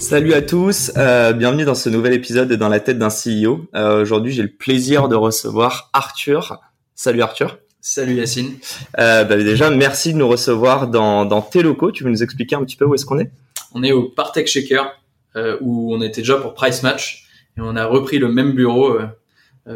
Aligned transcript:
Salut 0.00 0.32
à 0.32 0.40
tous, 0.40 0.92
euh, 0.96 1.34
bienvenue 1.34 1.66
dans 1.66 1.74
ce 1.74 1.90
nouvel 1.90 2.14
épisode 2.14 2.48
de 2.48 2.56
Dans 2.56 2.70
la 2.70 2.80
tête 2.80 2.98
d'un 2.98 3.10
CEO. 3.10 3.66
Euh, 3.74 4.00
Aujourd'hui, 4.00 4.32
j'ai 4.32 4.40
le 4.42 4.48
plaisir 4.48 5.08
de 5.08 5.14
recevoir 5.14 5.90
Arthur. 5.92 6.58
Salut 6.94 7.20
Arthur. 7.20 7.58
Salut 7.82 8.14
Yacine. 8.14 8.54
Euh, 8.98 9.24
bah 9.24 9.36
déjà, 9.36 9.68
merci 9.68 10.14
de 10.14 10.18
nous 10.18 10.26
recevoir 10.26 10.88
dans, 10.88 11.26
dans 11.26 11.42
tes 11.42 11.62
locaux. 11.62 11.92
Tu 11.92 12.02
veux 12.02 12.08
nous 12.08 12.22
expliquer 12.22 12.56
un 12.56 12.64
petit 12.64 12.76
peu 12.76 12.86
où 12.86 12.94
est-ce 12.94 13.04
qu'on 13.04 13.18
est? 13.18 13.30
On 13.74 13.82
est 13.82 13.92
au 13.92 14.04
Partech 14.04 14.46
Shaker, 14.48 14.90
euh, 15.36 15.58
où 15.60 15.94
on 15.94 16.00
était 16.00 16.22
déjà 16.22 16.36
pour 16.36 16.54
Price 16.54 16.82
Match, 16.82 17.26
et 17.58 17.60
on 17.60 17.76
a 17.76 17.84
repris 17.84 18.18
le 18.18 18.32
même 18.32 18.52
bureau 18.52 18.98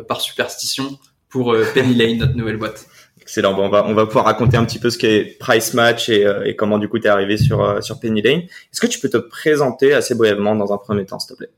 par 0.09 0.22
superstition 0.22 0.98
pour 1.28 1.55
Penny 1.75 1.95
Lane, 1.95 2.16
notre 2.16 2.34
nouvelle 2.34 2.56
boîte. 2.56 2.86
Excellent. 3.24 3.55
Bon, 3.55 3.64
on 3.64 3.69
va 3.70 3.87
on 3.87 3.95
va 3.95 4.05
pouvoir 4.05 4.27
raconter 4.27 4.59
un 4.59 4.66
petit 4.66 4.78
peu 4.78 4.91
ce 4.91 4.98
qu'est 4.98 5.38
Price 5.41 5.73
Match 5.73 6.10
et, 6.10 6.27
euh, 6.27 6.52
comment 6.59 6.78
du 6.78 6.91
coup 6.91 6.98
tu 6.98 7.06
es 7.06 7.09
arrivé 7.09 7.38
sur 7.38 7.64
euh, 7.64 7.80
sur 7.80 7.98
Penny 7.98 8.20
Lane. 8.20 8.41
Est-ce 8.41 8.83
que 8.83 8.87
tu 8.87 9.00
peux 9.00 9.09
te 9.09 9.16
présenter 9.16 9.94
assez 9.94 10.14
brièvement 10.14 10.55
dans 10.55 10.75
un 10.75 10.77
premier 10.77 11.06
temps, 11.06 11.19
s'il 11.19 11.33
te 11.33 11.39
plaît? 11.39 11.48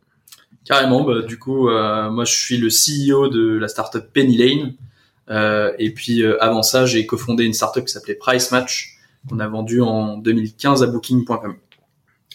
Carrément. 0.65 1.03
Bah, 1.03 1.23
du 1.23 1.41
coup, 1.41 1.69
euh, 1.69 2.09
moi 2.09 2.25
je 2.25 2.33
suis 2.33 2.57
le 2.57 2.69
CEO 2.69 3.27
de 3.27 3.59
la 3.59 3.67
startup 3.67 4.05
Penny 4.13 4.37
Lane, 4.37 5.75
et 5.81 5.93
puis 5.93 6.25
avant 6.39 6.63
ça, 6.63 6.87
j'ai 6.87 7.05
cofondé 7.05 7.43
une 7.43 7.53
startup 7.53 7.85
qui 7.85 7.93
s'appelait 7.93 8.15
Price 8.15 8.53
Match, 8.53 9.01
qu'on 9.29 9.41
a 9.41 9.49
vendue 9.49 9.81
en 9.81 10.19
2015 10.19 10.85
à 10.85 10.87
Booking.com. 10.87 11.57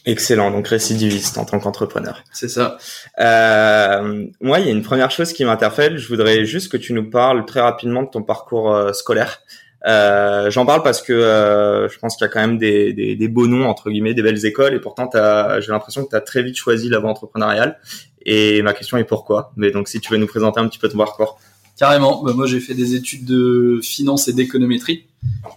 Excellent. 0.05 0.51
Donc 0.51 0.67
récidiviste 0.67 1.37
en 1.37 1.45
tant 1.45 1.59
qu'entrepreneur. 1.59 2.23
C'est 2.31 2.49
ça. 2.49 2.77
Euh, 3.19 4.25
moi, 4.41 4.59
il 4.59 4.65
y 4.65 4.69
a 4.69 4.71
une 4.71 4.81
première 4.81 5.11
chose 5.11 5.33
qui 5.33 5.45
m'interpelle. 5.45 5.97
Je 5.97 6.07
voudrais 6.07 6.45
juste 6.45 6.71
que 6.71 6.77
tu 6.77 6.93
nous 6.93 7.09
parles 7.09 7.45
très 7.45 7.61
rapidement 7.61 8.03
de 8.03 8.09
ton 8.09 8.23
parcours 8.23 8.73
euh, 8.73 8.93
scolaire. 8.93 9.41
Euh, 9.87 10.51
J'en 10.51 10.65
parle 10.65 10.83
parce 10.83 11.01
que 11.01 11.13
euh, 11.13 11.89
je 11.89 11.97
pense 11.97 12.15
qu'il 12.15 12.25
y 12.25 12.29
a 12.29 12.31
quand 12.31 12.41
même 12.41 12.57
des, 12.57 12.93
des, 12.93 13.15
des 13.15 13.27
beaux 13.27 13.47
noms 13.47 13.67
entre 13.67 13.89
guillemets, 13.89 14.13
des 14.13 14.21
belles 14.21 14.45
écoles, 14.45 14.75
et 14.75 14.79
pourtant 14.79 15.09
j'ai 15.13 15.71
l'impression 15.71 16.03
que 16.05 16.09
tu 16.09 16.15
as 16.15 16.21
très 16.21 16.43
vite 16.43 16.55
choisi 16.55 16.87
la 16.87 16.99
voie 16.99 17.09
entrepreneuriale. 17.09 17.79
Et 18.23 18.61
ma 18.61 18.73
question 18.73 18.97
est 18.97 19.03
pourquoi? 19.03 19.51
Mais 19.55 19.71
donc, 19.71 19.87
si 19.87 19.99
tu 19.99 20.11
veux 20.11 20.19
nous 20.19 20.27
présenter 20.27 20.59
un 20.59 20.67
petit 20.67 20.77
peu 20.77 20.87
ton 20.87 20.99
parcours. 20.99 21.39
Carrément. 21.79 22.21
Bah, 22.23 22.33
moi, 22.35 22.45
j'ai 22.45 22.59
fait 22.59 22.75
des 22.75 22.93
études 22.93 23.25
de 23.25 23.79
finance 23.81 24.27
et 24.27 24.33
d'économétrie, 24.33 25.07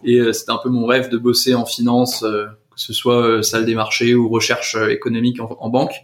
et 0.03 0.21
euh, 0.21 0.33
c'était 0.33 0.53
un 0.53 0.61
peu 0.63 0.71
mon 0.71 0.87
rêve 0.87 1.11
de 1.11 1.19
bosser 1.19 1.55
en 1.55 1.67
finance, 1.67 2.23
euh, 2.23 2.47
que 2.75 2.81
ce 2.81 2.93
soit 2.93 3.27
euh, 3.27 3.43
salle 3.43 3.65
des 3.65 3.75
marchés 3.75 4.15
ou 4.15 4.29
recherche 4.29 4.77
euh, 4.77 4.89
économique 4.89 5.41
en, 5.41 5.57
en 5.61 5.69
banque. 5.69 5.95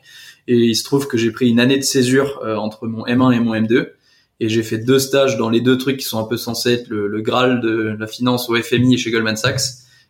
Et 0.48 0.56
il 0.56 0.74
se 0.74 0.84
trouve 0.84 1.06
que 1.06 1.16
j'ai 1.16 1.30
pris 1.30 1.48
une 1.48 1.60
année 1.60 1.76
de 1.76 1.82
césure 1.82 2.40
euh, 2.44 2.56
entre 2.56 2.86
mon 2.86 3.04
M1 3.04 3.34
et 3.34 3.40
mon 3.40 3.54
M2, 3.54 3.90
et 4.40 4.48
j'ai 4.48 4.62
fait 4.62 4.78
deux 4.78 4.98
stages 4.98 5.36
dans 5.36 5.50
les 5.50 5.60
deux 5.60 5.76
trucs 5.76 5.98
qui 5.98 6.06
sont 6.06 6.18
un 6.18 6.24
peu 6.24 6.38
censés 6.38 6.72
être 6.72 6.88
le, 6.88 7.06
le 7.08 7.20
graal 7.20 7.60
de 7.60 7.94
la 7.98 8.06
finance 8.06 8.48
au 8.48 8.56
FMI 8.56 8.94
et 8.94 8.96
chez 8.96 9.10
Goldman 9.10 9.36
Sachs. 9.36 9.60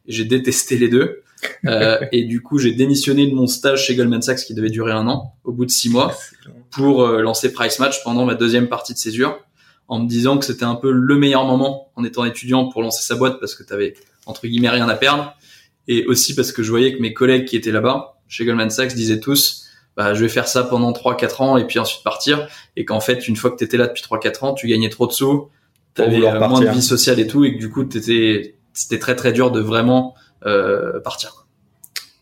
Et 0.06 0.12
j'ai 0.12 0.25
détesté 0.25 0.78
les 0.78 0.88
deux. 0.88 1.22
Euh, 1.66 1.98
et 2.12 2.25
du 2.25 2.42
coup, 2.42 2.58
j'ai 2.58 2.72
démissionné 2.72 3.27
de 3.27 3.34
mon 3.34 3.47
stage 3.47 3.86
chez 3.86 3.97
Goldman 3.97 4.22
Sachs 4.22 4.44
qui 4.44 4.55
devait 4.55 4.70
durer 4.70 4.92
un 4.92 5.08
an, 5.08 5.34
au 5.44 5.53
bout 5.53 5.66
de 5.66 5.70
six 5.70 5.91
mois 5.91 6.16
pour 6.70 7.03
euh, 7.03 7.22
lancer 7.22 7.53
Price 7.53 7.78
Match 7.78 8.03
pendant 8.04 8.25
ma 8.25 8.34
deuxième 8.34 8.69
partie 8.69 8.92
de 8.92 8.98
césure, 8.98 9.38
en 9.88 9.98
me 10.00 10.09
disant 10.09 10.38
que 10.38 10.44
c'était 10.44 10.65
un 10.65 10.77
peu 10.77 10.92
le 10.92 11.16
meilleur 11.16 11.44
moment 11.44 11.91
en 11.97 12.04
étant 12.04 12.25
étudiant 12.25 12.69
pour 12.69 12.82
lancer 12.82 13.03
sa 13.03 13.16
boîte 13.16 13.41
parce 13.41 13.54
que 13.54 13.62
tu 13.62 13.72
avais 13.72 13.94
entre 14.27 14.47
guillemets 14.47 14.71
rien 14.71 14.88
à 14.88 14.94
perdre, 14.94 15.34
et 15.93 16.06
aussi 16.06 16.34
parce 16.34 16.53
que 16.53 16.62
je 16.62 16.71
voyais 16.71 16.95
que 16.97 17.03
mes 17.03 17.12
collègues 17.12 17.45
qui 17.47 17.56
étaient 17.56 17.73
là-bas 17.73 18.19
chez 18.28 18.45
Goldman 18.45 18.71
Sachs 18.71 18.95
disaient 18.95 19.21
tous 19.21 19.67
bah, 19.97 20.15
je 20.15 20.23
vais 20.23 20.28
faire 20.28 20.47
ça 20.49 20.62
pendant 20.62 20.93
3-4 20.93 21.43
ans 21.43 21.56
et 21.56 21.67
puis 21.67 21.78
ensuite 21.78 22.03
partir, 22.05 22.47
et 22.77 22.84
qu'en 22.84 23.01
fait 23.01 23.27
une 23.28 23.37
fois 23.37 23.51
que 23.51 23.56
tu 23.56 23.65
étais 23.65 23.77
là 23.77 23.87
depuis 23.89 24.03
3-4 24.03 24.45
ans, 24.45 24.55
tu 24.55 24.67
gagnais 24.69 24.89
trop 24.89 25.06
de 25.06 25.12
sous, 25.12 25.49
tu 25.95 26.03
avais 26.03 26.15
vouloir 26.15 26.49
moins 26.49 26.61
de 26.61 26.67
vie 26.75 26.83
sociale 26.83 27.19
et 27.19 27.27
tout, 27.27 27.45
et 27.45 27.55
que 27.55 27.59
du 27.59 27.69
coup 27.71 27.84
t'étais- 27.84 28.55
c'était 28.73 29.01
très 29.01 29.17
très 29.17 29.33
dur 29.33 29.51
de 29.51 29.61
vraiment 29.61 30.15
euh, 30.47 31.01
partir. 31.01 31.47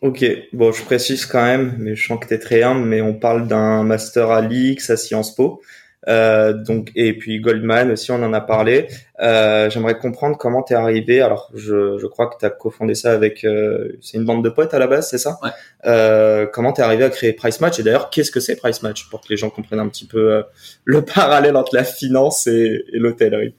Ok, 0.00 0.24
bon, 0.52 0.72
je 0.72 0.82
précise 0.84 1.26
quand 1.26 1.42
même, 1.42 1.76
mais 1.78 1.94
je 1.94 2.06
sens 2.06 2.18
que 2.20 2.26
t'es 2.26 2.38
très 2.38 2.62
humble, 2.62 2.84
mais 2.86 3.02
on 3.02 3.14
parle 3.14 3.46
d'un 3.48 3.82
master 3.84 4.30
à 4.30 4.40
l'IX, 4.40 4.90
à 4.90 4.96
Sciences 4.96 5.34
Po, 5.34 5.60
euh, 6.08 6.52
donc 6.52 6.90
et 6.94 7.12
puis 7.16 7.38
Goldman 7.40 7.90
aussi, 7.90 8.10
on 8.10 8.22
en 8.22 8.32
a 8.32 8.40
parlé. 8.40 8.88
Euh, 9.20 9.68
J'aimerais 9.68 9.98
comprendre 9.98 10.36
comment 10.38 10.62
t'es 10.62 10.74
arrivé. 10.74 11.20
Alors, 11.20 11.50
je, 11.54 11.98
je 11.98 12.06
crois 12.06 12.28
que 12.28 12.34
t'as 12.38 12.50
cofondé 12.50 12.94
ça 12.94 13.12
avec, 13.12 13.44
euh, 13.44 13.88
c'est 14.00 14.16
une 14.16 14.24
bande 14.24 14.44
de 14.44 14.48
potes 14.48 14.72
à 14.74 14.78
la 14.78 14.86
base, 14.86 15.08
c'est 15.10 15.18
ça? 15.18 15.38
Ouais. 15.42 15.50
euh, 15.86 16.46
Comment 16.52 16.72
t'es 16.72 16.82
arrivé 16.82 17.04
à 17.04 17.10
créer 17.10 17.32
Price 17.32 17.60
Match? 17.60 17.78
Et 17.78 17.82
d'ailleurs, 17.82 18.10
qu'est-ce 18.10 18.30
que 18.30 18.40
c'est 18.40 18.56
Price 18.56 18.82
Match? 18.82 19.08
Pour 19.10 19.20
que 19.20 19.26
les 19.30 19.36
gens 19.36 19.50
comprennent 19.50 19.80
un 19.80 19.88
petit 19.88 20.06
peu 20.06 20.32
euh, 20.32 20.42
le 20.84 21.02
parallèle 21.04 21.56
entre 21.56 21.74
la 21.74 21.84
finance 21.84 22.46
et, 22.46 22.84
et 22.92 22.98
l'hôtellerie. 22.98 23.54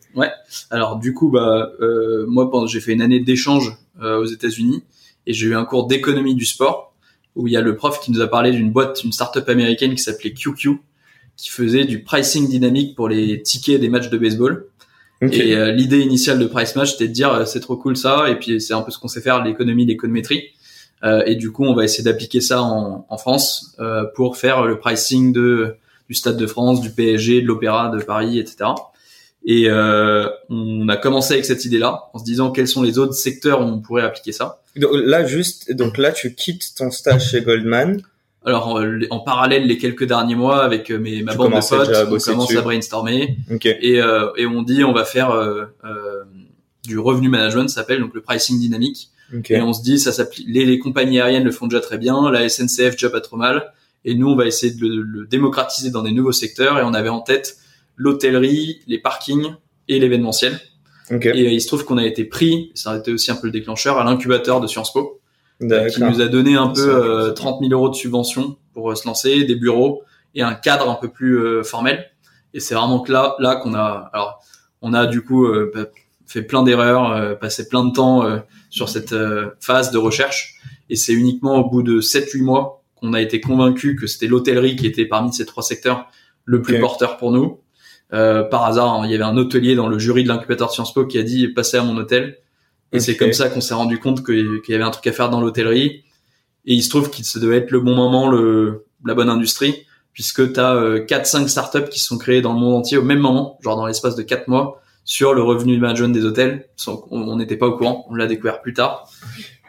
Alors 0.72 0.98
du 0.98 1.14
coup, 1.14 1.30
bah 1.30 1.72
euh, 1.82 2.26
moi 2.28 2.50
j'ai 2.68 2.80
fait 2.80 2.94
une 2.94 3.02
année 3.02 3.20
d'échange 3.20 3.78
euh, 4.02 4.18
aux 4.18 4.26
États-Unis 4.26 4.84
et 5.28 5.34
j'ai 5.34 5.48
eu 5.48 5.56
un 5.56 5.66
cours 5.66 5.88
d'économie 5.88 6.36
du 6.36 6.46
sport 6.46 6.96
où 7.36 7.48
il 7.48 7.54
y 7.54 7.58
a 7.58 7.62
le 7.62 7.76
prof 7.76 8.00
qui 8.00 8.12
nous 8.12 8.22
a 8.22 8.28
parlé 8.28 8.52
d'une 8.52 8.72
boîte, 8.72 9.04
une 9.04 9.12
startup 9.12 9.48
américaine 9.48 9.92
qui 9.92 10.02
s'appelait 10.02 10.34
QQ 10.34 10.80
qui 11.40 11.50
faisait 11.50 11.86
du 11.86 12.04
pricing 12.04 12.50
dynamique 12.50 12.96
pour 12.96 13.08
les 13.08 13.42
tickets 13.42 13.80
des 13.80 13.88
matchs 13.88 14.10
de 14.10 14.18
baseball. 14.18 14.66
Ok. 15.22 15.34
Et 15.34 15.56
euh, 15.56 15.72
l'idée 15.72 16.00
initiale 16.00 16.38
de 16.38 16.46
Price 16.46 16.76
Match, 16.76 16.92
c'était 16.92 17.08
de 17.08 17.14
dire 17.14 17.32
euh, 17.32 17.46
c'est 17.46 17.62
trop 17.62 17.78
cool 17.78 17.96
ça, 17.96 18.30
et 18.30 18.36
puis 18.36 18.60
c'est 18.60 18.74
un 18.74 18.82
peu 18.82 18.92
ce 18.92 19.00
qu'on 19.00 19.08
sait 19.08 19.22
faire, 19.22 19.44
l'économie, 19.44 19.86
l'économétrie. 19.86 20.50
Euh, 21.04 21.24
et 21.26 21.36
du 21.36 21.52
coup, 21.52 21.64
on 21.64 21.74
va 21.74 21.86
essayer 21.86 22.04
d'appliquer 22.04 22.42
ça 22.42 22.62
en, 22.62 23.06
en 23.08 23.18
France 23.18 23.76
euh, 23.80 24.04
pour 24.16 24.36
faire 24.36 24.66
le 24.66 24.80
pricing 24.80 25.32
de 25.32 25.76
du 26.10 26.16
Stade 26.16 26.38
de 26.38 26.48
France, 26.48 26.82
du 26.82 26.90
PSG, 26.90 27.42
de 27.42 27.48
l'Opéra 27.48 27.90
de 27.90 28.04
Paris, 28.04 28.40
etc. 28.40 28.72
Et 29.46 29.70
euh, 29.70 30.28
on 30.50 30.90
a 30.90 30.98
commencé 30.98 31.34
avec 31.34 31.46
cette 31.46 31.64
idée-là, 31.66 32.10
en 32.14 32.18
se 32.18 32.24
disant 32.24 32.52
quels 32.52 32.68
sont 32.68 32.82
les 32.82 32.98
autres 32.98 33.14
secteurs 33.14 33.62
où 33.62 33.66
on 33.66 33.80
pourrait 33.80 34.02
appliquer 34.02 34.32
ça. 34.32 34.62
Donc, 34.76 34.92
là, 34.94 35.26
juste, 35.26 35.72
donc 35.72 36.00
là, 36.00 36.12
tu 36.12 36.34
quittes 36.34 36.74
ton 36.76 36.90
stage 36.90 37.30
chez 37.30 37.42
Goldman. 37.42 38.02
Alors 38.46 38.68
en, 38.70 38.82
en 39.10 39.20
parallèle, 39.20 39.68
les 39.68 39.78
quelques 39.78 40.06
derniers 40.06 40.36
mois, 40.36 40.64
avec 40.64 40.90
euh, 40.92 40.98
mes, 40.98 41.24
ma 41.24 41.34
Tu 41.34 41.38
bande 41.38 41.52
de 41.52 41.60
potes, 41.60 41.90
on 41.90 42.18
commence 42.32 42.48
dessus. 42.48 42.58
à 42.58 42.62
brainstormer. 42.62 43.38
Ok. 43.52 43.66
et, 43.66 44.02
euh, 44.02 44.30
et 44.38 44.46
on 44.46 44.62
dit 44.64 44.84
on 44.84 44.94
va 44.94 45.04
faire 45.06 45.32
euh, 45.32 45.66
euh, 45.84 46.24
du 46.88 46.98
revenu 46.98 47.28
management 47.30 47.68
ça 47.68 47.76
s'appelle 47.82 48.00
donc 48.00 48.14
le 48.14 48.22
pricing 48.22 48.58
dynamique 48.58 49.10
Ok. 49.38 49.52
et 49.52 49.62
on 49.62 49.74
se 49.74 49.82
dit 49.84 50.00
ça 50.00 50.12
s'applique 50.14 50.48
les, 50.50 50.66
les 50.66 50.80
compagnies 50.80 51.20
aériennes 51.20 51.44
le 51.44 51.52
font 51.52 51.68
déjà 51.68 51.82
très 51.82 51.98
bien 51.98 52.32
la 52.32 52.48
SNCF 52.48 52.92
déjà 52.94 53.10
pas 53.10 53.20
trop 53.22 53.36
mal 53.38 53.74
et 54.06 54.16
nous 54.16 54.28
on 54.30 54.36
va 54.38 54.46
essayer 54.48 54.74
de 54.74 54.82
le, 54.82 55.02
le 55.02 55.28
démocratiser 55.28 55.92
dans 55.92 56.02
des 56.02 56.12
nouveaux 56.14 56.32
secteurs 56.32 56.80
et 56.80 56.84
on 56.84 56.94
avait 56.94 57.10
en 57.10 57.20
tête 57.20 57.58
l'hôtellerie 57.98 58.80
les 58.88 58.98
parkings 59.00 59.54
et 59.88 60.00
l'événementiel 60.00 60.60
Ok. 61.12 61.26
et 61.26 61.30
euh, 61.30 61.52
il 61.52 61.62
se 61.62 61.68
trouve 61.68 61.84
qu'on 61.86 61.98
a 61.98 62.06
été 62.06 62.24
pris 62.24 62.72
ça 62.76 62.92
a 62.92 62.98
été 62.98 63.12
aussi 63.12 63.30
un 63.32 63.36
peu 63.36 63.48
le 63.48 63.52
déclencheur 63.52 63.98
à 63.98 64.04
l'incubateur 64.04 64.62
de 64.62 64.68
Sciences 64.68 64.94
Po 64.94 65.19
qui 65.60 65.68
D'accord. 65.68 66.10
nous 66.10 66.22
a 66.22 66.28
donné 66.28 66.56
un 66.56 66.70
peu 66.70 66.82
euh, 66.82 67.28
ça. 67.28 67.34
30 67.34 67.60
000 67.62 67.72
euros 67.74 67.90
de 67.90 67.96
subvention 67.96 68.58
pour 68.74 68.92
euh, 68.92 68.96
se 68.96 69.08
lancer, 69.08 69.44
des 69.44 69.56
bureaux 69.56 70.04
et 70.36 70.42
un 70.42 70.54
cadre 70.54 70.90
un 70.90 70.96
peu 70.96 71.10
plus 71.10 71.38
euh, 71.38 71.64
formel. 71.64 72.06
Et 72.54 72.60
c'est 72.60 72.76
vraiment 72.76 73.00
que 73.00 73.12
là, 73.12 73.36
là 73.40 73.56
qu'on 73.58 73.74
a, 73.74 74.10
alors, 74.14 74.42
on 74.82 74.94
a 74.94 75.06
du 75.06 75.22
coup 75.24 75.46
euh, 75.46 75.72
bah, 75.74 75.86
fait 76.26 76.44
plein 76.44 76.64
d'erreurs, 76.64 77.12
euh, 77.12 77.36
passé 77.36 77.68
plein 77.68 77.84
de 77.84 77.92
temps 77.92 78.24
euh, 78.24 78.38
sur 78.70 78.88
cette 78.88 79.14
euh, 79.14 79.50
phase 79.60 79.92
de 79.92 79.98
recherche. 79.98 80.56
Et 80.90 80.96
c'est 80.96 81.14
uniquement 81.14 81.58
au 81.58 81.70
bout 81.70 81.84
de 81.84 82.02
7-8 82.02 82.44
mois 82.44 82.84
qu'on 82.96 83.14
a 83.14 83.22
été 83.22 83.42
convaincu 83.42 83.96
que 83.96 84.08
c'était 84.08 84.28
l'hôtellerie 84.28 84.76
qui 84.76 84.88
était 84.88 85.06
parmi 85.06 85.34
ces 85.34 85.46
trois 85.46 85.64
secteurs 85.64 86.08
le 86.46 86.62
plus 86.62 86.80
porteur 86.80 87.18
pour 87.18 87.32
nous. 87.32 87.60
Euh, 88.12 88.44
par 88.44 88.66
hasard, 88.66 88.94
hein, 88.94 89.02
il 89.06 89.12
y 89.12 89.16
avait 89.16 89.24
un 89.24 89.38
hôtelier 89.38 89.76
dans 89.76 89.88
le 89.88 90.00
jury 90.00 90.24
de 90.24 90.30
l'incubateur 90.30 90.72
Sciences 90.72 90.94
Po 90.94 91.06
qui 91.06 91.18
a 91.20 91.24
dit 91.24 91.48
passez 91.48 91.78
à 91.78 91.84
mon 91.84 91.96
hôtel. 91.98 92.38
Et 92.92 93.00
c'est 93.00 93.18
comme 93.18 93.34
ça 93.34 93.50
qu'on 93.50 93.62
s'est 93.62 93.74
rendu 93.74 94.00
compte 94.00 94.26
qu'il 94.26 94.62
y 94.68 94.74
avait 94.74 94.84
un 94.84 94.92
truc 94.92 95.06
à 95.08 95.12
faire 95.12 95.30
dans 95.30 95.42
l'hôtellerie. 95.42 96.04
Et 96.66 96.74
il 96.74 96.84
se 96.84 96.90
trouve 96.90 97.10
qu'il 97.10 97.26
se 97.26 97.40
devait 97.40 97.58
être 97.58 97.72
le 97.72 97.80
bon 97.80 97.96
moment, 97.96 98.30
le, 98.30 98.86
la 99.06 99.14
bonne 99.14 99.30
industrie, 99.30 99.86
puisque 100.14 100.54
tu 100.54 100.60
as 100.60 100.74
4-5 101.00 101.48
startups 101.48 101.90
qui 101.90 102.00
se 102.00 102.08
sont 102.08 102.18
créées 102.18 102.42
dans 102.42 102.54
le 102.54 102.60
monde 102.60 102.76
entier 102.76 102.98
au 102.98 103.04
même 103.04 103.20
moment, 103.20 103.58
genre 103.62 103.76
dans 103.76 103.86
l'espace 103.86 104.16
de 104.16 104.24
4 104.24 104.48
mois, 104.48 104.82
sur 105.06 105.34
le 105.34 105.42
revenu 105.42 105.78
management 105.78 106.10
des 106.14 106.26
hôtels. 106.26 106.68
On 107.12 107.36
n'était 107.38 107.58
pas 107.58 107.68
au 107.68 107.78
courant, 107.78 108.06
on 108.10 108.16
l'a 108.16 108.28
découvert 108.28 108.62
plus 108.62 108.74
tard. 108.74 109.10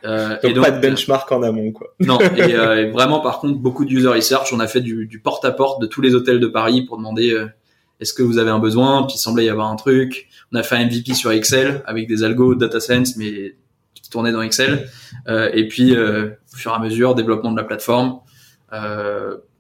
Euh, 0.05 0.37
Donc, 0.43 0.65
pas 0.65 0.71
de 0.71 0.81
benchmark 0.81 1.31
en 1.31 1.43
amont, 1.43 1.73
quoi. 1.73 1.89
non, 2.01 2.19
et, 2.21 2.25
euh, 2.55 2.87
et 2.87 2.91
vraiment 2.91 3.21
par 3.21 3.39
contre 3.39 3.59
beaucoup 3.59 3.85
de 3.85 3.91
user 3.91 4.09
research. 4.09 4.53
On 4.53 4.61
a 4.61 4.67
fait 4.67 4.81
du, 4.81 5.07
du 5.07 5.21
porte-à-porte 5.21 5.81
de 5.81 5.87
tous 5.87 6.01
les 6.01 6.15
hôtels 6.15 6.41
de 6.41 6.47
Paris 6.47 6.83
pour 6.83 6.97
demander 6.97 7.33
euh, 7.33 7.47
est-ce 8.01 8.13
que 8.13 8.23
vous 8.23 8.39
avez 8.39 8.51
un 8.51 8.59
besoin? 8.59 9.03
Puis 9.05 9.17
il 9.17 9.19
semblait 9.19 9.45
y 9.45 9.49
avoir 9.49 9.71
un 9.71 9.77
truc. 9.77 10.29
On 10.53 10.57
a 10.57 10.63
fait 10.63 10.77
un 10.77 10.87
MVP 10.87 11.15
sur 11.15 11.31
Excel 11.33 11.83
avec 11.87 12.09
des 12.09 12.23
algos 12.25 12.55
data 12.55 12.81
science 12.81 13.17
mais 13.17 13.57
qui 13.95 14.11
tournaient 14.11 14.33
dans 14.33 14.43
Excel. 14.43 14.89
Euh, 15.29 15.51
et 15.53 15.69
puis 15.69 15.95
euh, 15.95 16.31
au 16.53 16.57
fur 16.57 16.73
et 16.73 16.75
à 16.75 16.79
mesure 16.79 17.15
développement 17.15 17.53
de 17.53 17.57
la 17.57 17.65
plateforme. 17.65 18.21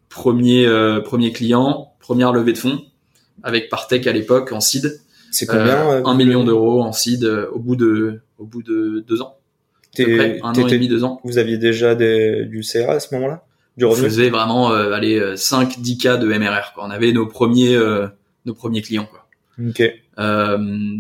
premier 0.08 0.66
premier 1.04 1.32
client, 1.32 1.94
première 2.00 2.32
levée 2.32 2.52
de 2.52 2.58
fonds 2.58 2.82
avec 3.42 3.69
Partech 3.69 4.06
à 4.06 4.12
l'époque 4.12 4.52
en 4.52 4.60
seed. 4.60 5.00
C'est 5.31 5.46
combien 5.46 6.04
Un 6.04 6.14
million 6.14 6.44
d'euros 6.44 6.82
en 6.82 6.92
seed 6.92 7.25
au 7.25 7.58
bout 7.58 7.76
de 7.76 8.20
au 8.38 8.44
bout 8.44 8.62
de 8.62 9.04
deux 9.06 9.22
ans. 9.22 9.37
un 9.98 10.38
an 10.42 10.52
et 10.54 10.64
demi, 10.64 10.88
deux 10.88 11.04
ans. 11.04 11.20
Vous 11.25 11.38
aviez 11.38 11.58
déjà 11.58 11.94
des, 11.94 12.46
du 12.46 12.62
CRA 12.62 12.94
à 12.94 13.00
ce 13.00 13.14
moment-là? 13.14 13.44
On 13.82 13.94
faisait 13.94 14.31
vraiment 14.31 14.72
euh, 14.72 14.92
allez 14.92 15.37
5 15.37 15.81
10 15.81 15.98
cas 15.98 16.16
de 16.16 16.26
MRR 16.26 16.72
quoi. 16.75 16.84
On 16.87 16.90
avait 16.90 17.12
nos 17.12 17.26
premiers 17.26 17.75
euh, 17.75 18.06
nos 18.46 18.54
premiers 18.54 18.82
clients 18.82 19.06
quoi. 19.10 19.26
OK. 19.69 19.82
Euh, 20.19 20.96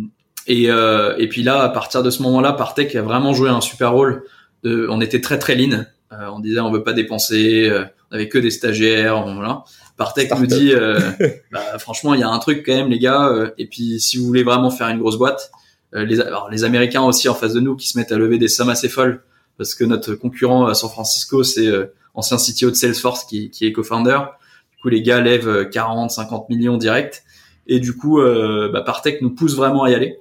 et 0.46 0.70
euh, 0.70 1.16
et 1.18 1.28
puis 1.28 1.42
là 1.42 1.62
à 1.62 1.68
partir 1.68 2.02
de 2.02 2.10
ce 2.10 2.22
moment-là 2.22 2.52
Partech 2.52 2.94
a 2.94 3.02
vraiment 3.02 3.34
joué 3.34 3.50
un 3.50 3.60
super 3.60 3.92
rôle 3.92 4.24
de 4.62 4.86
on 4.90 5.00
était 5.00 5.20
très 5.20 5.38
très 5.38 5.54
lean. 5.54 5.84
Euh, 6.12 6.26
on 6.32 6.40
disait 6.40 6.60
on 6.60 6.70
veut 6.70 6.82
pas 6.82 6.92
dépenser, 6.92 7.70
on 8.10 8.14
avait 8.14 8.28
que 8.28 8.38
des 8.38 8.50
stagiaires, 8.50 9.22
voilà. 9.22 9.64
Partech 9.96 10.30
nous 10.38 10.46
dit 10.46 10.72
bah, 11.52 11.78
franchement, 11.78 12.14
il 12.14 12.20
y 12.20 12.22
a 12.22 12.28
un 12.28 12.38
truc 12.38 12.64
quand 12.66 12.74
même 12.74 12.88
les 12.88 12.98
gars 12.98 13.30
et 13.58 13.66
puis 13.66 14.00
si 14.00 14.16
vous 14.16 14.26
voulez 14.26 14.42
vraiment 14.42 14.70
faire 14.70 14.88
une 14.88 14.98
grosse 14.98 15.18
boîte, 15.18 15.50
les 15.92 16.20
alors, 16.20 16.48
les 16.50 16.64
américains 16.64 17.02
aussi 17.02 17.28
en 17.28 17.34
face 17.34 17.52
de 17.52 17.60
nous 17.60 17.76
qui 17.76 17.88
se 17.88 17.98
mettent 17.98 18.12
à 18.12 18.18
lever 18.18 18.38
des 18.38 18.48
sommes 18.48 18.70
assez 18.70 18.88
folles 18.88 19.22
parce 19.56 19.74
que 19.74 19.84
notre 19.84 20.14
concurrent 20.14 20.66
à 20.66 20.74
San 20.74 20.90
Francisco 20.90 21.44
c'est 21.44 21.68
ancien 22.14 22.38
CTO 22.38 22.70
de 22.70 22.76
Salesforce 22.76 23.24
qui, 23.24 23.50
qui 23.50 23.66
est 23.66 23.72
co-founder. 23.72 24.18
Du 24.72 24.82
coup, 24.82 24.88
les 24.88 25.02
gars 25.02 25.20
lèvent 25.20 25.68
40, 25.68 26.10
50 26.10 26.48
millions 26.48 26.76
direct. 26.76 27.22
Et 27.66 27.80
du 27.80 27.96
coup, 27.96 28.20
euh, 28.20 28.70
bah, 28.72 28.82
Partech 28.82 29.22
nous 29.22 29.30
pousse 29.30 29.54
vraiment 29.54 29.84
à 29.84 29.90
y 29.90 29.94
aller. 29.94 30.18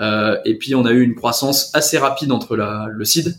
Euh, 0.00 0.38
et 0.44 0.56
puis, 0.56 0.74
on 0.74 0.84
a 0.84 0.92
eu 0.92 1.02
une 1.02 1.14
croissance 1.14 1.74
assez 1.74 1.98
rapide 1.98 2.32
entre 2.32 2.56
le 2.56 3.04
seed 3.04 3.38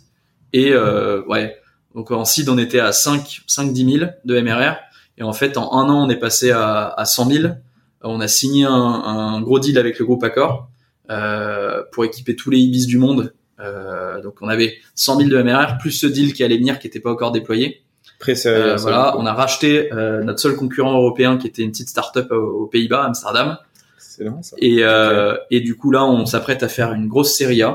et 0.54 0.72
euh, 0.72 1.22
ouais. 1.26 1.58
Donc 1.96 2.12
en 2.12 2.26
seed, 2.26 2.50
on 2.50 2.58
était 2.58 2.80
à 2.80 2.92
5, 2.92 3.42
5, 3.48 3.74
10 3.74 4.00
000 4.00 4.12
de 4.26 4.42
MRR. 4.42 4.76
Et 5.18 5.24
en 5.24 5.34
fait, 5.34 5.58
en 5.58 5.74
un 5.74 5.90
an, 5.90 6.06
on 6.06 6.10
est 6.10 6.20
passé 6.20 6.52
à, 6.52 6.88
à 6.88 7.06
100 7.06 7.30
000. 7.30 7.54
On 8.02 8.22
a 8.22 8.28
signé 8.28 8.66
un, 8.66 9.42
gros 9.42 9.60
deal 9.60 9.78
avec 9.78 10.00
le 10.00 10.06
groupe 10.06 10.24
Accor 10.24 10.70
euh, 11.10 11.84
pour 11.92 12.06
équiper 12.06 12.36
tous 12.36 12.50
les 12.50 12.60
Ibis 12.60 12.86
du 12.86 12.98
monde. 12.98 13.34
Euh, 13.60 14.22
donc 14.22 14.38
on 14.42 14.48
avait 14.48 14.78
100 14.96 15.18
000 15.18 15.30
de 15.30 15.42
MRR 15.42 15.78
plus 15.78 15.92
ce 15.92 16.08
deal 16.08 16.34
qui 16.34 16.46
allait 16.46 16.58
venir 16.58 16.80
qui 16.80 16.88
n'était 16.88 17.02
pas 17.02 17.12
encore 17.12 17.32
déployé. 17.32 17.84
Euh, 18.28 18.76
voilà, 18.78 19.18
on 19.18 19.26
a 19.26 19.34
racheté 19.34 19.92
euh, 19.94 20.24
notre 20.24 20.40
seul 20.40 20.56
concurrent 20.56 20.94
européen 20.94 21.38
qui 21.38 21.48
était 21.48 21.62
une 21.62 21.72
petite 21.72 21.90
start-up 21.90 22.32
aux, 22.32 22.68
Pays-Bas, 22.68 23.06
Amsterdam. 23.06 23.58
C'est 23.98 24.26
bon, 24.26 24.42
ça. 24.44 24.56
Et, 24.60 24.80
euh, 24.82 25.38
et 25.50 25.62
du 25.62 25.78
coup 25.78 25.92
là, 25.92 26.06
on 26.06 26.26
s'apprête 26.26 26.62
à 26.64 26.68
faire 26.68 26.94
une 26.94 27.08
grosse 27.08 27.36
série 27.36 27.62
A. 27.62 27.74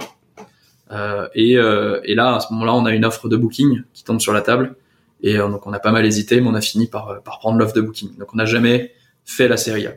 Euh, 0.92 1.26
et, 1.34 1.56
euh, 1.56 2.00
et 2.04 2.14
là, 2.14 2.36
à 2.36 2.40
ce 2.40 2.52
moment-là, 2.52 2.74
on 2.74 2.84
a 2.84 2.92
une 2.92 3.04
offre 3.04 3.28
de 3.28 3.36
booking 3.36 3.82
qui 3.94 4.04
tombe 4.04 4.20
sur 4.20 4.32
la 4.32 4.42
table. 4.42 4.76
Et 5.22 5.38
donc 5.38 5.66
on 5.66 5.72
a 5.72 5.78
pas 5.78 5.90
mal 5.90 6.04
hésité, 6.04 6.40
mais 6.42 6.48
on 6.48 6.54
a 6.54 6.60
fini 6.60 6.86
par, 6.86 7.22
par 7.22 7.38
prendre 7.38 7.58
l'offre 7.58 7.74
de 7.74 7.80
booking. 7.80 8.16
Donc 8.18 8.34
on 8.34 8.36
n'a 8.36 8.44
jamais 8.44 8.92
fait 9.24 9.48
la 9.48 9.56
série 9.56 9.86
A. 9.86 9.94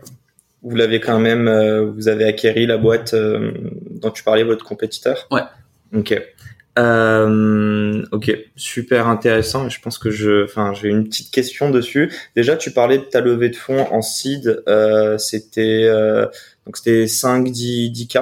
Vous 0.63 0.75
l'avez 0.75 1.01
quand 1.01 1.19
même, 1.19 1.49
vous 1.93 2.07
avez 2.07 2.23
acquéri 2.23 2.65
la 2.65 2.77
boîte 2.77 3.13
dont 3.13 4.11
tu 4.11 4.23
parlais, 4.23 4.43
votre 4.43 4.63
compétiteur? 4.63 5.27
Ouais. 5.29 5.41
Ok. 5.93 6.17
Euh, 6.77 8.05
ok, 8.11 8.37
super 8.55 9.07
intéressant. 9.07 9.67
Je 9.69 9.79
pense 9.81 9.97
que 9.97 10.11
je, 10.11 10.43
enfin, 10.43 10.73
j'ai 10.73 10.89
une 10.89 11.05
petite 11.05 11.31
question 11.31 11.69
dessus. 11.69 12.13
Déjà, 12.35 12.55
tu 12.55 12.71
parlais 12.71 12.97
de 12.99 13.03
ta 13.03 13.21
levée 13.21 13.49
de 13.49 13.55
fonds 13.55 13.87
en 13.91 14.01
seed. 14.01 14.63
Euh, 14.67 15.17
c'était 15.17 15.85
euh, 15.85 16.25
donc 16.65 16.77
c'était 16.77 17.07
5, 17.07 17.49
10, 17.49 17.89
10 17.91 18.07
k. 18.07 18.17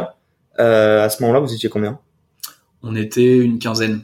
Euh, 0.59 1.03
à 1.03 1.09
ce 1.09 1.21
moment-là, 1.23 1.39
vous 1.39 1.53
étiez 1.53 1.69
combien? 1.69 1.99
On 2.81 2.95
était 2.95 3.37
une 3.37 3.59
quinzaine. 3.59 4.01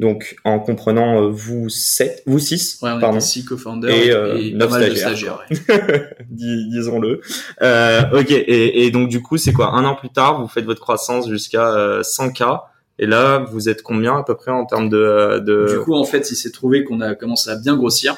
Donc, 0.00 0.34
en 0.44 0.58
comprenant 0.58 1.22
euh, 1.22 1.28
vous 1.28 1.68
7, 1.68 2.24
vous 2.26 2.40
6, 2.40 2.80
ouais, 2.82 2.90
on 2.90 2.98
pardon. 2.98 3.18
Était 3.18 3.26
6 3.26 3.44
co-founders 3.44 3.90
et, 3.90 4.10
euh, 4.10 4.36
et 4.36 4.52
9 4.52 4.68
stagiaires. 4.68 4.96
stagiaires 4.96 5.38
ouais. 5.48 6.08
Dis, 6.30 6.68
disons-le. 6.68 7.20
Euh, 7.62 8.02
ok, 8.12 8.30
et, 8.32 8.84
et, 8.84 8.90
donc 8.90 9.08
du 9.08 9.22
coup, 9.22 9.36
c'est 9.36 9.52
quoi? 9.52 9.68
Un 9.72 9.84
an 9.84 9.94
plus 9.94 10.10
tard, 10.10 10.40
vous 10.40 10.48
faites 10.48 10.64
votre 10.64 10.80
croissance 10.80 11.28
jusqu'à 11.28 12.00
100K. 12.02 12.62
Et 12.98 13.06
là, 13.06 13.38
vous 13.50 13.68
êtes 13.68 13.82
combien 13.82 14.16
à 14.18 14.22
peu 14.22 14.34
près 14.34 14.52
en 14.52 14.66
termes 14.66 14.88
de, 14.88 15.40
de... 15.40 15.66
Du 15.78 15.80
coup, 15.80 15.94
en 15.94 16.04
fait, 16.04 16.30
il 16.30 16.36
s'est 16.36 16.52
trouvé 16.52 16.84
qu'on 16.84 17.00
a 17.00 17.14
commencé 17.14 17.50
à 17.50 17.56
bien 17.56 17.76
grossir, 17.76 18.16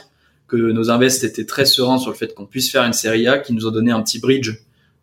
que 0.48 0.56
nos 0.56 0.90
invests 0.90 1.24
étaient 1.24 1.46
très 1.46 1.64
sereins 1.64 1.98
sur 1.98 2.10
le 2.10 2.16
fait 2.16 2.34
qu'on 2.34 2.46
puisse 2.46 2.70
faire 2.70 2.84
une 2.84 2.92
série 2.92 3.26
A, 3.26 3.38
qui 3.38 3.54
nous 3.54 3.66
ont 3.66 3.70
donné 3.70 3.90
un 3.90 4.02
petit 4.02 4.18
bridge 4.18 4.50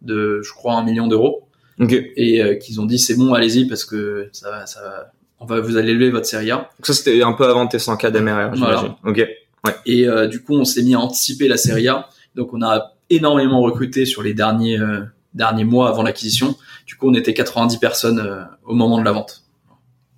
de, 0.02 0.42
je 0.44 0.52
crois, 0.52 0.76
un 0.76 0.84
million 0.84 1.08
d'euros. 1.08 1.48
Okay. 1.80 2.14
Et 2.18 2.42
euh, 2.42 2.56
qu'ils 2.56 2.80
ont 2.82 2.86
dit 2.86 3.00
c'est 3.00 3.16
bon, 3.16 3.34
allez-y 3.34 3.66
parce 3.66 3.84
que 3.84 4.30
ça 4.32 4.52
va, 4.52 4.68
ça 4.68 4.82
va, 4.82 5.12
on 5.40 5.46
va 5.46 5.60
vous 5.60 5.76
allez 5.76 5.94
lever 5.94 6.12
votre 6.12 6.28
série 6.28 6.52
A. 6.52 6.58
Donc 6.58 6.86
ça 6.86 6.94
c'était 6.94 7.24
un 7.24 7.34
peu 7.34 7.46
avant 7.48 7.66
tes 7.66 7.80
100 7.80 7.98
k 7.98 8.08
d'MRR, 8.12 8.54
j'imagine. 8.54 8.94
Ok. 9.04 9.18
Ouais. 9.66 9.76
Et 9.88 10.08
euh, 10.08 10.28
du 10.28 10.44
coup, 10.44 10.54
on 10.54 10.66
s'est 10.66 10.84
mis 10.84 10.94
à 10.94 11.00
anticiper 11.00 11.48
la 11.48 11.58
série 11.58 11.88
A. 11.88 12.10
Donc 12.36 12.54
on 12.54 12.62
a 12.62 12.94
énormément 13.10 13.62
recruté 13.62 14.06
sur 14.06 14.22
les 14.22 14.34
derniers 14.34 14.80
euh, 14.80 15.02
derniers 15.34 15.64
mois 15.64 15.90
avant 15.90 16.04
l'acquisition. 16.04 16.56
Du 16.86 16.96
coup, 16.96 17.10
on 17.10 17.14
était 17.14 17.34
90 17.34 17.78
personnes 17.78 18.20
euh, 18.20 18.44
au 18.66 18.74
moment 18.74 19.00
de 19.00 19.04
la 19.04 19.12
vente. 19.12 19.43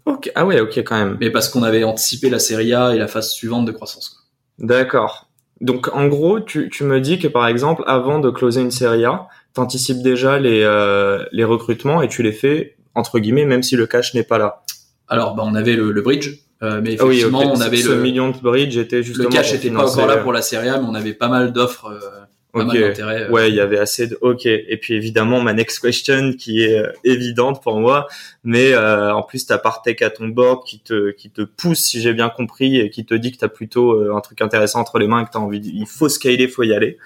Ok, 0.06 0.31
ah 0.36 0.46
ouais, 0.46 0.60
ok 0.60 0.78
quand 0.80 0.98
même. 0.98 1.18
Mais 1.19 1.31
parce 1.31 1.50
qu'on 1.50 1.63
avait 1.63 1.84
anticipé 1.84 2.30
la 2.30 2.40
série 2.40 2.74
A 2.74 2.94
et 2.94 3.00
la 3.00 3.07
phase 3.07 3.31
suivante 3.31 3.66
de 3.66 3.72
croissance. 3.72 4.28
D'accord. 4.60 5.28
Donc 5.62 5.90
en 5.94 6.07
gros, 6.07 6.40
tu, 6.40 6.69
tu 6.69 6.84
me 6.84 7.00
dis 7.02 7.18
que 7.18 7.28
par 7.28 7.48
exemple, 7.48 7.84
avant 7.88 8.19
de 8.19 8.30
closer 8.30 8.62
une 8.62 8.72
série 8.72 9.06
A, 9.06 9.28
tu 9.54 9.62
anticipes 9.62 10.02
déjà 10.02 10.38
les, 10.38 10.62
euh, 10.63 11.24
les 11.31 11.44
recrutements 11.44 12.02
et 12.02 12.07
tu 12.07 12.24
les 12.24 12.34
fais 12.34 12.75
entre 12.94 13.19
guillemets 13.19 13.46
même 13.46 13.63
si 13.63 13.75
le 13.75 13.88
cash 13.88 14.13
n'est 14.13 14.24
pas 14.24 14.38
là. 14.38 14.63
Alors 15.07 15.36
bah 15.36 15.44
on 15.46 15.56
avait 15.56 15.75
le, 15.75 15.92
le 15.92 16.02
bridge, 16.02 16.40
euh, 16.62 16.81
mais 16.84 16.94
effectivement 16.94 17.42
ah 17.42 17.46
oui, 17.46 17.52
on 17.56 17.62
avait 17.62 17.78
ce 17.78 17.90
le 17.90 18.02
million 18.02 18.30
de 18.30 18.38
bridge 18.38 18.78
était 18.78 19.04
justement 19.04 19.30
le 19.30 19.36
cash 19.36 19.54
était 19.54 19.69
pas 19.69 19.90
encore 19.90 20.07
là 20.07 20.18
pour 20.18 20.34
la 20.34 20.42
série 20.42 20.69
A, 20.69 20.80
mais 20.80 20.88
on 20.88 20.96
avait 20.96 21.13
pas 21.13 21.28
mal 21.28 21.52
d'offres. 21.54 21.88
Euh, 21.88 22.25
Ok. 22.56 22.75
Euh. 22.75 23.30
Ouais, 23.30 23.50
il 23.50 23.56
y 23.56 23.60
avait 23.60 23.78
assez 23.78 24.07
de. 24.07 24.18
Ok. 24.22 24.46
Et 24.46 24.78
puis 24.81 24.94
évidemment 24.96 25.42
ma 25.42 25.54
next 25.54 25.80
question 25.80 26.34
qui 26.34 26.63
est 26.63 26.80
euh, 26.80 26.92
évidente 27.04 27.62
pour 27.62 27.80
moi, 27.80 28.07
mais 28.44 28.74
euh, 28.74 29.13
en 29.13 29.24
plus 29.24 29.46
t'as 29.46 29.57
Partech 29.57 30.02
à 30.02 30.10
ton 30.10 30.30
board 30.30 30.66
qui 30.66 30.80
te 30.80 31.12
qui 31.12 31.30
te 31.30 31.42
pousse 31.42 31.80
si 31.80 32.02
j'ai 32.02 32.13
bien 32.13 32.30
compris 32.30 32.80
et 32.80 32.90
qui 32.90 33.06
te 33.06 33.13
dit 33.13 33.31
que 33.31 33.38
t'as 33.38 33.50
plutôt 33.50 33.92
euh, 33.94 34.16
un 34.16 34.22
truc 34.22 34.42
intéressant 34.42 34.80
entre 34.80 35.00
les 35.00 35.07
mains 35.07 35.22
et 35.22 35.25
que 35.25 35.31
t'as 35.31 35.40
envie. 35.40 35.60
De... 35.60 35.68
Il 35.68 35.86
faut 35.86 36.10
scaler, 36.10 36.48
faut 36.48 36.63
y 36.63 36.74
aller. 36.74 36.98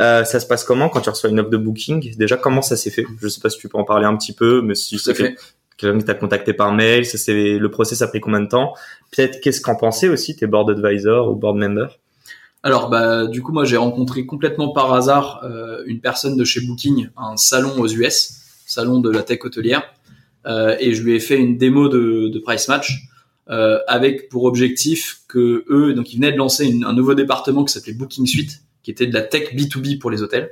Euh, 0.00 0.24
ça 0.24 0.40
se 0.40 0.46
passe 0.46 0.64
comment 0.64 0.88
quand 0.88 1.00
tu 1.00 1.10
reçois 1.10 1.30
une 1.30 1.40
offre 1.40 1.50
de 1.50 1.56
booking? 1.56 2.16
Déjà, 2.16 2.36
comment 2.36 2.62
ça 2.62 2.76
s'est 2.76 2.90
fait? 2.90 3.04
Je 3.20 3.28
sais 3.28 3.40
pas 3.40 3.50
si 3.50 3.58
tu 3.58 3.68
peux 3.68 3.78
en 3.78 3.84
parler 3.84 4.06
un 4.06 4.16
petit 4.16 4.32
peu, 4.32 4.62
mais 4.62 4.74
si 4.74 4.98
ça 4.98 5.14
fait 5.14 5.34
quelqu'un 5.76 5.98
qui 5.98 6.04
t'a 6.04 6.14
contacté 6.14 6.52
par 6.52 6.72
mail, 6.72 7.04
ça 7.04 7.18
c'est 7.18 7.58
le 7.58 7.70
process 7.70 8.02
a 8.02 8.08
pris 8.08 8.20
combien 8.20 8.40
de 8.40 8.48
temps? 8.48 8.74
Peut-être 9.10 9.40
qu'est-ce 9.40 9.60
qu'en 9.60 9.76
pensaient 9.76 10.08
aussi 10.08 10.36
tes 10.36 10.46
board 10.46 10.70
advisors 10.70 11.30
ou 11.30 11.34
board 11.34 11.56
members? 11.56 11.98
Alors 12.62 12.88
bah 12.88 13.26
du 13.26 13.42
coup 13.42 13.52
moi 13.52 13.64
j'ai 13.64 13.76
rencontré 13.76 14.26
complètement 14.26 14.72
par 14.72 14.92
hasard 14.92 15.42
euh, 15.44 15.82
une 15.86 16.00
personne 16.00 16.36
de 16.36 16.44
chez 16.44 16.60
Booking, 16.60 17.08
un 17.16 17.36
salon 17.36 17.78
aux 17.78 17.88
US, 17.88 18.42
salon 18.66 19.00
de 19.00 19.10
la 19.10 19.22
tech 19.22 19.40
hôtelière, 19.44 19.82
euh, 20.46 20.76
et 20.80 20.94
je 20.94 21.02
lui 21.02 21.14
ai 21.14 21.20
fait 21.20 21.38
une 21.38 21.58
démo 21.58 21.88
de, 21.88 22.28
de 22.28 22.38
Price 22.38 22.68
Match 22.68 23.08
euh, 23.50 23.78
avec 23.88 24.28
pour 24.28 24.44
objectif 24.44 25.22
que 25.28 25.64
eux 25.68 25.94
donc 25.94 26.12
ils 26.12 26.16
venaient 26.16 26.32
de 26.32 26.38
lancer 26.38 26.66
une, 26.66 26.84
un 26.84 26.92
nouveau 26.92 27.14
département 27.14 27.64
qui 27.64 27.72
s'appelait 27.72 27.94
Booking 27.94 28.26
Suite, 28.26 28.62
qui 28.82 28.90
était 28.90 29.06
de 29.06 29.14
la 29.14 29.22
tech 29.22 29.54
B2B 29.54 29.98
pour 29.98 30.10
les 30.10 30.22
hôtels, 30.22 30.50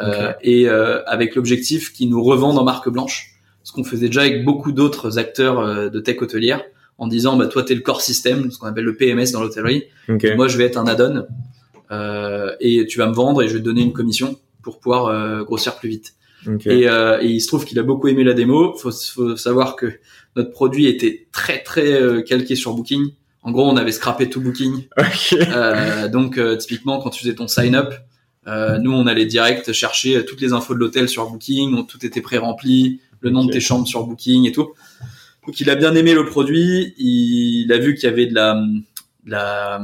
Okay. 0.00 0.32
et 0.42 0.68
euh, 0.68 1.02
avec 1.06 1.34
l'objectif 1.34 1.92
qu'ils 1.92 2.08
nous 2.08 2.22
revendent 2.22 2.58
en 2.58 2.64
marque 2.64 2.88
blanche, 2.88 3.34
ce 3.64 3.72
qu'on 3.72 3.82
faisait 3.82 4.06
déjà 4.06 4.20
avec 4.20 4.44
beaucoup 4.44 4.70
d'autres 4.70 5.18
acteurs 5.18 5.58
euh, 5.58 5.88
de 5.88 5.98
tech 5.98 6.22
hôtelière 6.22 6.62
en 6.98 7.06
disant 7.06 7.36
bah 7.36 7.46
toi 7.46 7.62
t'es 7.62 7.74
le 7.74 7.80
core 7.80 8.02
system, 8.02 8.50
ce 8.50 8.58
qu'on 8.58 8.66
appelle 8.66 8.84
le 8.84 8.96
PMS 8.96 9.32
dans 9.32 9.40
l'hôtellerie. 9.40 9.84
Ok. 10.08 10.26
Moi 10.36 10.48
je 10.48 10.58
vais 10.58 10.64
être 10.64 10.76
un 10.76 10.86
add-on 10.86 11.26
euh, 11.90 12.54
et 12.60 12.86
tu 12.86 12.98
vas 12.98 13.06
me 13.06 13.14
vendre 13.14 13.42
et 13.42 13.48
je 13.48 13.54
vais 13.54 13.60
te 13.60 13.64
donner 13.64 13.82
une 13.82 13.92
commission 13.92 14.38
pour 14.62 14.78
pouvoir 14.78 15.06
euh, 15.06 15.44
grossir 15.44 15.76
plus 15.76 15.88
vite. 15.88 16.14
Ok. 16.46 16.66
Et, 16.66 16.88
euh, 16.88 17.20
et 17.20 17.28
il 17.28 17.40
se 17.40 17.48
trouve 17.48 17.64
qu'il 17.64 17.78
a 17.78 17.82
beaucoup 17.82 18.08
aimé 18.08 18.24
la 18.24 18.34
démo. 18.34 18.74
Faut, 18.74 18.92
faut 18.92 19.36
savoir 19.36 19.76
que 19.76 19.92
notre 20.36 20.50
produit 20.50 20.86
était 20.86 21.26
très 21.32 21.62
très 21.62 21.92
euh, 22.00 22.22
calqué 22.22 22.54
sur 22.54 22.74
Booking. 22.74 23.12
En 23.42 23.50
gros, 23.50 23.66
on 23.68 23.76
avait 23.76 23.92
scrappé 23.92 24.28
tout 24.28 24.40
Booking. 24.40 24.84
Ok. 24.98 25.32
Euh, 25.32 26.08
donc 26.08 26.38
euh, 26.38 26.56
typiquement 26.56 27.00
quand 27.00 27.10
tu 27.10 27.20
faisais 27.20 27.34
ton 27.34 27.48
sign 27.48 27.74
up, 27.74 27.94
euh, 28.46 28.78
nous 28.78 28.92
on 28.92 29.06
allait 29.06 29.26
direct 29.26 29.72
chercher 29.72 30.24
toutes 30.24 30.40
les 30.40 30.52
infos 30.52 30.74
de 30.74 30.78
l'hôtel 30.78 31.08
sur 31.08 31.28
Booking, 31.30 31.86
tout 31.86 32.04
était 32.04 32.20
pré-rempli, 32.20 33.00
le 33.20 33.30
nom 33.30 33.44
de 33.44 33.52
tes 33.52 33.60
chambres 33.60 33.86
sur 33.86 34.04
Booking 34.04 34.46
et 34.46 34.52
tout. 34.52 34.68
Donc 35.46 35.60
il 35.60 35.70
a 35.70 35.74
bien 35.74 35.94
aimé 35.94 36.14
le 36.14 36.26
produit, 36.26 36.94
il 36.98 37.72
a 37.72 37.78
vu 37.78 37.94
qu'il 37.94 38.04
y 38.08 38.12
avait 38.12 38.26
de 38.26 38.34
la 38.34 38.54
de 39.24 39.30
la 39.30 39.80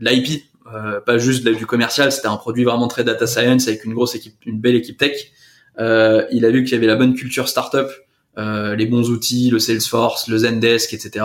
de 0.00 0.04
l'IP, 0.10 0.42
euh, 0.74 1.00
pas 1.00 1.18
juste 1.18 1.44
de 1.44 1.50
la- 1.50 1.56
du 1.56 1.66
commercial, 1.66 2.10
c'était 2.10 2.26
un 2.28 2.36
produit 2.36 2.64
vraiment 2.64 2.88
très 2.88 3.04
data 3.04 3.26
science 3.26 3.68
avec 3.68 3.84
une 3.84 3.94
grosse 3.94 4.14
équipe, 4.14 4.34
une 4.46 4.60
belle 4.60 4.74
équipe 4.74 4.98
tech. 4.98 5.30
Euh, 5.78 6.24
il 6.32 6.44
a 6.44 6.50
vu 6.50 6.64
qu'il 6.64 6.72
y 6.72 6.76
avait 6.76 6.86
la 6.86 6.96
bonne 6.96 7.14
culture 7.14 7.48
startup, 7.48 7.88
euh, 8.38 8.74
les 8.74 8.86
bons 8.86 9.10
outils, 9.10 9.50
le 9.50 9.58
Salesforce, 9.60 10.26
le 10.28 10.38
Zendesk, 10.38 10.92
etc. 10.94 11.24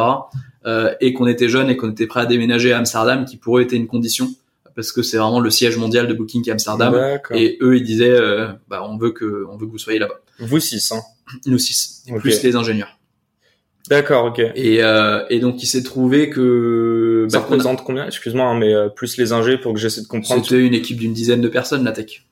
Euh, 0.66 0.94
et 1.02 1.14
qu'on 1.14 1.26
était 1.28 1.50
jeune 1.50 1.70
et 1.70 1.78
qu'on 1.78 1.90
était 1.92 2.06
prêt 2.08 2.22
à 2.22 2.26
déménager 2.26 2.74
à 2.74 2.78
Amsterdam, 2.80 3.26
qui 3.26 3.38
pour 3.38 3.58
eux 3.58 3.62
était 3.62 3.76
une 3.76 3.88
condition 3.88 4.30
parce 4.76 4.92
que 4.92 5.02
c'est 5.02 5.18
vraiment 5.18 5.40
le 5.40 5.50
siège 5.50 5.78
mondial 5.78 6.08
de 6.08 6.14
Booking 6.14 6.48
est 6.48 6.52
Amsterdam. 6.52 6.94
D'accord. 6.94 7.36
Et 7.36 7.58
eux, 7.62 7.76
ils 7.78 7.84
disaient, 7.84 8.10
euh, 8.12 8.48
bah, 8.70 8.86
on 8.88 8.98
veut 8.98 9.12
que, 9.12 9.46
on 9.52 9.58
veut 9.58 9.66
que 9.66 9.72
vous 9.72 9.78
soyez 9.78 10.00
là-bas. 10.00 10.20
Vous 10.40 10.60
six, 10.60 10.92
hein. 10.92 11.02
Nous 11.48 11.58
six, 11.58 12.04
plus 12.20 12.42
les 12.44 12.56
ingénieurs. 12.56 12.98
D'accord, 13.90 14.26
ok. 14.26 14.40
Et, 14.56 14.84
euh, 14.84 15.24
et 15.32 15.40
donc, 15.40 15.64
il 15.64 15.66
s'est 15.66 15.82
trouvé 15.82 16.30
que 16.30 17.26
que 17.26 17.32
Ça 17.32 17.40
bah, 17.40 17.46
représente 17.46 17.84
combien? 17.84 18.06
Excuse-moi, 18.06 18.46
hein, 18.46 18.58
mais 18.58 18.74
euh, 18.74 18.88
plus 18.88 19.18
les 19.18 19.34
ingés 19.34 19.58
pour 19.58 19.74
que 19.74 19.80
j'essaie 19.80 20.02
de 20.02 20.08
comprendre. 20.08 20.44
c'était 20.44 20.64
une 20.64 20.76
équipe 20.76 20.98
d'une 21.00 21.14
dizaine 21.14 21.42
de 21.42 21.48
personnes 21.48 21.84
la 21.84 21.92
tech. 21.92 22.24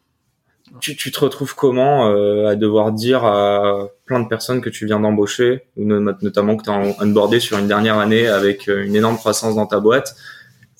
Tu, 0.79 0.95
tu 0.95 1.11
te 1.11 1.19
retrouves 1.19 1.55
comment 1.55 2.11
euh, 2.11 2.45
à 2.47 2.55
devoir 2.55 2.91
dire 2.91 3.23
à 3.25 3.87
plein 4.05 4.19
de 4.19 4.27
personnes 4.27 4.61
que 4.61 4.69
tu 4.69 4.85
viens 4.85 4.99
d'embaucher, 4.99 5.63
ou 5.77 5.85
no- 5.85 5.99
notamment 6.21 6.55
que 6.57 6.63
tu 6.63 6.69
es 6.69 6.95
onboardé 7.01 7.39
sur 7.39 7.57
une 7.57 7.67
dernière 7.67 7.97
année 7.97 8.27
avec 8.27 8.69
euh, 8.69 8.83
une 8.85 8.95
énorme 8.95 9.17
croissance 9.17 9.55
dans 9.55 9.65
ta 9.65 9.79
boîte? 9.79 10.15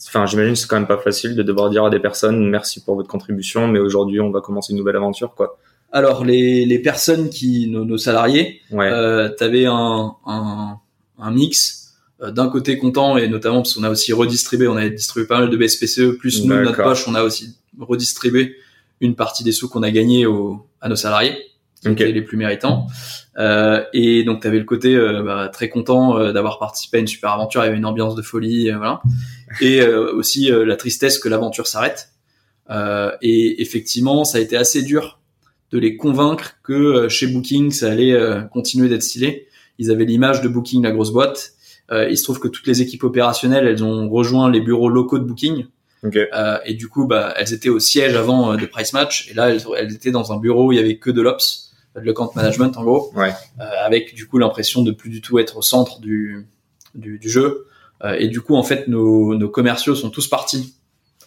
Enfin, 0.07 0.27
j'imagine 0.27 0.53
que 0.53 0.59
c'est 0.59 0.67
quand 0.67 0.75
même 0.77 0.87
pas 0.87 0.99
facile 0.99 1.35
de 1.35 1.41
devoir 1.41 1.71
dire 1.71 1.85
à 1.85 1.89
des 1.89 1.99
personnes 1.99 2.47
merci 2.49 2.83
pour 2.83 2.95
votre 2.95 3.09
contribution, 3.09 3.67
mais 3.67 3.79
aujourd'hui 3.79 4.21
on 4.21 4.29
va 4.29 4.41
commencer 4.41 4.73
une 4.73 4.77
nouvelle 4.77 4.97
aventure, 4.97 5.33
quoi. 5.33 5.57
Alors 5.91 6.25
les, 6.25 6.65
les 6.65 6.79
personnes 6.79 7.29
qui 7.29 7.67
nos, 7.69 7.85
nos 7.85 7.97
salariés, 7.97 8.61
Ouais. 8.71 8.89
euh, 8.91 9.29
t'avais 9.29 9.65
un, 9.65 10.15
un 10.25 10.77
un 11.19 11.31
mix 11.31 11.93
euh, 12.21 12.29
d'un 12.31 12.47
côté 12.49 12.77
content 12.77 13.17
et 13.17 13.27
notamment 13.27 13.61
parce 13.63 13.73
qu'on 13.73 13.83
a 13.83 13.89
aussi 13.89 14.13
redistribué, 14.13 14.67
on 14.67 14.75
a 14.75 14.87
distribué 14.89 15.27
pas 15.27 15.39
mal 15.39 15.49
de 15.49 15.57
BSPCE 15.57 16.17
plus 16.19 16.43
nous 16.45 16.53
notre 16.61 16.83
poche, 16.83 17.07
on 17.07 17.15
a 17.15 17.23
aussi 17.23 17.55
redistribué 17.79 18.55
une 19.01 19.15
partie 19.15 19.43
des 19.43 19.51
sous 19.51 19.69
qu'on 19.69 19.81
a 19.83 19.91
gagnés 19.91 20.25
au, 20.25 20.67
à 20.81 20.89
nos 20.89 20.95
salariés 20.95 21.35
qui 21.81 21.89
étaient 21.89 22.11
les 22.11 22.21
plus 22.23 22.37
méritants. 22.37 22.87
Euh, 23.37 23.83
et 23.93 24.23
donc 24.23 24.41
tu 24.41 24.47
avais 24.47 24.57
le 24.57 24.65
côté 24.65 24.95
euh, 24.95 25.21
bah, 25.23 25.49
très 25.53 25.69
content 25.69 26.17
euh, 26.19 26.33
d'avoir 26.33 26.57
participé 26.59 26.97
à 26.97 26.99
une 26.99 27.07
super 27.07 27.31
aventure, 27.31 27.61
il 27.63 27.65
y 27.65 27.69
avait 27.69 27.77
une 27.77 27.85
ambiance 27.85 28.15
de 28.15 28.21
folie, 28.23 28.69
euh, 28.71 28.77
voilà. 28.77 29.01
Et 29.61 29.81
euh, 29.81 30.11
aussi 30.13 30.51
euh, 30.51 30.65
la 30.65 30.75
tristesse 30.75 31.17
que 31.19 31.29
l'aventure 31.29 31.67
s'arrête. 31.67 32.09
Euh, 32.71 33.11
et 33.21 33.61
effectivement, 33.61 34.25
ça 34.25 34.39
a 34.39 34.41
été 34.41 34.57
assez 34.57 34.81
dur 34.81 35.19
de 35.71 35.79
les 35.79 35.97
convaincre 35.97 36.55
que 36.63 36.73
euh, 36.73 37.09
chez 37.09 37.27
Booking, 37.27 37.71
ça 37.71 37.91
allait 37.91 38.13
euh, 38.13 38.41
continuer 38.41 38.87
d'être 38.89 39.03
stylé. 39.03 39.47
Ils 39.79 39.91
avaient 39.91 40.05
l'image 40.05 40.41
de 40.41 40.47
Booking, 40.47 40.83
la 40.83 40.91
grosse 40.91 41.11
boîte. 41.11 41.51
Euh, 41.91 42.09
il 42.09 42.17
se 42.17 42.23
trouve 42.23 42.39
que 42.39 42.47
toutes 42.47 42.67
les 42.67 42.81
équipes 42.81 43.03
opérationnelles, 43.03 43.67
elles 43.67 43.83
ont 43.83 44.09
rejoint 44.09 44.49
les 44.49 44.59
bureaux 44.61 44.89
locaux 44.89 45.19
de 45.19 45.23
Booking. 45.25 45.65
Ok. 46.03 46.15
Euh, 46.15 46.57
et 46.65 46.73
du 46.73 46.87
coup, 46.87 47.07
bah, 47.07 47.33
elles 47.37 47.53
étaient 47.53 47.69
au 47.69 47.79
siège 47.79 48.15
avant 48.15 48.55
de 48.55 48.65
Price 48.65 48.93
Match. 48.93 49.29
Et 49.29 49.33
là, 49.33 49.49
elles, 49.49 49.61
elles 49.77 49.93
étaient 49.93 50.11
dans 50.11 50.31
un 50.31 50.37
bureau 50.37 50.67
où 50.67 50.71
il 50.71 50.77
y 50.77 50.79
avait 50.79 50.97
que 50.97 51.09
de 51.11 51.21
l'ops, 51.21 51.73
de 51.95 52.01
l'account 52.01 52.31
management 52.35 52.77
en 52.77 52.83
gros, 52.83 53.11
Ouais. 53.15 53.31
euh, 53.59 53.63
avec 53.83 54.13
du 54.15 54.27
coup 54.27 54.37
l'impression 54.37 54.83
de 54.83 54.91
plus 54.91 55.09
du 55.09 55.21
tout 55.21 55.39
être 55.39 55.57
au 55.57 55.61
centre 55.61 55.99
du, 55.99 56.45
du, 56.95 57.19
du 57.19 57.29
jeu. 57.29 57.65
Euh, 58.03 58.15
et 58.19 58.27
du 58.27 58.41
coup, 58.41 58.55
en 58.55 58.63
fait, 58.63 58.87
nos, 58.87 59.35
nos 59.35 59.49
commerciaux 59.49 59.95
sont 59.95 60.09
tous 60.11 60.27
partis 60.27 60.75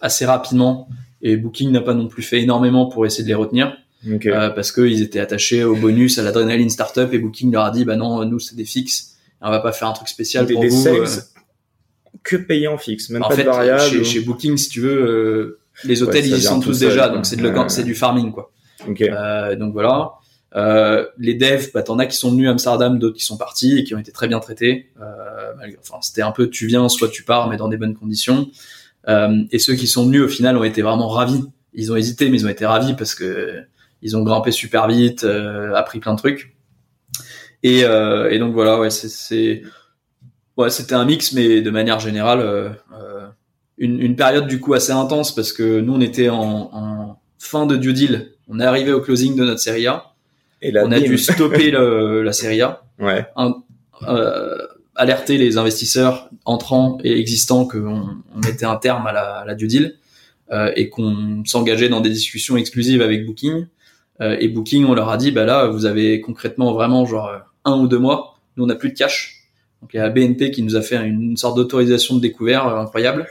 assez 0.00 0.24
rapidement. 0.24 0.88
Et 1.22 1.36
Booking 1.36 1.70
n'a 1.72 1.80
pas 1.80 1.94
non 1.94 2.06
plus 2.08 2.22
fait 2.22 2.40
énormément 2.40 2.86
pour 2.86 3.04
essayer 3.06 3.24
de 3.24 3.28
les 3.28 3.34
retenir 3.34 3.76
Ok. 4.08 4.26
euh, 4.26 4.50
parce 4.50 4.72
qu'ils 4.72 5.02
étaient 5.02 5.20
attachés 5.20 5.62
au 5.64 5.76
bonus, 5.76 6.18
à 6.18 6.22
l'adrénaline 6.22 6.70
startup. 6.70 7.12
Et 7.12 7.18
Booking 7.18 7.52
leur 7.52 7.64
a 7.64 7.70
dit, 7.70 7.84
bah 7.84 7.96
non, 7.96 8.24
nous 8.24 8.38
c'est 8.38 8.56
des 8.56 8.64
fixes. 8.64 9.16
On 9.40 9.50
va 9.50 9.60
pas 9.60 9.72
faire 9.72 9.88
un 9.88 9.92
truc 9.92 10.08
spécial 10.08 10.46
des, 10.46 10.52
pour 10.54 10.62
des 10.62 10.68
vous. 10.68 10.82
sales 10.82 10.94
euh. 11.00 11.06
que 12.22 12.36
payés 12.36 12.68
en 12.68 12.78
fixe, 12.78 13.10
même 13.10 13.22
En 13.22 13.28
pas 13.28 13.36
fait, 13.36 13.44
de 13.44 13.48
variable. 13.48 13.80
chez, 13.82 13.98
ou- 14.00 14.04
chez 14.04 14.20
Booking, 14.20 14.56
si 14.56 14.68
tu 14.68 14.80
veux, 14.80 15.02
euh, 15.08 15.58
les 15.84 16.02
hôtels 16.02 16.22
Ouais, 16.24 16.28
ils 16.30 16.36
y 16.38 16.42
sont 16.42 16.60
tous 16.60 16.78
déjà, 16.78 17.08
donc 17.08 17.24
c'est 17.26 17.36
de 17.36 17.42
le, 17.42 17.50
Ouais. 17.50 17.68
c'est 17.68 17.84
du 17.84 17.94
farming 17.94 18.32
quoi. 18.32 18.50
Euh, 19.00 19.56
donc 19.56 19.72
voilà. 19.72 20.12
Les 21.18 21.34
devs, 21.34 21.70
bah, 21.72 21.82
t'en 21.82 21.98
as 21.98 22.06
qui 22.06 22.16
sont 22.16 22.30
venus 22.32 22.48
à 22.48 22.50
Amsterdam, 22.50 22.98
d'autres 22.98 23.16
qui 23.16 23.24
sont 23.24 23.36
partis 23.38 23.78
et 23.78 23.84
qui 23.84 23.94
ont 23.94 23.98
été 23.98 24.12
très 24.12 24.28
bien 24.28 24.40
traités. 24.40 24.90
Enfin, 25.80 25.98
c'était 26.02 26.22
un 26.22 26.32
peu 26.32 26.48
tu 26.50 26.66
viens, 26.66 26.88
soit 26.88 27.08
tu 27.08 27.22
pars, 27.22 27.48
mais 27.48 27.56
dans 27.56 27.68
des 27.68 27.76
bonnes 27.76 27.94
conditions. 27.94 28.48
Euh, 29.08 29.42
et 29.52 29.58
ceux 29.58 29.74
qui 29.74 29.86
sont 29.86 30.04
venus 30.04 30.22
au 30.22 30.28
final 30.28 30.56
ont 30.58 30.64
été 30.64 30.82
vraiment 30.82 31.08
ravis. 31.08 31.42
Ils 31.72 31.90
ont 31.92 31.96
hésité, 31.96 32.28
mais 32.28 32.38
ils 32.38 32.46
ont 32.46 32.50
été 32.50 32.66
ravis 32.66 32.94
parce 32.94 33.14
que 33.14 33.60
ils 34.02 34.16
ont 34.16 34.22
grimpé 34.22 34.50
super 34.52 34.88
vite, 34.88 35.24
euh, 35.24 35.74
appris 35.74 35.98
plein 36.00 36.14
de 36.14 36.18
trucs. 36.18 36.54
Et, 37.62 37.84
euh, 37.84 38.30
et 38.30 38.38
donc 38.38 38.54
voilà, 38.54 38.78
ouais, 38.78 38.90
c'est, 38.90 39.62
ouais, 40.56 40.70
c'était 40.70 40.94
un 40.94 41.04
mix, 41.04 41.32
mais 41.32 41.60
de 41.60 41.70
manière 41.70 42.00
générale, 42.00 42.40
euh, 42.40 42.70
une, 43.78 44.00
une 44.00 44.16
période 44.16 44.46
du 44.46 44.60
coup 44.60 44.74
assez 44.74 44.92
intense 44.92 45.34
parce 45.34 45.52
que 45.52 45.80
nous 45.80 45.94
on 45.94 46.00
était 46.00 46.28
en, 46.28 46.70
en 46.72 47.20
fin 47.38 47.66
de 47.66 47.76
due 47.76 47.92
deal. 47.92 48.32
On 48.48 48.60
est 48.60 48.64
arrivé 48.64 48.92
au 48.92 49.00
closing 49.00 49.36
de 49.36 49.44
notre 49.44 49.60
série 49.60 49.86
A. 49.86 50.06
Et 50.62 50.70
là, 50.72 50.82
On 50.84 50.92
a 50.92 51.00
dû 51.00 51.16
stopper 51.16 51.70
le, 51.70 52.22
la 52.22 52.32
série 52.32 52.60
A, 52.60 52.82
Ouais. 52.98 53.24
euh, 54.08 54.58
alerter 54.94 55.38
les 55.38 55.56
investisseurs 55.56 56.28
entrants 56.44 56.98
et 57.04 57.18
existants 57.18 57.64
qu'on 57.66 58.20
on 58.34 58.38
mettait 58.44 58.66
un 58.66 58.76
terme 58.76 59.06
à 59.06 59.12
la, 59.12 59.36
à 59.36 59.44
la 59.46 59.54
due 59.54 59.66
deal 59.68 59.94
euh, 60.52 60.70
et 60.76 60.90
qu'on 60.90 61.42
s'engageait 61.46 61.88
dans 61.88 62.00
des 62.02 62.10
discussions 62.10 62.56
exclusives 62.58 63.00
avec 63.00 63.24
Booking. 63.24 63.66
Euh, 64.20 64.36
et 64.38 64.48
Booking, 64.48 64.84
on 64.84 64.94
leur 64.94 65.08
a 65.08 65.16
dit, 65.16 65.30
bah 65.30 65.44
là, 65.44 65.66
vous 65.68 65.86
avez 65.86 66.20
concrètement 66.20 66.72
vraiment 66.72 67.06
genre 67.06 67.30
un 67.64 67.78
ou 67.78 67.88
deux 67.88 67.98
mois. 67.98 68.38
Nous, 68.56 68.64
on 68.64 68.66
n'a 68.66 68.74
plus 68.74 68.90
de 68.90 68.96
cash. 68.96 69.40
Donc 69.80 69.94
il 69.94 69.96
y 69.96 70.00
a 70.00 70.08
BNP 70.08 70.50
qui 70.50 70.62
nous 70.62 70.76
a 70.76 70.82
fait 70.82 70.96
une, 70.96 71.36
sorte 71.36 71.56
d'autorisation 71.56 72.16
de 72.16 72.20
découvert 72.20 72.66
euh, 72.66 72.80
incroyable. 72.80 73.26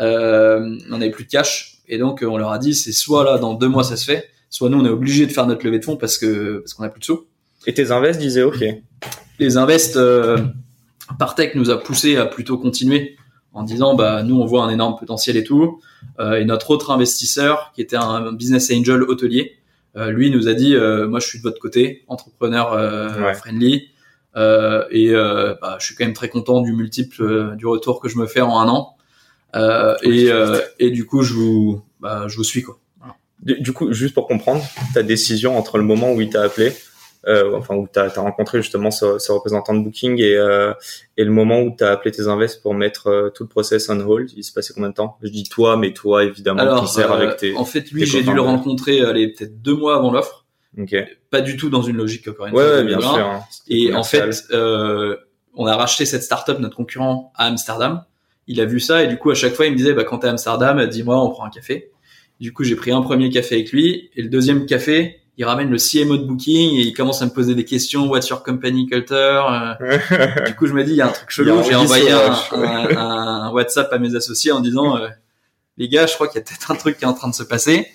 Euh, 0.00 0.78
on 0.90 0.98
n'avait 0.98 1.10
plus 1.10 1.24
de 1.24 1.30
cash 1.30 1.78
et 1.86 1.98
donc 1.98 2.24
on 2.26 2.38
leur 2.38 2.50
a 2.50 2.58
dit, 2.58 2.74
c'est 2.74 2.92
soit 2.92 3.24
là 3.24 3.38
dans 3.38 3.54
deux 3.54 3.68
mois 3.68 3.84
ça 3.84 3.96
se 3.96 4.06
fait, 4.06 4.30
soit 4.48 4.70
nous 4.70 4.80
on 4.80 4.86
est 4.86 4.90
obligé 4.90 5.26
de 5.26 5.32
faire 5.32 5.46
notre 5.46 5.66
levée 5.66 5.78
de 5.78 5.84
fonds 5.84 5.96
parce 5.96 6.16
que 6.16 6.60
parce 6.60 6.72
qu'on 6.72 6.84
a 6.84 6.88
plus 6.88 7.00
de 7.00 7.04
sous 7.04 7.26
Et 7.66 7.74
tes 7.74 7.90
invests 7.90 8.18
disaient 8.18 8.42
ok. 8.42 8.64
les 9.38 9.56
invests 9.58 9.96
euh, 9.96 10.38
Partech 11.18 11.54
nous 11.54 11.68
a 11.68 11.78
poussé 11.78 12.16
à 12.16 12.24
plutôt 12.24 12.56
continuer 12.56 13.16
en 13.52 13.64
disant 13.64 13.94
bah 13.94 14.22
nous 14.22 14.40
on 14.40 14.46
voit 14.46 14.64
un 14.64 14.70
énorme 14.70 14.96
potentiel 14.98 15.36
et 15.36 15.44
tout 15.44 15.80
Euh, 16.18 16.40
et 16.40 16.44
notre 16.44 16.70
autre 16.70 16.90
investisseur 16.90 17.72
qui 17.74 17.80
était 17.80 17.96
un 17.96 18.32
business 18.32 18.72
angel 18.72 19.02
hôtelier 19.02 19.56
lui 19.94 20.30
nous 20.30 20.48
a 20.48 20.54
dit 20.54 20.74
euh, 20.74 21.06
moi 21.08 21.20
je 21.20 21.26
suis 21.26 21.38
de 21.38 21.42
votre 21.42 21.58
côté 21.60 22.04
entrepreneur 22.08 22.72
euh, 22.72 23.22
Ouais. 23.22 23.34
friendly. 23.34 23.88
Euh, 24.34 24.84
et 24.90 25.10
euh, 25.10 25.54
bah, 25.60 25.76
je 25.78 25.84
suis 25.84 25.94
quand 25.94 26.04
même 26.04 26.14
très 26.14 26.30
content 26.30 26.62
du 26.62 26.72
multiple 26.72 27.22
euh, 27.22 27.54
du 27.54 27.66
retour 27.66 28.00
que 28.00 28.08
je 28.08 28.16
me 28.16 28.26
fais 28.26 28.40
en 28.40 28.58
un 28.58 28.68
an. 28.68 28.96
Euh, 29.54 29.94
et, 30.02 30.30
euh, 30.30 30.58
et 30.78 30.90
du 30.90 31.04
coup 31.04 31.22
je 31.22 31.34
vous 31.34 31.82
bah, 32.00 32.24
je 32.28 32.36
vous 32.36 32.44
suis 32.44 32.62
quoi. 32.62 32.78
Du, 33.42 33.60
du 33.60 33.72
coup, 33.72 33.92
juste 33.92 34.14
pour 34.14 34.28
comprendre, 34.28 34.62
ta 34.94 35.02
décision 35.02 35.58
entre 35.58 35.76
le 35.76 35.82
moment 35.82 36.12
où 36.12 36.20
il 36.20 36.30
t'a 36.30 36.42
appelé, 36.42 36.72
euh, 37.26 37.56
enfin 37.56 37.76
où 37.76 37.88
t'as 37.90 38.06
as 38.06 38.20
rencontré 38.20 38.60
justement 38.62 38.90
ce, 38.90 39.18
ce 39.18 39.30
représentant 39.32 39.74
de 39.74 39.80
Booking 39.80 40.20
et, 40.20 40.34
euh, 40.36 40.72
et 41.16 41.24
le 41.24 41.30
moment 41.30 41.60
où 41.60 41.74
t'as 41.76 41.92
appelé 41.92 42.10
tes 42.10 42.26
invests 42.26 42.62
pour 42.62 42.74
mettre 42.74 43.06
euh, 43.08 43.30
tout 43.30 43.44
le 43.44 43.48
process 43.48 43.88
on 43.88 44.00
hold, 44.00 44.30
il 44.36 44.42
s'est 44.42 44.52
passé 44.52 44.72
combien 44.74 44.88
de 44.90 44.94
temps? 44.94 45.16
Je 45.22 45.28
dis 45.28 45.44
toi, 45.44 45.76
mais 45.76 45.92
toi 45.92 46.24
évidemment 46.24 46.62
qui 46.62 46.68
alors 46.68 46.88
sert 46.88 47.12
euh, 47.12 47.16
avec 47.16 47.36
tes. 47.36 47.54
en 47.56 47.64
fait 47.64 47.90
lui 47.92 48.06
j'ai 48.06 48.22
dû 48.22 48.32
le 48.34 48.40
rencontrer 48.40 49.02
allez 49.02 49.28
peut-être 49.28 49.62
deux 49.62 49.76
mois 49.76 49.96
avant 49.96 50.10
l'offre 50.10 50.42
Ok. 50.80 50.88
Ouais, 50.92 51.06
pas 51.30 51.42
du 51.42 51.58
tout 51.58 51.68
dans 51.68 51.82
une 51.82 51.96
logique 51.98 52.26
encore 52.28 52.46
une 52.46 52.54
ouais, 52.54 52.64
fois, 52.64 52.82
bien 52.82 52.98
sûr. 53.00 53.10
hein. 53.18 53.40
Et 53.68 53.92
en 53.94 54.04
fait, 54.04 54.30
euh, 54.52 55.16
on 55.54 55.66
a 55.66 55.76
racheté 55.76 56.06
cette 56.06 56.22
startup, 56.22 56.58
notre 56.60 56.76
concurrent, 56.76 57.30
à 57.36 57.46
Amsterdam. 57.48 58.04
Il 58.46 58.58
a 58.58 58.64
vu 58.64 58.80
ça 58.80 59.02
et 59.04 59.06
du 59.06 59.18
coup, 59.18 59.30
à 59.30 59.34
chaque 59.34 59.52
fois, 59.52 59.66
il 59.66 59.72
me 59.72 59.76
disait, 59.76 59.92
bah, 59.92 60.04
quand 60.04 60.20
t'es 60.20 60.28
à 60.28 60.30
Amsterdam, 60.30 60.86
dis-moi, 60.86 61.22
on 61.22 61.28
prend 61.28 61.44
un 61.44 61.50
café. 61.50 61.90
Du 62.40 62.54
coup, 62.54 62.64
j'ai 62.64 62.74
pris 62.74 62.90
un 62.90 63.02
premier 63.02 63.28
café 63.28 63.56
avec 63.56 63.70
lui 63.70 64.10
et 64.16 64.22
le 64.22 64.28
deuxième 64.28 64.64
café, 64.64 65.20
il 65.38 65.44
ramène 65.44 65.70
le 65.70 65.78
CMO 65.78 66.18
de 66.18 66.24
Booking 66.24 66.76
et 66.76 66.82
il 66.82 66.92
commence 66.92 67.22
à 67.22 67.24
me 67.24 67.30
poser 67.30 67.54
des 67.54 67.64
questions. 67.64 68.06
What's 68.08 68.28
your 68.28 68.42
company 68.42 68.86
culture? 68.86 69.16
Euh, 69.80 69.98
du 70.46 70.54
coup, 70.54 70.66
je 70.66 70.74
me 70.74 70.84
dis, 70.84 70.92
il 70.92 70.96
y 70.96 71.00
a 71.00 71.08
un 71.08 71.12
truc 71.12 71.30
chelou. 71.30 71.62
J'ai 71.62 71.74
envoyé 71.74 72.10
un, 72.12 73.50
WhatsApp 73.52 73.90
à 73.92 73.98
mes 73.98 74.14
associés 74.14 74.52
en 74.52 74.60
disant, 74.60 74.98
euh, 74.98 75.08
les 75.78 75.88
gars, 75.88 76.06
je 76.06 76.14
crois 76.14 76.28
qu'il 76.28 76.38
y 76.38 76.42
a 76.42 76.44
peut-être 76.44 76.70
un 76.70 76.74
truc 76.74 76.98
qui 76.98 77.04
est 77.04 77.08
en 77.08 77.14
train 77.14 77.30
de 77.30 77.34
se 77.34 77.42
passer. 77.42 77.86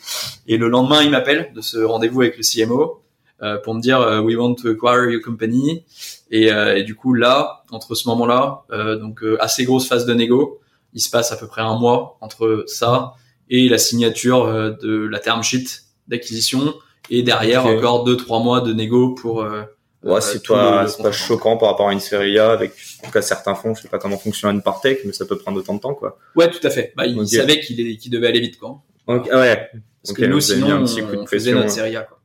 Et 0.47 0.57
le 0.57 0.67
lendemain, 0.67 1.03
il 1.03 1.11
m'appelle 1.11 1.51
de 1.53 1.61
ce 1.61 1.77
rendez-vous 1.77 2.21
avec 2.21 2.37
le 2.37 2.43
CMO 2.43 3.03
euh, 3.43 3.57
pour 3.59 3.75
me 3.75 3.81
dire, 3.81 3.99
we 4.23 4.35
want 4.35 4.55
to 4.55 4.69
acquire 4.69 5.07
your 5.11 5.21
company. 5.21 5.85
Et, 6.31 6.51
euh, 6.51 6.75
et 6.75 6.83
du 6.83 6.95
coup, 6.95 7.13
là, 7.13 7.63
entre 7.69 7.93
ce 7.93 8.09
moment-là, 8.09 8.63
donc 8.99 9.23
assez 9.39 9.63
grosse 9.63 9.87
phase 9.87 10.07
de 10.07 10.13
négo, 10.15 10.59
il 10.93 11.01
se 11.01 11.11
passe 11.11 11.31
à 11.31 11.37
peu 11.37 11.45
près 11.45 11.61
un 11.61 11.77
mois 11.77 12.17
entre 12.21 12.63
ça 12.65 13.13
et 13.49 13.69
la 13.69 13.77
signature 13.77 14.75
de 14.81 15.07
la 15.07 15.19
term 15.19 15.43
sheet 15.43 15.83
d'acquisition. 16.07 16.73
Et 17.09 17.23
derrière, 17.23 17.65
encore 17.65 18.03
deux, 18.03 18.17
trois 18.17 18.39
mois 18.39 18.61
de 18.61 18.73
négo 18.73 19.13
pour... 19.13 19.41
euh, 19.41 19.63
Ouais, 20.03 20.17
euh, 20.17 20.21
c'est 20.21 20.47
le 20.47 20.87
c'est 20.87 21.01
pas 21.03 21.11
choquant 21.11 21.57
par 21.57 21.69
rapport 21.69 21.89
à 21.89 21.93
une 21.93 21.99
série 21.99 22.37
A 22.37 22.51
avec, 22.51 22.71
en 23.01 23.07
tout 23.07 23.11
cas, 23.11 23.21
certains 23.21 23.55
fonds. 23.55 23.73
Je 23.73 23.81
sais 23.81 23.87
pas 23.89 23.97
comment 23.97 24.17
fonctionne 24.17 24.55
une 24.55 24.61
partech, 24.61 24.99
mais 25.05 25.11
ça 25.11 25.25
peut 25.25 25.37
prendre 25.37 25.57
autant 25.57 25.73
de 25.73 25.79
temps, 25.79 25.95
quoi. 25.95 26.19
Ouais, 26.35 26.49
tout 26.49 26.65
à 26.65 26.69
fait. 26.69 26.93
Bah, 26.95 27.05
il 27.07 27.27
savait 27.27 27.59
qu'il 27.59 27.97
qu'il 27.97 28.11
devait 28.11 28.27
aller 28.27 28.39
vite, 28.39 28.59
quoi. 28.59 28.81
Ok, 29.07 29.27
ah 29.31 29.39
ouais. 29.39 29.69
Parce 30.03 30.15
que 30.15 30.25
nous, 30.25 30.39
sinon, 30.39 30.69
un 30.69 30.83
petit 30.85 31.01
coup 31.01 31.11
de 31.15 31.17
on 31.17 31.25
faisait 31.25 31.51
notre 31.51 31.65
ouais. 31.65 31.69
série 31.71 31.95
A, 31.95 32.01
quoi. 32.03 32.19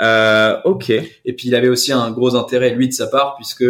Euh, 0.00 0.60
ok. 0.64 0.90
Et 0.90 1.32
puis 1.32 1.48
il 1.48 1.54
avait 1.54 1.68
aussi 1.68 1.92
un 1.92 2.10
gros 2.10 2.34
intérêt 2.34 2.70
lui 2.70 2.88
de 2.88 2.92
sa 2.92 3.06
part 3.06 3.36
puisque 3.36 3.64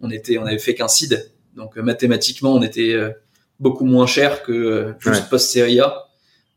on 0.00 0.10
était, 0.10 0.36
on 0.38 0.44
avait 0.44 0.58
fait 0.58 0.74
qu'un 0.74 0.88
seed, 0.88 1.30
donc 1.56 1.78
euh, 1.78 1.82
mathématiquement 1.82 2.52
on 2.52 2.62
était 2.62 2.94
euh, 2.94 3.10
beaucoup 3.60 3.84
moins 3.84 4.06
cher 4.06 4.42
que 4.42 4.50
euh, 4.50 4.92
juste 4.98 5.22
Ouais. 5.22 5.28
post 5.30 5.50
série 5.50 5.78
A, 5.78 6.08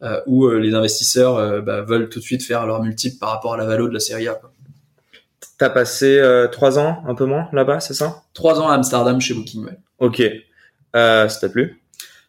euh, 0.06 0.22
où 0.28 0.46
euh, 0.46 0.60
les 0.60 0.74
investisseurs 0.74 1.36
euh, 1.36 1.62
bah, 1.62 1.82
veulent 1.82 2.08
tout 2.08 2.20
de 2.20 2.24
suite 2.24 2.44
faire 2.44 2.66
leur 2.66 2.82
multiple 2.82 3.18
par 3.20 3.32
rapport 3.32 3.56
à 3.56 3.58
la 3.58 3.66
valo 3.66 3.90
de 3.90 3.94
la 3.94 4.00
série 4.00 4.28
A. 4.30 4.40
T'as 5.58 5.70
passé 5.70 6.18
euh, 6.20 6.48
trois 6.48 6.80
ans, 6.80 7.04
un 7.08 7.16
peu 7.16 7.26
moins, 7.26 7.50
là-bas, 7.52 7.80
c'est 7.80 7.94
ça? 7.94 8.24
Trois 8.34 8.62
ans 8.62 8.70
à 8.70 8.76
Amsterdam 8.76 9.20
chez 9.20 9.34
Booking. 9.34 9.66
Ouais. 9.66 9.78
Ok. 10.00 10.22
Ça 10.94 11.28
t'a 11.42 11.50
plu? 11.50 11.82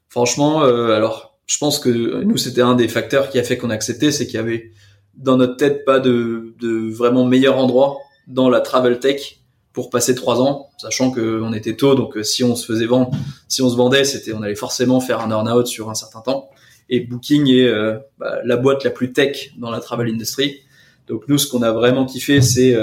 Franchement, 0.08 0.62
alors 0.62 1.38
je 1.46 1.56
pense 1.58 1.78
que 1.78 1.88
nous 2.24 2.36
c'était 2.36 2.62
un 2.62 2.74
des 2.74 2.88
facteurs 2.88 3.28
qui 3.28 3.38
a 3.38 3.44
fait 3.44 3.56
qu'on 3.58 3.70
a 3.70 3.74
accepté, 3.74 4.10
c'est 4.10 4.26
qu'il 4.26 4.34
y 4.34 4.38
avait 4.38 4.72
dans 5.14 5.36
notre 5.36 5.56
tête 5.56 5.84
pas 5.84 6.00
de, 6.00 6.54
de 6.60 6.90
vraiment 6.90 7.24
meilleur 7.24 7.58
endroit 7.58 7.98
dans 8.26 8.50
la 8.50 8.60
travel 8.60 8.98
tech 8.98 9.38
pour 9.72 9.90
passer 9.90 10.14
trois 10.14 10.40
ans, 10.40 10.70
sachant 10.78 11.12
qu'on 11.12 11.52
était 11.52 11.76
tôt, 11.76 11.94
donc 11.94 12.18
si 12.22 12.42
on 12.42 12.56
se 12.56 12.66
faisait 12.66 12.86
vendre, 12.86 13.10
si 13.46 13.62
on 13.62 13.68
se 13.68 13.76
vendait, 13.76 14.04
c'était 14.04 14.32
on 14.32 14.42
allait 14.42 14.54
forcément 14.54 15.00
faire 15.00 15.20
un 15.20 15.30
earn-out 15.30 15.66
sur 15.66 15.90
un 15.90 15.94
certain 15.94 16.22
temps. 16.22 16.50
Et 16.88 17.00
Booking 17.00 17.48
est 17.50 17.72
bah, 18.18 18.38
la 18.44 18.56
boîte 18.56 18.84
la 18.84 18.90
plus 18.90 19.12
tech 19.12 19.50
dans 19.58 19.70
la 19.70 19.80
travel 19.80 20.08
industry. 20.08 20.60
Donc 21.08 21.28
nous, 21.28 21.38
ce 21.38 21.48
qu'on 21.48 21.62
a 21.62 21.72
vraiment 21.72 22.06
kiffé, 22.06 22.40
c'est 22.40 22.76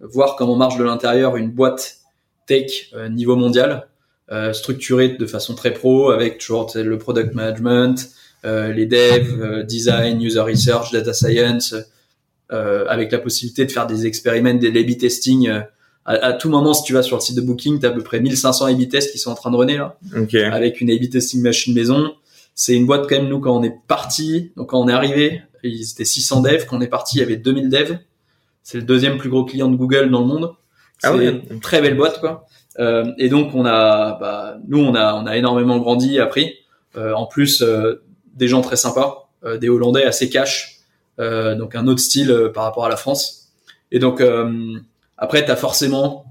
voir 0.00 0.36
comment 0.36 0.56
marche 0.56 0.78
de 0.78 0.84
l'intérieur 0.84 1.36
une 1.36 1.50
boîte 1.50 1.98
tech 2.46 2.92
niveau 3.10 3.36
mondial, 3.36 3.88
structurée 4.52 5.08
de 5.10 5.26
façon 5.26 5.54
très 5.54 5.72
pro, 5.72 6.10
avec 6.10 6.38
toujours 6.38 6.70
le 6.74 6.98
product 6.98 7.34
management, 7.34 8.10
euh, 8.44 8.72
les 8.72 8.86
devs, 8.86 9.40
euh, 9.40 9.62
design, 9.62 10.20
user 10.22 10.40
research, 10.40 10.92
data 10.92 11.12
science, 11.12 11.74
euh, 12.52 12.86
avec 12.88 13.12
la 13.12 13.18
possibilité 13.18 13.66
de 13.66 13.72
faire 13.72 13.86
des 13.86 14.06
expériments, 14.06 14.54
des 14.54 14.68
A/B 14.68 14.96
testing. 14.96 15.50
À, 16.06 16.32
tout 16.32 16.48
moment, 16.48 16.72
si 16.72 16.82
tu 16.82 16.92
vas 16.94 17.02
sur 17.02 17.16
le 17.16 17.20
site 17.20 17.36
de 17.36 17.42
Booking, 17.42 17.78
tu 17.78 17.86
as 17.86 17.90
à 17.90 17.92
peu 17.92 18.02
près 18.02 18.18
1500 18.18 18.66
A/B 18.66 18.88
tests 18.88 19.12
qui 19.12 19.18
sont 19.18 19.30
en 19.30 19.34
train 19.34 19.50
de 19.50 19.56
runner 19.56 19.76
là, 19.76 19.96
avec 20.50 20.80
une 20.80 20.90
A/B 20.90 21.10
testing 21.10 21.42
machine 21.42 21.74
maison. 21.74 22.14
C'est 22.54 22.74
une 22.74 22.86
boîte 22.86 23.08
quand 23.08 23.16
même, 23.16 23.28
nous, 23.28 23.40
quand 23.40 23.56
on 23.56 23.62
est 23.62 23.74
parti, 23.86 24.52
donc 24.56 24.70
quand 24.70 24.80
on 24.80 24.88
est 24.88 24.92
arrivé, 24.92 25.42
ils 25.62 25.90
étaient 25.90 26.04
600 26.04 26.42
devs, 26.42 26.66
quand 26.66 26.78
on 26.78 26.80
est 26.80 26.88
parti, 26.88 27.18
il 27.18 27.20
y 27.20 27.22
avait 27.22 27.36
2000 27.36 27.68
devs. 27.68 27.98
C'est 28.62 28.78
le 28.78 28.84
deuxième 28.84 29.18
plus 29.18 29.30
gros 29.30 29.44
client 29.44 29.68
de 29.68 29.76
Google 29.76 30.10
dans 30.10 30.20
le 30.20 30.26
monde. 30.26 30.54
Ah 31.02 31.14
une 31.14 31.60
très 31.60 31.80
belle 31.80 31.96
boîte, 31.96 32.20
quoi. 32.20 32.46
Euh, 32.78 33.12
et 33.18 33.28
donc 33.28 33.54
on 33.54 33.64
a, 33.64 34.18
bah, 34.20 34.58
nous 34.68 34.78
on 34.78 34.94
a, 34.94 35.14
on 35.14 35.26
a 35.26 35.36
énormément 35.36 35.78
grandi, 35.78 36.18
appris. 36.18 36.54
Euh, 36.96 37.14
en 37.14 37.26
plus, 37.26 37.62
euh, 37.62 38.02
des 38.34 38.48
gens 38.48 38.60
très 38.60 38.76
sympas, 38.76 39.30
euh, 39.44 39.58
des 39.58 39.68
Hollandais 39.68 40.04
assez 40.04 40.28
cash, 40.28 40.80
euh, 41.18 41.54
donc 41.54 41.74
un 41.74 41.86
autre 41.86 42.00
style 42.00 42.30
euh, 42.30 42.52
par 42.52 42.64
rapport 42.64 42.84
à 42.84 42.88
la 42.88 42.96
France. 42.96 43.52
Et 43.92 43.98
donc 43.98 44.22
après, 45.18 45.44
tu 45.44 45.50
as 45.50 45.56
forcément 45.56 46.24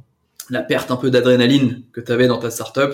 la 0.49 0.61
perte 0.61 0.91
un 0.91 0.95
peu 0.95 1.11
d'adrénaline 1.11 1.83
que 1.91 1.99
tu 1.99 2.09
avais 2.09 2.27
dans 2.27 2.37
ta 2.37 2.49
startup, 2.49 2.93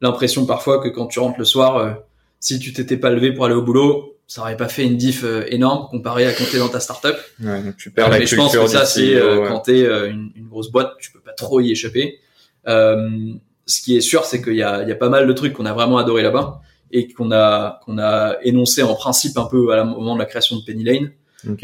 l'impression 0.00 0.44
parfois 0.44 0.82
que 0.82 0.88
quand 0.88 1.06
tu 1.06 1.20
rentres 1.20 1.38
le 1.38 1.44
soir, 1.44 1.98
si 2.42 2.58
tu 2.58 2.74
t'étais 2.74 2.98
pas 2.98 3.08
levé 3.08 3.32
pour 3.32 3.46
aller 3.46 3.54
au 3.54 3.62
boulot, 3.62 4.18
ça 4.26 4.42
aurait 4.42 4.56
pas 4.58 4.68
fait 4.68 4.84
une 4.84 4.98
diff 4.98 5.24
énorme 5.48 5.88
comparé 5.88 6.26
à 6.26 6.32
quand 6.32 6.44
t'es 6.50 6.58
dans 6.58 6.68
ta 6.68 6.80
startup. 6.80 7.16
Ouais, 7.42 7.62
donc 7.62 7.78
tu 7.78 7.90
perds 7.90 8.10
la 8.10 8.18
mais 8.18 8.26
je 8.26 8.36
pense 8.36 8.54
que 8.54 8.66
ça 8.66 8.84
c'est 8.84 9.18
quand 9.48 9.60
t'es 9.60 9.80
une, 9.80 10.32
une, 10.36 10.48
grosse 10.48 10.70
boîte, 10.70 10.92
tu 11.00 11.10
peux 11.10 11.20
pas 11.20 11.32
trop 11.32 11.60
y 11.60 11.70
échapper. 11.70 12.18
ce 12.66 13.82
qui 13.82 13.96
est 13.96 14.02
sûr, 14.02 14.26
c'est 14.26 14.42
qu'il 14.42 14.56
y 14.56 14.62
a, 14.62 14.82
il 14.82 14.88
y 14.88 14.92
a 14.92 14.96
pas 14.96 15.08
mal 15.08 15.26
de 15.26 15.32
trucs 15.32 15.54
qu'on 15.54 15.66
a 15.66 15.72
vraiment 15.72 15.96
adoré 15.96 16.22
là-bas 16.22 16.60
et 16.90 17.08
qu'on 17.08 17.32
a 17.32 17.80
qu'on 17.84 17.98
a 17.98 18.36
énoncé 18.42 18.82
en 18.82 18.94
principe 18.94 19.38
un 19.38 19.46
peu 19.46 19.72
à 19.72 19.82
au 19.82 19.86
moment 19.86 20.14
de 20.14 20.18
la 20.20 20.26
création 20.26 20.56
de 20.56 20.62
Penny 20.64 20.84
Lane. 20.84 21.12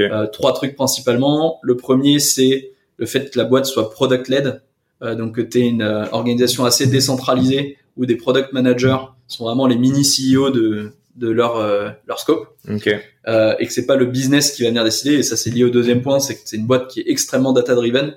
Euh, 0.01 0.27
trois 0.27 0.53
trucs 0.53 0.75
principalement. 0.75 1.59
Le 1.63 1.77
premier, 1.77 2.19
c'est 2.19 2.73
le 2.97 3.07
fait 3.07 3.31
que 3.31 3.39
la 3.39 3.45
boîte 3.45 3.67
soit 3.67 3.91
product 3.91 4.29
led, 4.29 4.63
euh, 5.03 5.15
donc 5.15 5.37
que 5.37 5.41
tu 5.41 5.61
une 5.61 5.83
euh, 5.83 6.07
organisation 6.11 6.65
assez 6.65 6.87
décentralisée 6.87 7.77
où 7.99 8.07
des 8.07 8.17
product 8.17 8.53
managers 8.53 8.97
sont 9.27 9.45
vraiment 9.45 9.67
les 9.67 9.77
mini 9.77 10.03
CEO 10.03 10.51
de 10.51 10.93
de 11.17 11.29
leur 11.29 11.57
euh, 11.57 11.91
leur 12.07 12.19
scope. 12.19 12.57
Okay. 12.69 13.01
euh, 13.27 13.55
et 13.59 13.67
que 13.67 13.73
c'est 13.73 13.87
pas 13.87 13.97
le 13.97 14.07
business 14.07 14.53
qui 14.53 14.63
va 14.63 14.69
venir 14.69 14.85
décider. 14.85 15.15
Et 15.15 15.23
ça 15.23 15.37
c'est 15.37 15.51
lié 15.51 15.65
au 15.65 15.71
deuxième 15.71 16.01
point 16.01 16.21
c'est 16.21 16.35
que 16.35 16.41
c'est 16.45 16.57
une 16.57 16.67
boîte 16.67 16.89
qui 16.89 17.01
est 17.01 17.09
extrêmement 17.09 17.53
data 17.53 17.75
driven 17.75 18.15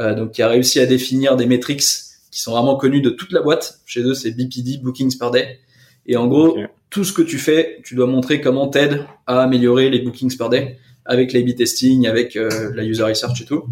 euh, 0.00 0.14
donc 0.14 0.32
qui 0.32 0.42
a 0.42 0.48
réussi 0.48 0.80
à 0.80 0.86
définir 0.86 1.36
des 1.36 1.46
metrics 1.46 1.82
qui 2.30 2.40
sont 2.40 2.52
vraiment 2.52 2.76
connus 2.76 3.00
de 3.00 3.10
toute 3.10 3.32
la 3.32 3.40
boîte. 3.40 3.80
Chez 3.86 4.02
eux 4.02 4.14
c'est 4.14 4.32
BPD 4.32 4.78
bookings 4.82 5.16
per 5.16 5.30
day. 5.32 5.60
Et 6.06 6.18
en 6.18 6.26
gros, 6.26 6.58
tout 6.90 7.02
ce 7.02 7.14
que 7.14 7.22
tu 7.22 7.38
fais, 7.38 7.80
tu 7.82 7.94
dois 7.94 8.06
montrer 8.06 8.42
comment 8.42 8.68
t'aides 8.68 9.06
à 9.26 9.40
améliorer 9.40 9.88
les 9.88 10.00
bookings 10.00 10.36
per 10.36 10.50
day 10.50 10.78
avec 11.06 11.32
l'A-B 11.32 11.54
testing, 11.54 12.06
avec 12.06 12.36
euh, 12.36 12.72
la 12.74 12.84
user 12.84 13.02
research 13.02 13.40
et 13.40 13.44
tout. 13.44 13.64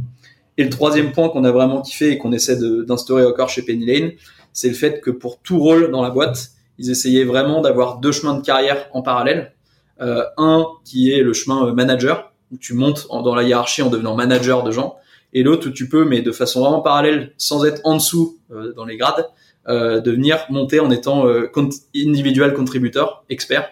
Et 0.58 0.64
le 0.64 0.70
troisième 0.70 1.12
point 1.12 1.28
qu'on 1.30 1.44
a 1.44 1.50
vraiment 1.50 1.80
kiffé 1.80 2.10
et 2.10 2.18
qu'on 2.18 2.32
essaie 2.32 2.56
d'instaurer 2.56 3.24
encore 3.24 3.48
chez 3.48 3.62
Penny 3.62 3.86
Lane, 3.86 4.12
c'est 4.52 4.68
le 4.68 4.74
fait 4.74 5.00
que 5.00 5.10
pour 5.10 5.40
tout 5.40 5.58
rôle 5.58 5.90
dans 5.90 6.02
la 6.02 6.10
boîte, 6.10 6.50
ils 6.78 6.90
essayaient 6.90 7.24
vraiment 7.24 7.60
d'avoir 7.60 7.98
deux 7.98 8.12
chemins 8.12 8.34
de 8.34 8.42
carrière 8.42 8.88
en 8.92 9.02
parallèle. 9.02 9.52
Euh, 10.00 10.24
un 10.36 10.66
qui 10.84 11.12
est 11.12 11.22
le 11.22 11.32
chemin 11.32 11.66
euh, 11.66 11.72
manager, 11.72 12.32
où 12.50 12.56
tu 12.56 12.74
montes 12.74 13.06
dans 13.08 13.34
la 13.34 13.42
hiérarchie 13.42 13.82
en 13.82 13.90
devenant 13.90 14.14
manager 14.16 14.62
de 14.62 14.70
gens, 14.70 14.96
et 15.32 15.42
l'autre 15.42 15.68
où 15.68 15.70
tu 15.70 15.88
peux, 15.88 16.04
mais 16.04 16.22
de 16.22 16.32
façon 16.32 16.60
vraiment 16.60 16.80
parallèle, 16.80 17.32
sans 17.38 17.64
être 17.64 17.80
en 17.84 17.96
dessous 17.96 18.38
dans 18.76 18.84
les 18.84 18.96
grades, 18.96 19.26
euh, 19.68 20.00
de 20.00 20.10
venir 20.10 20.44
monter 20.50 20.80
en 20.80 20.90
étant 20.90 21.26
euh, 21.26 21.50
individual 21.94 22.52
contributeur, 22.52 23.24
expert. 23.28 23.68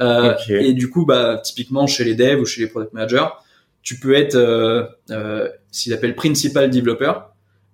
Euh, 0.00 0.34
Et 0.48 0.74
du 0.74 0.90
coup, 0.90 1.06
bah, 1.06 1.40
typiquement 1.42 1.86
chez 1.86 2.04
les 2.04 2.14
devs 2.14 2.40
ou 2.40 2.44
chez 2.44 2.60
les 2.60 2.66
product 2.66 2.92
managers, 2.92 3.26
tu 3.82 3.98
peux 3.98 4.14
être 4.14 4.34
euh, 4.34 4.84
euh, 5.10 5.48
qu'il 5.72 5.92
appelle 5.92 6.14
principal 6.14 6.70
developer 6.70 7.12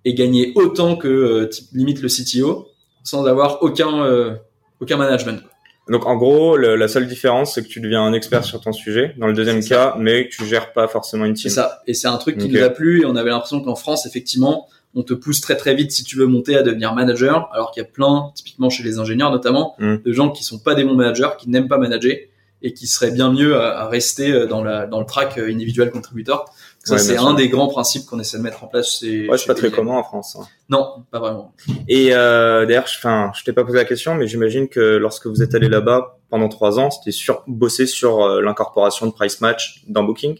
et 0.05 0.13
gagner 0.13 0.51
autant 0.55 0.95
que 0.95 1.07
euh, 1.07 1.49
limite 1.73 2.01
le 2.01 2.07
CTO 2.07 2.67
sans 3.03 3.25
avoir 3.25 3.63
aucun 3.63 4.37
aucun 4.79 4.97
management. 4.97 5.41
Donc 5.89 6.05
en 6.05 6.15
gros, 6.15 6.57
le, 6.57 6.75
la 6.75 6.87
seule 6.87 7.07
différence, 7.07 7.55
c'est 7.55 7.63
que 7.63 7.67
tu 7.67 7.81
deviens 7.81 8.03
un 8.03 8.13
expert 8.13 8.45
sur 8.45 8.61
ton 8.61 8.71
sujet 8.71 9.15
dans 9.17 9.27
le 9.27 9.33
deuxième 9.33 9.63
cas, 9.63 9.95
mais 9.99 10.29
tu 10.31 10.45
gères 10.45 10.73
pas 10.73 10.87
forcément 10.87 11.25
une 11.25 11.33
team. 11.33 11.49
C'est 11.49 11.55
ça. 11.55 11.81
Et 11.87 11.93
c'est 11.93 12.07
un 12.07 12.17
truc 12.17 12.37
qui 12.37 12.47
nous 12.47 12.61
a 12.61 12.69
plu 12.69 13.01
et 13.01 13.05
on 13.05 13.15
avait 13.15 13.29
l'impression 13.29 13.61
qu'en 13.61 13.75
France, 13.75 14.05
effectivement, 14.05 14.67
on 14.93 15.03
te 15.03 15.13
pousse 15.13 15.41
très 15.41 15.55
très 15.55 15.73
vite 15.73 15.91
si 15.91 16.03
tu 16.03 16.17
veux 16.17 16.27
monter 16.27 16.55
à 16.55 16.63
devenir 16.63 16.93
manager, 16.93 17.49
alors 17.53 17.71
qu'il 17.71 17.81
y 17.81 17.85
a 17.85 17.89
plein, 17.89 18.31
typiquement 18.35 18.69
chez 18.69 18.83
les 18.83 18.99
ingénieurs 18.99 19.31
notamment, 19.31 19.75
mm. 19.79 19.97
de 20.05 20.13
gens 20.13 20.29
qui 20.29 20.43
sont 20.43 20.59
pas 20.59 20.75
des 20.75 20.83
bons 20.83 20.95
managers, 20.95 21.29
qui 21.39 21.49
n'aiment 21.49 21.67
pas 21.67 21.77
manager 21.77 22.15
et 22.61 22.73
qui 22.73 22.87
seraient 22.87 23.11
bien 23.11 23.31
mieux 23.31 23.59
à, 23.59 23.87
rester 23.87 24.31
euh, 24.31 24.45
dans, 24.45 24.63
la, 24.63 24.85
dans 24.85 24.99
le 24.99 25.05
track 25.05 25.37
euh, 25.37 25.51
individuel 25.51 25.89
contributeur. 25.89 26.45
Ça, 26.83 26.97
c'est 26.97 27.17
un 27.17 27.33
des 27.35 27.47
grands 27.47 27.67
principes 27.67 28.05
qu'on 28.05 28.19
essaie 28.19 28.37
de 28.37 28.43
mettre 28.43 28.63
en 28.63 28.67
place. 28.67 28.97
C'est 28.99 29.29
ouais, 29.29 29.37
c'est 29.37 29.45
pas 29.45 29.53
très 29.53 29.69
commun 29.69 29.93
en 29.93 30.03
France. 30.03 30.35
Hein. 30.39 30.47
Non, 30.69 31.03
pas 31.11 31.19
vraiment. 31.19 31.53
Et 31.87 32.09
euh, 32.13 32.65
d'ailleurs, 32.65 32.85
enfin, 32.87 33.31
je 33.37 33.43
t'ai 33.43 33.53
pas 33.53 33.63
posé 33.63 33.77
la 33.77 33.85
question, 33.85 34.15
mais 34.15 34.27
j'imagine 34.27 34.67
que 34.67 34.97
lorsque 34.97 35.27
vous 35.27 35.43
êtes 35.43 35.53
allé 35.53 35.69
là-bas 35.69 36.17
pendant 36.29 36.49
trois 36.49 36.79
ans, 36.79 36.89
c'était 36.89 37.11
sur 37.11 37.43
bosser 37.45 37.85
sur 37.85 38.23
euh, 38.23 38.41
l'incorporation 38.41 39.05
de 39.05 39.11
Price 39.11 39.41
Match 39.41 39.83
dans 39.87 40.03
Booking? 40.03 40.39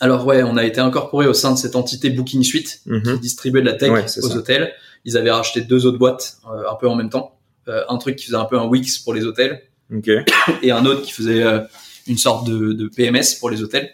Alors 0.00 0.26
ouais, 0.26 0.42
on 0.42 0.56
a 0.56 0.64
été 0.64 0.80
incorporé 0.80 1.26
au 1.26 1.34
sein 1.34 1.52
de 1.52 1.58
cette 1.58 1.76
entité 1.76 2.10
Booking 2.10 2.42
Suite 2.42 2.80
mhm. 2.86 3.02
qui 3.02 3.20
distribuait 3.20 3.60
de 3.60 3.66
la 3.66 3.74
tech 3.74 3.90
aux 4.22 4.36
hôtels. 4.36 4.72
Ils 5.04 5.18
avaient 5.18 5.30
racheté 5.30 5.60
deux 5.60 5.84
autres 5.84 5.98
boîtes 5.98 6.38
euh, 6.46 6.70
un 6.70 6.74
peu 6.74 6.88
en 6.88 6.94
même 6.94 7.10
temps. 7.10 7.36
Euh, 7.68 7.82
un 7.88 7.98
truc 7.98 8.16
qui 8.16 8.26
faisait 8.26 8.36
un 8.36 8.44
peu 8.46 8.58
un 8.58 8.64
Wix 8.64 8.98
pour 8.98 9.12
les 9.12 9.24
hôtels 9.24 9.62
et 10.62 10.72
un 10.72 10.86
autre 10.86 11.02
qui 11.02 11.12
faisait 11.12 11.44
une 12.06 12.16
sorte 12.16 12.48
de, 12.48 12.72
de, 12.72 12.88
PMS 12.88 13.38
pour 13.38 13.50
les 13.50 13.62
hôtels. 13.62 13.90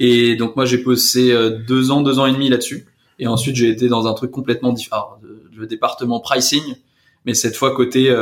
Et 0.00 0.36
donc 0.36 0.56
moi 0.56 0.64
j'ai 0.64 0.78
bossé 0.78 1.34
deux 1.66 1.90
ans, 1.90 2.02
deux 2.02 2.18
ans 2.18 2.26
et 2.26 2.32
demi 2.32 2.48
là-dessus. 2.48 2.86
Et 3.18 3.26
ensuite 3.26 3.56
j'ai 3.56 3.68
été 3.68 3.88
dans 3.88 4.06
un 4.06 4.14
truc 4.14 4.30
complètement 4.30 4.72
différent, 4.72 5.18
le 5.56 5.66
département 5.66 6.20
pricing, 6.20 6.62
mais 7.24 7.34
cette 7.34 7.56
fois 7.56 7.74
côté 7.74 8.14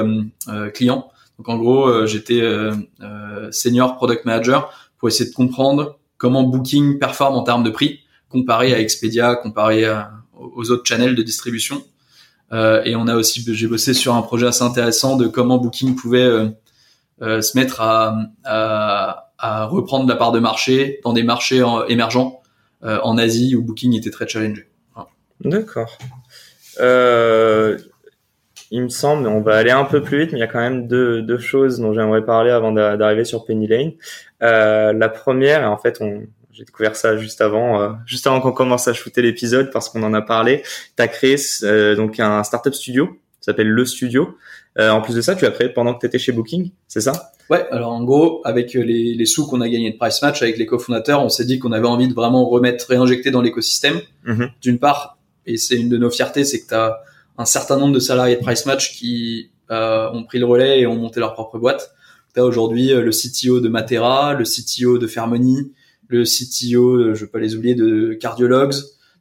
client. 0.75 1.11
Donc 1.39 1.49
en 1.49 1.57
gros 1.57 2.07
j'étais 2.07 2.43
senior 3.51 3.97
product 3.97 4.27
manager 4.27 4.71
pour 4.99 5.09
essayer 5.09 5.31
de 5.31 5.35
comprendre 5.35 5.99
comment 6.19 6.43
Booking 6.43 6.99
performe 6.99 7.35
en 7.35 7.43
termes 7.43 7.65
de 7.65 7.71
prix 7.71 8.01
comparé 8.29 8.75
à 8.75 8.81
Expedia, 8.81 9.37
comparé 9.37 9.85
aux 10.35 10.71
autres 10.71 10.85
channels 10.85 11.15
de 11.15 11.23
distribution. 11.23 11.83
Euh, 12.53 12.83
et 12.85 12.97
on 12.97 13.07
a 13.07 13.17
aussi, 13.17 13.45
j'ai 13.55 13.67
bossé 13.67 13.95
sur 13.95 14.15
un 14.15 14.23
projet 14.23 14.47
assez 14.47 14.63
intéressant 14.63 15.17
de 15.17 15.27
comment 15.27 15.59
Booking 15.59 15.95
pouvait 15.95 16.23
euh, 16.23 16.49
euh, 17.23 17.41
se 17.41 17.57
mettre 17.57 17.81
à, 17.81 18.17
à, 18.45 19.32
à, 19.43 19.67
reprendre 19.67 20.09
la 20.09 20.17
part 20.17 20.33
de 20.33 20.39
marché 20.39 21.01
dans 21.05 21.13
des 21.13 21.23
marchés 21.23 21.63
émergents 21.89 22.41
en 22.83 23.19
Asie 23.19 23.55
où 23.55 23.63
Booking 23.63 23.97
était 23.97 24.11
très 24.11 24.27
challengé. 24.27 24.67
D'accord. 25.45 25.99
il 26.79 28.83
me 28.83 28.89
semble, 28.89 29.27
on 29.27 29.41
va 29.41 29.57
aller 29.57 29.71
un 29.71 29.85
peu 29.85 30.03
plus 30.03 30.21
vite, 30.21 30.33
mais 30.33 30.39
il 30.39 30.41
y 30.41 30.45
a 30.45 30.49
quand 30.49 30.61
même 30.61 30.89
deux, 30.89 31.23
deux 31.23 31.39
choses 31.39 31.79
dont 31.79 31.93
j'aimerais 31.93 32.25
parler 32.25 32.51
avant 32.51 32.73
d'arriver 32.73 33.25
sur 33.25 33.45
Penny 33.45 33.67
Lane. 33.67 33.93
Euh, 34.43 34.93
la 34.93 35.09
première, 35.09 35.71
en 35.71 35.79
fait, 35.79 35.99
on, 36.01 36.25
j'ai 36.51 36.65
découvert 36.65 36.97
ça 36.97 37.17
juste 37.17 37.41
avant, 37.41 37.81
euh, 37.81 37.91
juste 38.07 38.27
avant 38.27 38.41
qu'on 38.41 38.53
commence 38.53 38.89
à 38.89 38.93
shooter 38.93 39.23
l'épisode 39.23 39.71
parce 39.71 39.89
qu'on 39.89 40.03
en 40.03 40.15
a 40.15 40.23
parlé. 40.23 40.63
Tu 40.97 41.03
as 41.03 41.09
créé 41.09 41.37
euh, 41.63 41.95
donc 41.95 42.19
un 42.21 42.43
startup 42.43 42.75
studio, 42.75 43.19
ça 43.41 43.53
s'appelle 43.53 43.69
Le 43.69 43.85
Studio. 43.85 44.37
en 44.79 45.01
plus 45.01 45.15
de 45.15 45.21
ça, 45.21 45.35
tu 45.35 45.47
as 45.47 45.51
créé 45.51 45.69
pendant 45.69 45.95
que 45.95 46.01
tu 46.01 46.07
étais 46.07 46.19
chez 46.19 46.33
Booking, 46.33 46.71
c'est 46.89 47.01
ça? 47.01 47.32
Ouais, 47.51 47.67
alors 47.71 47.93
en 47.93 48.03
gros, 48.05 48.41
avec 48.45 48.75
les, 48.75 49.15
les 49.15 49.27
sous 49.27 49.47
qu'on 49.47 49.61
a 49.61 49.69
gagnés 49.69 49.91
de 49.91 49.97
Price 49.97 50.23
Match 50.23 50.43
avec 50.43 50.57
les 50.59 50.67
cofondateurs, 50.67 51.23
on 51.23 51.29
s'est 51.29 51.45
dit 51.45 51.59
qu'on 51.59 51.73
avait 51.73 51.87
envie 51.87 52.09
de 52.09 52.15
vraiment 52.15 52.49
remettre, 52.49 52.87
réinjecter 52.89 53.31
dans 53.31 53.43
l'écosystème. 53.43 54.01
Mm-hmm. 54.27 54.51
D'une 54.63 54.79
part, 54.79 55.19
et 55.47 55.57
c'est 55.57 55.77
une 55.77 55.89
de 55.89 55.99
nos 55.99 56.11
fiertés, 56.11 56.45
c'est 56.45 56.61
que 56.61 56.69
tu 56.69 56.75
as 56.75 57.01
un 57.39 57.45
certain 57.45 57.79
nombre 57.79 57.95
de 57.95 58.01
salariés 58.01 58.37
de 58.37 58.41
Price 58.41 58.67
Match 58.67 58.97
qui 58.97 59.51
ont 59.71 60.25
pris 60.25 60.39
le 60.39 60.45
relais 60.45 60.81
et 60.81 60.87
ont 60.87 60.97
monté 60.97 61.19
leur 61.19 61.33
propre 61.33 61.59
boîte. 61.59 61.95
Tu 62.35 62.41
as 62.41 62.45
aujourd'hui 62.45 62.93
euh, 62.93 63.03
le 63.03 63.11
CTO 63.11 63.61
de 63.61 63.69
Matera, 63.69 64.35
le 64.35 64.45
CTO 64.45 64.99
de 64.99 65.07
Fermony, 65.07 65.73
le 66.09 66.25
CTO, 66.25 66.97
euh, 66.97 67.15
je 67.15 67.25
peux 67.25 67.33
pas 67.33 67.39
les 67.39 67.57
oublier, 67.57 67.75
de 67.75 68.15
Cardiologues. 68.15 68.75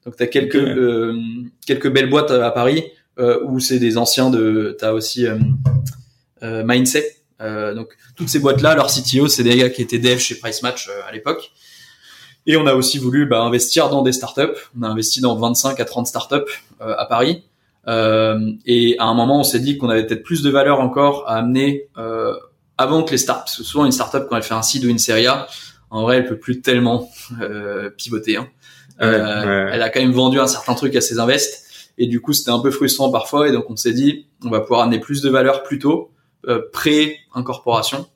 Donc 0.05 0.15
tu 0.15 0.23
as 0.23 0.27
quelques, 0.27 0.55
euh, 0.55 1.19
quelques 1.65 1.91
belles 1.91 2.09
boîtes 2.09 2.31
à, 2.31 2.51
Paris 2.51 2.83
où 3.45 3.59
c'est 3.59 3.77
des 3.77 3.99
anciens 3.99 4.31
de... 4.31 4.75
Tu 4.79 4.83
as 4.83 4.95
aussi 4.95 5.27
Mindset. 6.41 7.17
Donc 7.41 7.89
toutes 8.15 8.29
ces 8.29 8.39
boîtes-là, 8.39 8.75
leur 8.75 8.87
CTO, 8.87 9.27
c'est 9.27 9.43
des 9.43 9.57
gars 9.57 9.69
qui 9.69 9.81
étaient 9.81 9.99
dev 9.99 10.17
chez 10.19 10.35
Price 10.35 10.61
Match 10.61 10.89
à 11.07 11.11
l'époque. 11.11 11.51
Et 12.47 12.57
on 12.57 12.65
a 12.65 12.73
aussi 12.73 12.97
voulu 12.97 13.25
bah, 13.25 13.41
investir 13.41 13.89
dans 13.89 14.01
des 14.01 14.11
startups. 14.11 14.57
On 14.77 14.83
a 14.83 14.87
investi 14.87 15.21
dans 15.21 15.35
25 15.35 15.79
à 15.79 15.85
30 15.85 16.07
startups 16.07 16.35
euh, 16.81 16.95
à 16.97 17.05
Paris. 17.05 17.43
Euh, 17.87 18.51
et 18.65 18.95
à 18.99 19.05
un 19.05 19.13
moment, 19.13 19.39
on 19.39 19.43
s'est 19.43 19.59
dit 19.59 19.77
qu'on 19.77 19.89
avait 19.89 20.05
peut-être 20.05 20.23
plus 20.23 20.41
de 20.41 20.49
valeur 20.49 20.79
encore 20.79 21.25
à 21.27 21.35
amener 21.35 21.87
euh, 21.97 22.33
avant 22.77 23.03
que 23.03 23.11
les 23.11 23.17
startups. 23.17 23.43
Parce 23.45 23.57
que 23.57 23.63
souvent, 23.63 23.85
une 23.85 23.91
startup 23.91 24.25
quand 24.27 24.37
elle 24.37 24.43
fait 24.43 24.53
un 24.53 24.61
seed 24.61 24.83
ou 24.85 24.89
une 24.89 24.99
série 24.99 25.27
A, 25.27 25.47
en 25.89 26.03
vrai, 26.03 26.17
elle 26.17 26.25
peut 26.25 26.37
plus 26.37 26.61
tellement 26.61 27.09
euh, 27.41 27.89
pivoter. 27.89 28.37
Hein. 28.37 28.47
Euh, 29.01 29.69
elle 29.71 29.81
a 29.81 29.89
quand 29.89 29.99
même 29.99 30.11
vendu 30.11 30.39
un 30.39 30.47
certain 30.47 30.73
truc 30.73 30.95
à 30.95 31.01
ses 31.01 31.19
invests. 31.19 31.65
Et 31.97 32.07
du 32.07 32.21
coup, 32.21 32.33
c'était 32.33 32.51
un 32.51 32.59
peu 32.59 32.71
frustrant 32.71 33.11
parfois. 33.11 33.49
Et 33.49 33.51
donc, 33.51 33.69
on 33.69 33.75
s'est 33.75 33.93
dit, 33.93 34.27
on 34.43 34.49
va 34.49 34.61
pouvoir 34.61 34.81
amener 34.81 34.99
plus 34.99 35.21
de 35.21 35.29
valeur 35.29 35.63
plus 35.63 35.79
tôt, 35.79 36.11
euh, 36.17 36.20
pré-incorporation. 36.71 38.07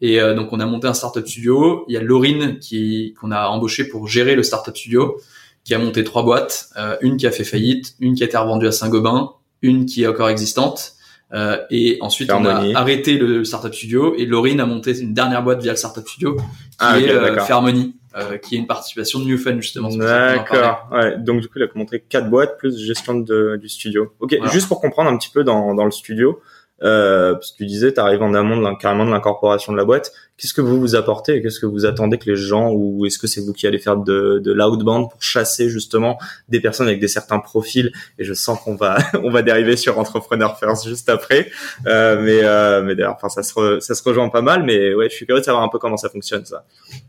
Et 0.00 0.20
euh, 0.20 0.34
donc, 0.34 0.52
on 0.52 0.60
a 0.60 0.66
monté 0.66 0.86
un 0.86 0.94
startup 0.94 1.26
studio. 1.26 1.84
Il 1.88 1.94
y 1.94 1.96
a 1.96 2.00
Laurine 2.00 2.58
qui 2.58 3.14
qu'on 3.20 3.30
a 3.30 3.48
embauché 3.48 3.84
pour 3.84 4.08
gérer 4.08 4.34
le 4.34 4.42
startup 4.42 4.76
studio, 4.76 5.20
qui 5.64 5.74
a 5.74 5.78
monté 5.78 6.04
trois 6.04 6.22
boîtes, 6.22 6.70
euh, 6.76 6.96
une 7.00 7.16
qui 7.16 7.26
a 7.26 7.30
fait 7.30 7.44
faillite, 7.44 7.94
une 8.00 8.14
qui 8.14 8.22
a 8.22 8.26
été 8.26 8.36
revendue 8.36 8.66
à 8.66 8.72
Saint-Gobain, 8.72 9.32
une 9.62 9.86
qui 9.86 10.02
est 10.02 10.06
encore 10.06 10.30
existante. 10.30 10.94
Euh, 11.32 11.58
et 11.70 11.98
ensuite, 12.00 12.32
on 12.32 12.44
a 12.44 12.76
arrêté 12.76 13.16
le 13.16 13.44
startup 13.44 13.72
studio 13.72 14.14
et 14.16 14.26
Laurine 14.26 14.58
a 14.58 14.66
monté 14.66 14.98
une 14.98 15.14
dernière 15.14 15.44
boîte 15.44 15.62
via 15.62 15.72
le 15.72 15.76
startup 15.76 16.08
studio 16.08 16.36
qui 16.36 16.42
ah, 16.80 16.98
est 16.98 17.08
euh, 17.08 17.38
Fairmoney, 17.40 17.92
euh, 18.16 18.36
qui 18.38 18.56
est 18.56 18.58
une 18.58 18.66
participation 18.66 19.20
de 19.20 19.26
New 19.26 19.38
Fun 19.38 19.60
justement. 19.60 19.94
D'accord. 19.94 20.88
Ouais. 20.90 21.18
Donc 21.18 21.40
du 21.40 21.46
coup, 21.46 21.58
il 21.58 21.62
a 21.62 21.68
montré 21.76 22.00
quatre 22.00 22.28
boîtes 22.28 22.58
plus 22.58 22.76
gestion 22.76 23.14
de, 23.20 23.56
du 23.60 23.68
studio. 23.68 24.12
Ok. 24.18 24.36
Juste 24.50 24.66
pour 24.66 24.80
comprendre 24.80 25.08
un 25.08 25.16
petit 25.16 25.30
peu 25.30 25.44
dans, 25.44 25.74
dans 25.74 25.84
le 25.84 25.92
studio, 25.92 26.40
euh, 26.82 27.34
parce 27.34 27.52
que 27.52 27.58
tu 27.58 27.66
disais, 27.66 27.92
tu 27.92 28.00
arrives 28.00 28.22
en 28.22 28.34
amont 28.34 28.56
de 28.56 28.78
carrément 28.78 29.04
de 29.04 29.10
l'incorporation 29.10 29.72
de 29.72 29.76
la 29.76 29.84
boîte. 29.84 30.12
Qu'est-ce 30.36 30.54
que 30.54 30.62
vous 30.62 30.80
vous 30.80 30.94
apportez 30.94 31.36
et 31.36 31.42
qu'est-ce 31.42 31.60
que 31.60 31.66
vous 31.66 31.84
attendez 31.84 32.16
que 32.16 32.30
les 32.30 32.36
gens, 32.36 32.70
ou 32.72 33.04
est-ce 33.04 33.18
que 33.18 33.26
c'est 33.26 33.42
vous 33.42 33.52
qui 33.52 33.66
allez 33.66 33.78
faire 33.78 33.98
de, 33.98 34.40
de 34.42 34.52
l'outbound 34.52 35.10
pour 35.10 35.22
chasser 35.22 35.68
justement 35.68 36.18
des 36.48 36.60
personnes 36.60 36.86
avec 36.86 36.98
des 36.98 37.08
certains 37.08 37.40
profils? 37.40 37.92
Et 38.18 38.24
je 38.24 38.32
sens 38.32 38.58
qu'on 38.60 38.74
va 38.74 38.96
on 39.22 39.30
va 39.30 39.42
dériver 39.42 39.76
sur 39.76 39.98
entrepreneur 39.98 40.58
first 40.58 40.88
juste 40.88 41.08
après, 41.10 41.50
euh, 41.86 42.20
mais 42.22 42.40
euh, 42.42 42.82
mais 42.82 42.94
d'ailleurs, 42.94 43.16
enfin 43.16 43.28
ça 43.28 43.42
se 43.42 43.80
ça 43.80 43.94
se 43.94 44.02
rejoint 44.02 44.30
pas 44.30 44.42
mal, 44.42 44.62
mais 44.62 44.94
ouais, 44.94 45.10
je 45.10 45.14
suis 45.14 45.26
curieux 45.26 45.40
de 45.40 45.44
savoir 45.44 45.62
un 45.62 45.68
peu 45.68 45.78
comment 45.78 45.98
ça 45.98 46.08
fonctionne 46.08 46.46
ça. 46.46 46.64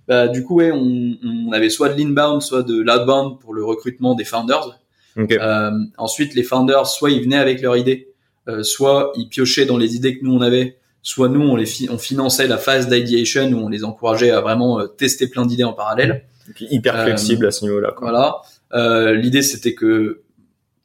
Bah 0.08 0.28
du 0.28 0.44
coup 0.44 0.56
ouais, 0.56 0.72
on, 0.74 1.18
on 1.24 1.52
avait 1.54 1.70
soit 1.70 1.90
de 1.90 1.98
l'inbound, 1.98 2.42
soit 2.42 2.64
de 2.64 2.82
l'outbound 2.82 3.40
pour 3.40 3.54
le 3.54 3.64
recrutement 3.64 4.16
des 4.16 4.26
founders. 4.26 4.78
Euh, 5.18 5.72
ensuite, 5.98 6.36
les 6.36 6.44
founders, 6.44 6.88
soit 6.88 7.12
ils 7.12 7.24
venaient 7.24 7.38
avec 7.38 7.62
leur 7.62 7.76
idée 7.78 8.11
euh, 8.48 8.64
soit 8.64 9.14
ils 9.16 9.28
piochaient 9.28 9.66
dans 9.66 9.78
les 9.78 9.96
idées 9.96 10.18
que 10.18 10.26
nous 10.26 10.34
on 10.34 10.42
avait, 10.42 10.78
soit 11.04 11.30
nous 11.30 11.42
on 11.42 11.56
les 11.56 11.68
on 11.92 12.00
finançait 12.00 12.48
la 12.48 12.58
phase 12.58 12.88
d'ideation 12.88 13.52
où 13.52 13.58
on 13.58 13.70
les 13.70 13.84
encourageait 13.84 14.32
à 14.32 14.42
vraiment 14.42 14.80
euh, 14.80 14.88
tester 14.88 15.28
plein 15.28 15.46
d'idées 15.46 15.64
en 15.64 15.74
parallèle. 15.74 16.26
hyper 16.60 16.96
euh, 16.96 17.04
flexible 17.04 17.46
à 17.46 17.52
ce 17.52 17.66
niveau-là. 17.66 17.94
Voilà. 18.02 18.42
L'idée 19.14 19.44
c'était 19.44 19.76
que 19.76 20.22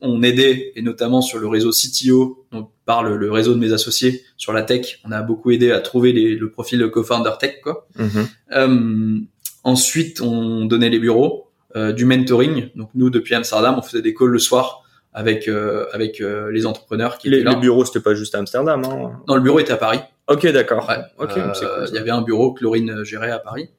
on 0.03 0.23
aidait 0.23 0.73
et 0.77 0.83
notamment 0.83 1.23
sur 1.23 1.39
le 1.39 1.49
réseau 1.49 1.71
CTO, 1.71 2.45
donc 2.53 2.71
par 2.85 3.03
le, 3.03 3.31
réseau 3.33 3.55
de 3.55 3.59
mes 3.59 3.73
associés 3.73 4.23
sur 4.37 4.53
la 4.53 4.63
tech, 4.63 5.01
on 5.05 5.11
a 5.11 5.23
beaucoup 5.23 5.51
aidé 5.51 5.73
à 5.73 5.81
trouver 5.81 6.13
le 6.13 6.51
profil 6.51 6.79
de 6.79 6.87
co-founder 6.87 7.33
tech 7.41 7.63
quoi. 7.63 7.89
Mm-hmm. 7.99 9.25
ensuite, 9.65 10.21
on 10.21 10.67
donnait 10.67 10.91
les 10.91 10.99
bureaux, 10.99 11.51
du 11.75 12.05
mentoring. 12.05 12.69
Donc 12.75 12.91
nous 12.95 13.09
depuis 13.09 13.35
Amsterdam, 13.35 13.77
on 13.79 13.83
faisait 13.83 14.03
des 14.03 14.13
calls 14.13 14.29
le 14.29 14.39
soir 14.39 14.86
avec 15.17 15.49
euh, 15.49 15.87
avec 15.93 16.21
euh, 16.21 16.53
les 16.53 16.67
entrepreneurs 16.67 17.17
qui 17.17 17.31
les, 17.31 17.39
étaient 17.39 17.47
là. 17.47 17.55
Le 17.55 17.61
bureau 17.61 17.87
c'était 17.87 18.01
pas 18.01 18.15
juste 18.15 18.35
à 18.35 18.39
Amsterdam 18.39 18.83
hein 18.85 19.13
Non, 19.27 19.35
le 19.35 19.41
bureau 19.41 19.59
était 19.59 19.73
à 19.73 19.79
Paris. 19.79 19.99
Ok, 20.29 20.47
d'accord. 20.49 20.93
Ok, 21.19 21.39
euh, 21.39 21.87
il 21.89 21.95
y 21.95 21.99
avait 21.99 22.11
un 22.11 22.21
bureau 22.21 22.53
que 22.53 22.63
Laurine 22.63 23.03
gérait 23.03 23.31
à 23.31 23.39
Paris 23.39 23.71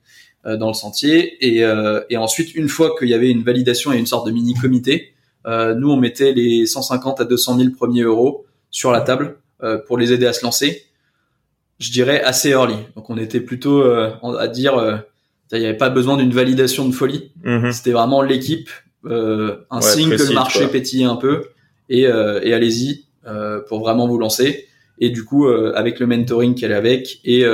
dans 0.45 0.69
le 0.69 0.73
sentier 0.73 1.45
et 1.45 1.63
et 2.09 2.17
ensuite 2.17 2.55
une 2.55 2.69
fois 2.69 2.95
qu'il 2.97 3.09
y 3.09 3.13
avait 3.13 3.29
une 3.29 3.43
validation 3.43 3.93
et 3.93 3.97
une 3.97 4.05
sorte 4.05 4.25
de 4.25 4.31
mini 4.31 4.55
comité, 4.55 5.13
nous 5.45 5.91
on 5.91 5.97
mettait 5.97 6.31
les 6.31 6.65
150 6.65 7.21
à 7.21 7.25
200 7.25 7.57
000 7.57 7.69
premiers 7.71 8.03
euros 8.03 8.45
sur 8.71 8.91
la 8.91 9.01
table 9.01 9.37
pour 9.85 9.97
les 9.97 10.13
aider 10.13 10.25
à 10.25 10.33
se 10.33 10.43
lancer. 10.43 10.85
Je 11.79 11.91
dirais 11.91 12.23
assez 12.23 12.49
early. 12.49 12.77
Donc 12.95 13.09
on 13.09 13.17
était 13.17 13.41
plutôt 13.41 13.83
à 13.83 14.47
dire 14.47 15.03
il 15.51 15.59
n'y 15.59 15.65
avait 15.65 15.77
pas 15.77 15.89
besoin 15.89 16.15
d'une 16.15 16.31
validation 16.31 16.87
de 16.87 16.93
folie. 16.93 17.31
Mm-hmm. 17.43 17.71
C'était 17.73 17.91
vraiment 17.91 18.21
l'équipe 18.21 18.69
euh, 19.05 19.57
un 19.69 19.81
signe 19.81 20.09
que 20.09 20.23
le 20.23 20.33
marché 20.33 20.67
pétille 20.67 21.03
un 21.03 21.15
peu 21.15 21.45
et, 21.89 22.07
euh, 22.07 22.39
et 22.43 22.53
allez-y 22.53 23.05
euh, 23.25 23.61
pour 23.61 23.79
vraiment 23.79 24.07
vous 24.07 24.17
lancer. 24.17 24.65
Et 24.99 25.09
du 25.11 25.23
coup, 25.23 25.47
avec 25.47 25.99
le 25.99 26.07
mentoring 26.07 26.55
qu'elle 26.55 26.71
est 26.71 26.75
avec 26.75 27.19
et 27.23 27.45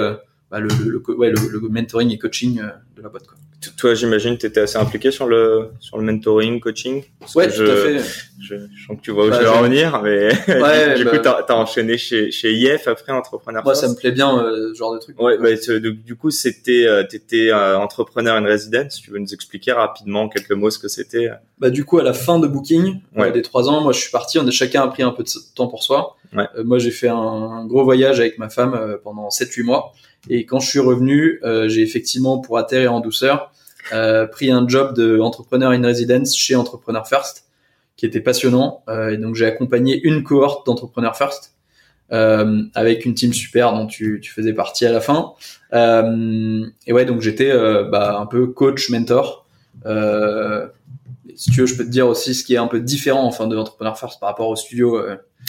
bah, 0.49 0.59
le, 0.61 0.69
le, 0.85 1.03
ouais, 1.17 1.29
le, 1.29 1.49
le, 1.49 1.59
mentoring 1.67 2.09
et 2.11 2.17
coaching 2.17 2.61
de 2.95 3.01
la 3.01 3.09
boîte. 3.09 3.27
Quoi. 3.27 3.37
Toi, 3.77 3.93
j'imagine, 3.93 4.37
tu 4.37 4.45
étais 4.45 4.61
assez 4.61 4.77
impliqué 4.77 5.11
sur 5.11 5.25
le 5.25 5.69
sur 5.79 5.97
le 5.97 6.03
mentoring, 6.03 6.59
coaching? 6.59 7.03
ouais, 7.35 7.47
tout 7.49 7.61
à 7.61 7.75
fait. 7.75 7.99
Je, 8.41 8.55
je, 8.55 8.85
sens 8.85 8.97
que 8.97 9.01
tu 9.01 9.11
vois 9.11 9.27
où 9.27 9.29
bah, 9.29 9.37
je 9.39 9.43
vais 9.43 9.49
en 9.49 9.61
venir, 9.61 10.01
mais 10.03 10.29
ouais, 10.47 10.95
du 10.97 11.05
coup, 11.05 11.17
bah 11.23 11.43
t'as 11.47 11.53
as 11.53 11.57
enchaîné 11.57 11.97
chez 11.97 12.31
chez 12.31 12.53
IF 12.53 12.87
après 12.87 13.11
entrepreneur. 13.11 13.63
Moi, 13.63 13.75
ça 13.75 13.87
me 13.87 13.95
plaît 13.95 14.11
bien 14.11 14.37
euh, 14.37 14.69
ce 14.73 14.77
genre 14.77 14.93
de 14.93 14.99
truc. 14.99 15.19
Ouais, 15.21 15.37
bah, 15.37 15.49
du 15.79 16.15
coup, 16.15 16.31
c'était 16.31 16.85
euh, 16.85 17.03
t'étais 17.03 17.51
euh, 17.51 17.77
entrepreneur 17.77 18.35
in 18.35 18.45
residence. 18.45 19.01
Tu 19.01 19.11
veux 19.11 19.19
nous 19.19 19.33
expliquer 19.33 19.71
rapidement 19.71 20.23
en 20.23 20.29
quelques 20.29 20.51
mots 20.51 20.69
ce 20.69 20.79
que 20.79 20.87
c'était? 20.87 21.29
Bah 21.59 21.69
du 21.69 21.85
coup, 21.85 21.99
à 21.99 22.03
la 22.03 22.13
fin 22.13 22.39
de 22.39 22.47
Booking, 22.47 22.99
ouais. 23.15 23.31
des 23.31 23.41
trois 23.41 23.69
ans, 23.69 23.81
moi, 23.81 23.93
je 23.93 23.99
suis 23.99 24.11
parti. 24.11 24.39
On 24.39 24.47
a 24.47 24.51
chacun 24.51 24.83
a 24.83 24.87
pris 24.87 25.03
un 25.03 25.11
peu 25.11 25.23
de 25.23 25.29
temps 25.55 25.67
pour 25.67 25.83
soi. 25.83 26.17
Ouais. 26.35 26.47
moi, 26.63 26.79
j'ai 26.79 26.91
fait 26.91 27.09
un, 27.09 27.15
un, 27.15 27.65
gros 27.65 27.83
voyage 27.83 28.19
avec 28.19 28.39
ma 28.39 28.49
femme 28.49 28.97
pendant 29.03 29.29
7-8 29.29 29.63
mois. 29.63 29.93
Et 30.29 30.45
quand 30.45 30.59
je 30.59 30.69
suis 30.69 30.79
revenu, 30.79 31.39
euh, 31.43 31.67
j'ai 31.67 31.81
effectivement, 31.81 32.39
pour 32.39 32.57
atterrir 32.57 32.93
en 32.93 32.99
douceur, 32.99 33.51
euh, 33.91 34.25
pris 34.25 34.51
un 34.51 34.67
job 34.67 34.95
de 34.95 35.19
in 35.19 35.83
residence 35.83 36.35
chez 36.35 36.55
Entrepreneur 36.55 37.07
First, 37.07 37.45
qui 37.97 38.05
était 38.05 38.21
passionnant. 38.21 38.83
Euh, 38.87 39.09
et 39.09 39.17
donc 39.17 39.35
j'ai 39.35 39.45
accompagné 39.45 39.99
une 40.03 40.23
cohorte 40.23 40.65
d'Entrepreneur 40.65 41.15
First 41.15 41.55
euh, 42.11 42.63
avec 42.75 43.05
une 43.05 43.13
team 43.13 43.33
super 43.33 43.73
dont 43.73 43.87
tu, 43.87 44.19
tu 44.21 44.31
faisais 44.31 44.53
partie 44.53 44.85
à 44.85 44.91
la 44.91 45.01
fin. 45.01 45.33
Euh, 45.73 46.65
et 46.87 46.93
ouais, 46.93 47.05
donc 47.05 47.21
j'étais 47.21 47.51
bah, 47.89 48.17
un 48.19 48.25
peu 48.25 48.47
coach, 48.47 48.89
mentor. 48.89 49.45
si 51.35 51.51
tu 51.51 51.61
veux, 51.61 51.65
je 51.65 51.75
peux 51.75 51.83
te 51.83 51.89
dire 51.89 52.07
aussi 52.07 52.33
ce 52.33 52.43
qui 52.43 52.53
est 52.53 52.57
un 52.57 52.67
peu 52.67 52.79
différent 52.79 53.25
enfin 53.25 53.47
de 53.47 53.57
Entrepreneur 53.57 53.97
First 53.97 54.19
par 54.19 54.29
rapport 54.29 54.47
au 54.47 54.55
studio. 54.55 54.99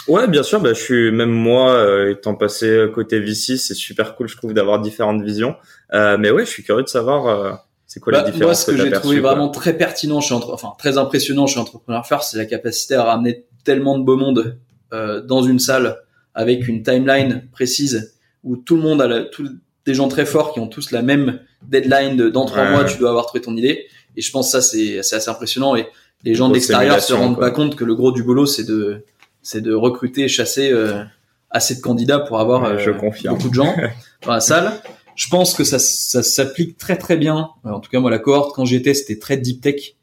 Ouais, 0.09 0.29
bien 0.29 0.43
sûr. 0.43 0.61
Bah, 0.61 0.73
je 0.75 0.81
suis 0.81 1.11
même 1.11 1.31
moi 1.31 1.73
euh, 1.73 2.13
étant 2.13 2.35
passé 2.35 2.87
côté 2.95 3.21
VC, 3.21 3.57
c'est 3.57 3.75
super 3.75 4.17
cool, 4.17 4.29
je 4.29 4.37
trouve, 4.37 4.53
d'avoir 4.53 4.81
différentes 4.81 5.23
visions. 5.23 5.57
Euh, 5.93 6.17
mais 6.19 6.31
ouais, 6.31 6.45
je 6.45 6.51
suis 6.51 6.63
curieux 6.63 6.83
de 6.83 6.89
savoir 6.89 7.27
euh, 7.27 7.53
c'est 7.87 8.01
quoi 8.01 8.13
bah, 8.13 8.23
la 8.23 8.31
différence. 8.31 8.67
Moi, 8.67 8.77
ce 8.77 8.83
que, 8.83 8.91
j'ai 8.91 8.91
trouvé 8.91 9.21
vraiment 9.21 9.49
très 9.49 9.77
pertinent 9.77 10.21
chez 10.21 10.35
entre... 10.35 10.53
enfin 10.53 10.73
très 10.79 10.99
impressionnant 10.99 11.47
chez 11.47 11.61
Entrepreneur 11.61 12.05
First, 12.07 12.33
c'est 12.33 12.39
la 12.39 12.47
capacité 12.47 12.95
à 12.95 13.05
ramener 13.05 13.47
tellement 13.65 13.99
de 13.99 14.05
beau 14.05 14.17
monde 14.17 14.59
euh, 14.93 15.21
dans 15.21 15.43
une 15.43 15.59
salle 15.59 16.01
avec 16.35 16.67
une 16.67 16.83
timeline 16.83 17.47
précise 17.53 18.15
où 18.43 18.57
tout 18.57 18.77
le 18.77 18.83
monde 18.83 19.01
a 19.01 19.07
la... 19.07 19.21
tous 19.21 19.49
des 19.87 19.95
gens 19.95 20.09
très 20.09 20.27
forts 20.27 20.53
qui 20.53 20.61
ont 20.61 20.67
tous 20.67 20.91
la 20.91 21.03
même 21.03 21.41
deadline 21.63 22.17
de 22.17 22.31
dans 22.31 22.47
trois 22.47 22.69
mois, 22.71 22.85
tu 22.85 22.99
dois 22.99 23.11
avoir 23.11 23.27
trouvé 23.27 23.43
ton 23.43 23.57
idée. 23.57 23.87
Et 24.17 24.23
je 24.23 24.31
pense 24.31 24.53
que 24.53 24.61
ça 24.61 24.63
c'est 24.63 24.99
assez 24.99 25.29
impressionnant 25.29 25.77
et 25.77 25.87
les 26.25 26.35
gens 26.35 26.49
de 26.49 26.55
l'extérieur 26.55 27.01
se 27.01 27.13
rendent 27.13 27.39
pas 27.39 27.51
compte 27.51 27.77
que 27.77 27.85
le 27.85 27.95
gros 27.95 28.11
du 28.11 28.23
boulot 28.23 28.47
c'est 28.47 28.65
de 28.65 29.05
c'est 29.45 29.61
de 29.61 29.73
recruter 29.73 30.23
et 30.23 30.29
chasser 30.29 30.73
euh, 30.73 31.05
assez 31.51 31.77
de 31.77 31.81
candidats 31.81 32.19
pour 32.19 32.41
avoir 32.41 32.65
euh, 32.65 32.93
beaucoup 33.29 33.49
de 33.49 33.55
gens 33.55 33.73
dans 34.25 34.33
la 34.33 34.41
salle. 34.41 34.73
Je 35.15 35.29
pense 35.29 35.55
que 35.55 35.63
ça, 35.63 35.79
ça 35.79 36.25
s'applique 36.25 36.77
très 36.77 36.97
très 36.97 37.17
bien. 37.17 37.51
En 37.63 37.79
tout 37.79 37.91
cas, 37.91 38.01
moi, 38.01 38.11
la 38.11 38.19
cohorte, 38.19 38.57
quand 38.57 38.65
j'étais, 38.65 38.95
c'était 38.95 39.21
très 39.21 39.37
deep 39.37 39.61
tech. 39.61 39.95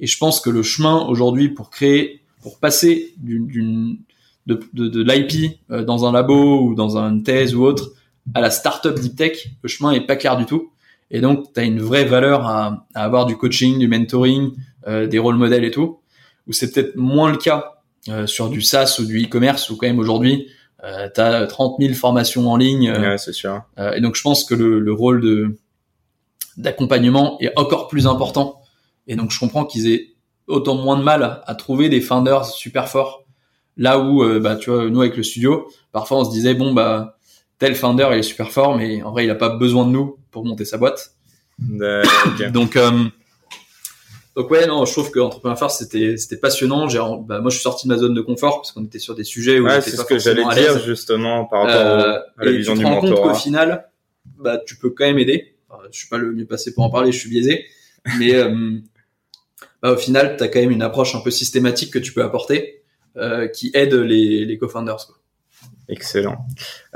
Et 0.00 0.06
je 0.06 0.18
pense 0.18 0.40
que 0.40 0.50
le 0.50 0.62
chemin 0.62 1.06
aujourd'hui 1.06 1.48
pour 1.48 1.70
créer, 1.70 2.20
pour 2.42 2.58
passer 2.58 3.14
d'une, 3.16 3.98
de, 4.46 4.60
de, 4.74 4.88
de 4.88 5.02
l'IP 5.02 5.58
euh, 5.70 5.84
dans 5.84 6.04
un 6.04 6.12
labo 6.12 6.60
ou 6.60 6.74
dans 6.74 6.98
une 6.98 7.22
thèse 7.22 7.54
ou 7.54 7.64
autre 7.64 7.92
à 8.34 8.40
la 8.40 8.50
startup 8.50 8.98
deep 8.98 9.16
tech, 9.16 9.48
le 9.62 9.68
chemin 9.68 9.92
est 9.92 10.06
pas 10.06 10.16
clair 10.16 10.36
du 10.36 10.44
tout. 10.44 10.72
Et 11.10 11.22
donc, 11.22 11.54
tu 11.54 11.60
as 11.60 11.62
une 11.62 11.80
vraie 11.80 12.04
valeur 12.04 12.46
à, 12.46 12.86
à, 12.94 13.04
avoir 13.04 13.24
du 13.24 13.36
coaching, 13.36 13.78
du 13.78 13.88
mentoring, 13.88 14.52
des 14.86 15.18
rôles 15.18 15.36
modèles 15.36 15.64
et 15.64 15.70
tout, 15.70 16.00
où 16.46 16.52
c'est 16.52 16.70
peut-être 16.70 16.96
moins 16.96 17.30
le 17.30 17.38
cas 17.38 17.77
euh, 18.08 18.26
sur 18.26 18.48
du 18.48 18.62
SaaS 18.62 18.98
ou 19.00 19.04
du 19.04 19.24
e-commerce 19.24 19.70
où 19.70 19.76
quand 19.76 19.86
même 19.86 19.98
aujourd'hui 19.98 20.48
euh, 20.84 21.08
tu 21.12 21.20
as 21.20 21.46
30 21.46 21.76
000 21.80 21.94
formations 21.94 22.48
en 22.48 22.56
ligne. 22.56 22.88
Euh, 22.88 23.10
ouais, 23.10 23.18
c'est 23.18 23.32
sûr. 23.32 23.62
Euh, 23.78 23.92
et 23.94 24.00
donc 24.00 24.14
je 24.14 24.22
pense 24.22 24.44
que 24.44 24.54
le, 24.54 24.78
le 24.80 24.92
rôle 24.92 25.20
de 25.20 25.58
d'accompagnement 26.56 27.38
est 27.40 27.52
encore 27.56 27.88
plus 27.88 28.06
important. 28.06 28.62
Et 29.06 29.16
donc 29.16 29.30
je 29.30 29.38
comprends 29.38 29.64
qu'ils 29.64 29.90
aient 29.90 30.08
autant 30.46 30.74
moins 30.74 30.96
de 30.96 31.02
mal 31.02 31.42
à 31.46 31.54
trouver 31.54 31.88
des 31.88 32.00
founders 32.00 32.46
super 32.46 32.88
forts. 32.88 33.24
Là 33.76 34.00
où 34.00 34.24
bah 34.40 34.56
tu 34.56 34.70
vois 34.70 34.90
nous 34.90 35.00
avec 35.00 35.16
le 35.16 35.22
studio, 35.22 35.70
parfois 35.92 36.18
on 36.18 36.24
se 36.24 36.32
disait 36.32 36.54
bon 36.54 36.72
bah 36.72 37.16
tel 37.60 37.76
founder 37.76 38.08
il 38.10 38.18
est 38.18 38.22
super 38.22 38.50
fort 38.50 38.76
mais 38.76 39.02
en 39.04 39.12
vrai 39.12 39.24
il 39.24 39.30
a 39.30 39.36
pas 39.36 39.50
besoin 39.50 39.86
de 39.86 39.90
nous 39.90 40.18
pour 40.32 40.44
monter 40.44 40.64
sa 40.64 40.78
boîte. 40.78 41.12
donc 42.52 42.76
donc 44.36 44.50
ouais, 44.50 44.66
non, 44.66 44.84
je 44.84 44.92
trouve 44.92 45.10
que 45.10 45.18
Entrepreneur 45.18 45.58
First 45.58 45.78
c'était 45.78 46.16
c'était 46.16 46.36
passionnant. 46.36 46.88
J'ai, 46.88 46.98
bah, 46.98 47.40
moi, 47.40 47.50
je 47.50 47.56
suis 47.56 47.62
sorti 47.62 47.88
de 47.88 47.92
ma 47.92 47.98
zone 47.98 48.14
de 48.14 48.20
confort 48.20 48.60
parce 48.60 48.72
qu'on 48.72 48.84
était 48.84 48.98
sur 48.98 49.14
des 49.14 49.24
sujets 49.24 49.58
où 49.58 49.64
ouais, 49.64 49.80
c'est 49.80 49.96
ce 49.96 50.04
que 50.04 50.18
j'allais 50.18 50.44
dire 50.54 50.78
justement 50.80 51.44
par 51.44 51.62
rapport 51.62 51.76
euh, 51.76 52.18
à 52.38 52.44
la 52.44 52.52
vision 52.52 52.74
tu 52.74 52.80
te 52.80 52.86
rends 52.86 53.00
compte 53.00 53.14
qu'au 53.14 53.34
final, 53.34 53.88
bah, 54.38 54.58
tu 54.64 54.76
peux 54.76 54.90
quand 54.90 55.04
même 55.04 55.18
aider. 55.18 55.56
je 55.90 55.98
suis 55.98 56.08
pas 56.08 56.18
le 56.18 56.32
mieux 56.32 56.46
passé 56.46 56.72
pour 56.72 56.84
en 56.84 56.90
parler, 56.90 57.12
je 57.12 57.18
suis 57.18 57.30
biaisé, 57.30 57.66
Mais 58.18 58.32
bah, 59.82 59.92
au 59.92 59.96
final, 59.96 60.36
tu 60.36 60.44
as 60.44 60.48
quand 60.48 60.60
même 60.60 60.70
une 60.70 60.82
approche 60.82 61.14
un 61.14 61.20
peu 61.20 61.30
systématique 61.30 61.92
que 61.92 61.98
tu 61.98 62.12
peux 62.12 62.22
apporter 62.22 62.82
qui 63.52 63.70
aide 63.74 63.94
les, 63.94 64.44
les 64.44 64.58
co-founders. 64.58 65.06
Quoi. 65.06 65.18
Excellent. 65.88 66.36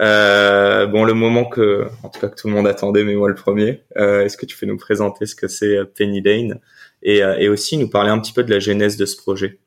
Euh, 0.00 0.86
bon, 0.86 1.04
le 1.04 1.14
moment 1.14 1.46
que, 1.46 1.86
en 2.02 2.10
tout 2.10 2.20
cas, 2.20 2.28
que 2.28 2.38
tout 2.38 2.48
le 2.48 2.54
monde 2.54 2.66
attendait, 2.66 3.04
mais 3.04 3.14
moi 3.14 3.28
le 3.28 3.34
premier. 3.34 3.82
Euh, 3.96 4.22
est-ce 4.22 4.36
que 4.36 4.44
tu 4.44 4.56
peux 4.56 4.66
nous 4.66 4.76
présenter 4.76 5.24
ce 5.24 5.34
que 5.34 5.48
c'est 5.48 5.78
euh, 5.78 5.84
Penny 5.84 6.20
Lane 6.20 6.60
et, 7.02 7.22
euh, 7.22 7.36
et, 7.38 7.48
aussi 7.48 7.76
nous 7.76 7.88
parler 7.88 8.10
un 8.10 8.18
petit 8.18 8.32
peu 8.32 8.44
de 8.44 8.50
la 8.50 8.60
genèse 8.60 8.96
de 8.96 9.06
ce 9.06 9.16
projet 9.16 9.58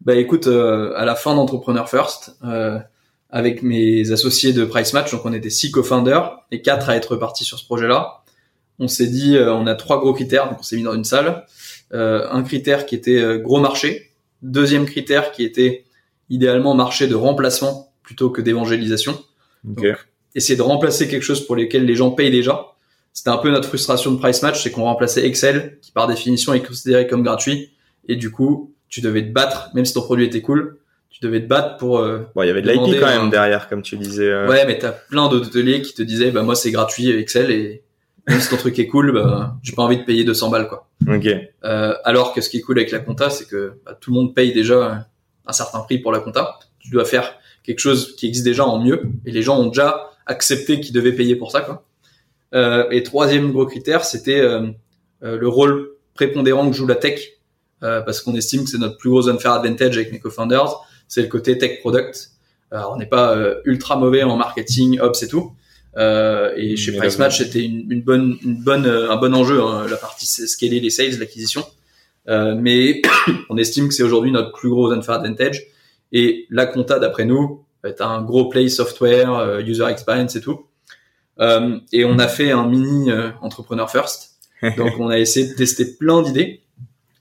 Bah, 0.00 0.16
écoute, 0.16 0.46
euh, 0.46 0.92
à 0.96 1.04
la 1.04 1.14
fin 1.14 1.34
d'Entrepreneur 1.34 1.88
First, 1.88 2.36
avec 3.30 3.62
mes 3.62 4.10
associés 4.10 4.52
de 4.52 4.64
Price 4.64 4.92
Match, 4.94 5.12
donc 5.12 5.24
on 5.24 5.32
était 5.32 5.50
six 5.50 5.70
co-founders 5.70 6.38
et 6.50 6.62
quatre 6.62 6.88
à 6.88 6.96
être 6.96 7.16
partis 7.16 7.44
sur 7.44 7.58
ce 7.58 7.64
projet-là. 7.66 8.22
On 8.78 8.88
s'est 8.88 9.06
dit, 9.08 9.36
on 9.38 9.66
a 9.66 9.74
trois 9.74 9.98
gros 9.98 10.14
critères, 10.14 10.48
donc 10.48 10.60
on 10.60 10.62
s'est 10.62 10.76
mis 10.76 10.82
dans 10.82 10.94
une 10.94 11.04
salle. 11.04 11.44
un 11.92 12.42
critère 12.42 12.86
qui 12.86 12.94
était 12.94 13.38
gros 13.40 13.60
marché. 13.60 14.12
Deuxième 14.40 14.86
critère 14.86 15.32
qui 15.32 15.44
était 15.44 15.84
idéalement 16.30 16.74
marché 16.74 17.06
de 17.06 17.14
remplacement 17.14 17.92
plutôt 18.02 18.30
que 18.30 18.40
d'évangélisation. 18.40 19.18
essayer 20.34 20.56
de 20.56 20.62
remplacer 20.62 21.08
quelque 21.08 21.22
chose 21.22 21.46
pour 21.46 21.56
lequel 21.56 21.84
les 21.84 21.94
gens 21.94 22.10
payent 22.10 22.30
déjà. 22.30 22.66
C'était 23.12 23.30
un 23.30 23.38
peu 23.38 23.50
notre 23.50 23.66
frustration 23.66 24.12
de 24.12 24.18
price 24.18 24.42
match, 24.42 24.62
c'est 24.62 24.70
qu'on 24.70 24.84
remplaçait 24.84 25.26
Excel, 25.26 25.78
qui 25.82 25.90
par 25.90 26.06
définition 26.06 26.54
est 26.54 26.62
considéré 26.62 27.06
comme 27.06 27.22
gratuit, 27.22 27.72
et 28.06 28.16
du 28.16 28.30
coup, 28.30 28.74
tu 28.88 29.00
devais 29.00 29.22
te 29.22 29.32
battre, 29.32 29.70
même 29.74 29.84
si 29.84 29.92
ton 29.92 30.02
produit 30.02 30.24
était 30.24 30.40
cool, 30.40 30.78
tu 31.10 31.20
devais 31.26 31.40
te 31.40 31.46
battre 31.46 31.76
pour. 31.78 31.98
Euh, 31.98 32.20
bon, 32.34 32.42
il 32.42 32.46
y 32.46 32.50
avait 32.50 32.62
de 32.62 32.70
l'IP 32.70 33.00
quand 33.00 33.06
même 33.06 33.30
derrière, 33.30 33.68
comme 33.68 33.82
tu 33.82 33.96
disais. 33.96 34.28
Euh. 34.28 34.48
Ouais, 34.48 34.64
mais 34.66 34.78
t'as 34.78 34.92
plein 34.92 35.28
d'hôteliers 35.28 35.82
qui 35.82 35.94
te 35.94 36.02
disaient, 36.02 36.30
bah 36.30 36.42
moi 36.42 36.54
c'est 36.54 36.70
gratuit 36.70 37.10
Excel 37.10 37.50
et 37.50 37.82
même 38.28 38.40
si 38.40 38.48
ton 38.50 38.56
truc 38.56 38.78
est 38.78 38.86
cool, 38.86 39.12
bah 39.12 39.56
j'ai 39.62 39.72
pas 39.72 39.82
envie 39.82 39.98
de 39.98 40.04
payer 40.04 40.24
200 40.24 40.50
balles 40.50 40.68
quoi. 40.68 40.88
Ok. 41.08 41.26
Euh, 41.64 41.94
alors 42.04 42.34
que 42.34 42.40
ce 42.40 42.50
qui 42.50 42.58
est 42.58 42.60
cool 42.60 42.78
avec 42.78 42.90
la 42.90 42.98
compta, 42.98 43.30
c'est 43.30 43.46
que 43.46 43.74
bah, 43.84 43.96
tout 43.98 44.10
le 44.10 44.16
monde 44.16 44.34
paye 44.34 44.52
déjà 44.52 45.06
un 45.46 45.52
certain 45.52 45.80
prix 45.80 45.98
pour 45.98 46.12
la 46.12 46.20
compta. 46.20 46.58
Tu 46.78 46.90
dois 46.90 47.04
faire 47.04 47.34
quelque 47.62 47.80
chose 47.80 48.14
qui 48.16 48.26
existe 48.26 48.44
déjà 48.44 48.64
en 48.64 48.82
mieux 48.82 49.02
et 49.24 49.30
les 49.30 49.42
gens 49.42 49.58
ont 49.58 49.66
déjà 49.66 50.10
accepté 50.26 50.80
qu'ils 50.80 50.94
devaient 50.94 51.12
payer 51.12 51.36
pour 51.36 51.50
ça 51.50 51.62
quoi. 51.62 51.84
Euh, 52.54 52.88
et 52.90 53.02
troisième 53.02 53.52
gros 53.52 53.66
critère, 53.66 54.04
c'était 54.04 54.40
euh, 54.40 54.68
euh, 55.22 55.38
le 55.38 55.48
rôle 55.48 55.90
prépondérant 56.14 56.68
que 56.70 56.76
joue 56.76 56.86
la 56.86 56.94
tech 56.94 57.20
euh, 57.82 58.00
parce 58.00 58.20
qu'on 58.20 58.34
estime 58.34 58.64
que 58.64 58.70
c'est 58.70 58.78
notre 58.78 58.96
plus 58.96 59.10
gros 59.10 59.28
unfair 59.28 59.52
advantage 59.52 59.96
avec 59.96 60.12
mes 60.12 60.18
co-founders, 60.18 60.80
c'est 61.06 61.22
le 61.22 61.28
côté 61.28 61.58
tech 61.58 61.80
product. 61.80 62.30
Alors, 62.70 62.92
on 62.94 62.98
n'est 62.98 63.06
pas 63.06 63.34
ultra 63.64 63.96
mauvais 63.96 64.22
en 64.22 64.36
marketing, 64.36 65.00
ops 65.00 65.22
et 65.22 65.28
tout. 65.28 65.52
et 65.96 66.76
chez 66.76 66.92
Price 66.92 67.18
Match, 67.18 67.38
c'était 67.38 67.64
une, 67.64 67.90
une, 67.90 68.02
bonne, 68.02 68.36
une 68.42 68.62
bonne, 68.62 68.84
un 68.84 69.16
bon 69.16 69.34
enjeu, 69.34 69.62
hein, 69.62 69.86
la 69.88 69.96
partie 69.96 70.26
scaler 70.26 70.78
les 70.78 70.90
sales, 70.90 71.18
l'acquisition. 71.18 71.64
mais 72.26 73.00
on 73.48 73.56
estime 73.56 73.88
que 73.88 73.94
c'est 73.94 74.02
aujourd'hui 74.02 74.32
notre 74.32 74.52
plus 74.52 74.68
gros 74.68 74.92
unfair 74.92 75.14
advantage 75.14 75.64
et 76.12 76.46
la 76.50 76.66
compta, 76.66 76.98
d'après 76.98 77.24
nous, 77.24 77.64
est 77.84 78.00
un 78.00 78.22
gros 78.22 78.48
play 78.48 78.68
software, 78.68 79.32
euh, 79.34 79.60
user 79.60 79.86
experience 79.88 80.36
et 80.36 80.40
tout. 80.40 80.66
Euh, 81.40 81.78
et 81.92 82.04
on 82.04 82.18
a 82.18 82.28
fait 82.28 82.50
un 82.50 82.66
mini 82.66 83.10
euh, 83.10 83.30
entrepreneur 83.40 83.90
first. 83.90 84.38
Donc 84.76 84.92
on 84.98 85.08
a 85.08 85.18
essayé 85.18 85.48
de 85.48 85.54
tester 85.54 85.96
plein 85.96 86.22
d'idées. 86.22 86.62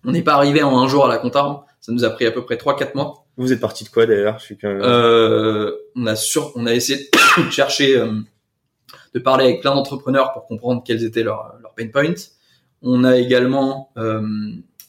On 0.03 0.11
n'est 0.11 0.23
pas 0.23 0.33
arrivé 0.33 0.63
en 0.63 0.77
un 0.79 0.87
jour 0.87 1.05
à 1.05 1.09
la 1.09 1.17
compta. 1.17 1.43
Hein. 1.43 1.61
Ça 1.81 1.91
nous 1.91 2.03
a 2.03 2.09
pris 2.09 2.25
à 2.25 2.31
peu 2.31 2.43
près 2.43 2.55
3-4 2.55 2.95
mois. 2.95 3.25
Vous 3.37 3.53
êtes 3.53 3.59
parti 3.59 3.83
de 3.83 3.89
quoi 3.89 4.05
d'ailleurs? 4.05 4.41
Euh, 4.63 5.71
On 5.95 6.07
a 6.07 6.15
sur, 6.15 6.51
on 6.55 6.65
a 6.65 6.73
essayé 6.73 7.09
de 7.37 7.49
chercher, 7.51 8.03
de 9.13 9.19
parler 9.19 9.45
avec 9.45 9.61
plein 9.61 9.75
d'entrepreneurs 9.75 10.31
pour 10.31 10.47
comprendre 10.47 10.83
quels 10.85 11.03
étaient 11.03 11.23
leurs 11.23 11.53
leur 11.61 11.73
pain 11.75 11.87
points. 11.87 12.15
On 12.81 13.03
a 13.03 13.17
également 13.17 13.93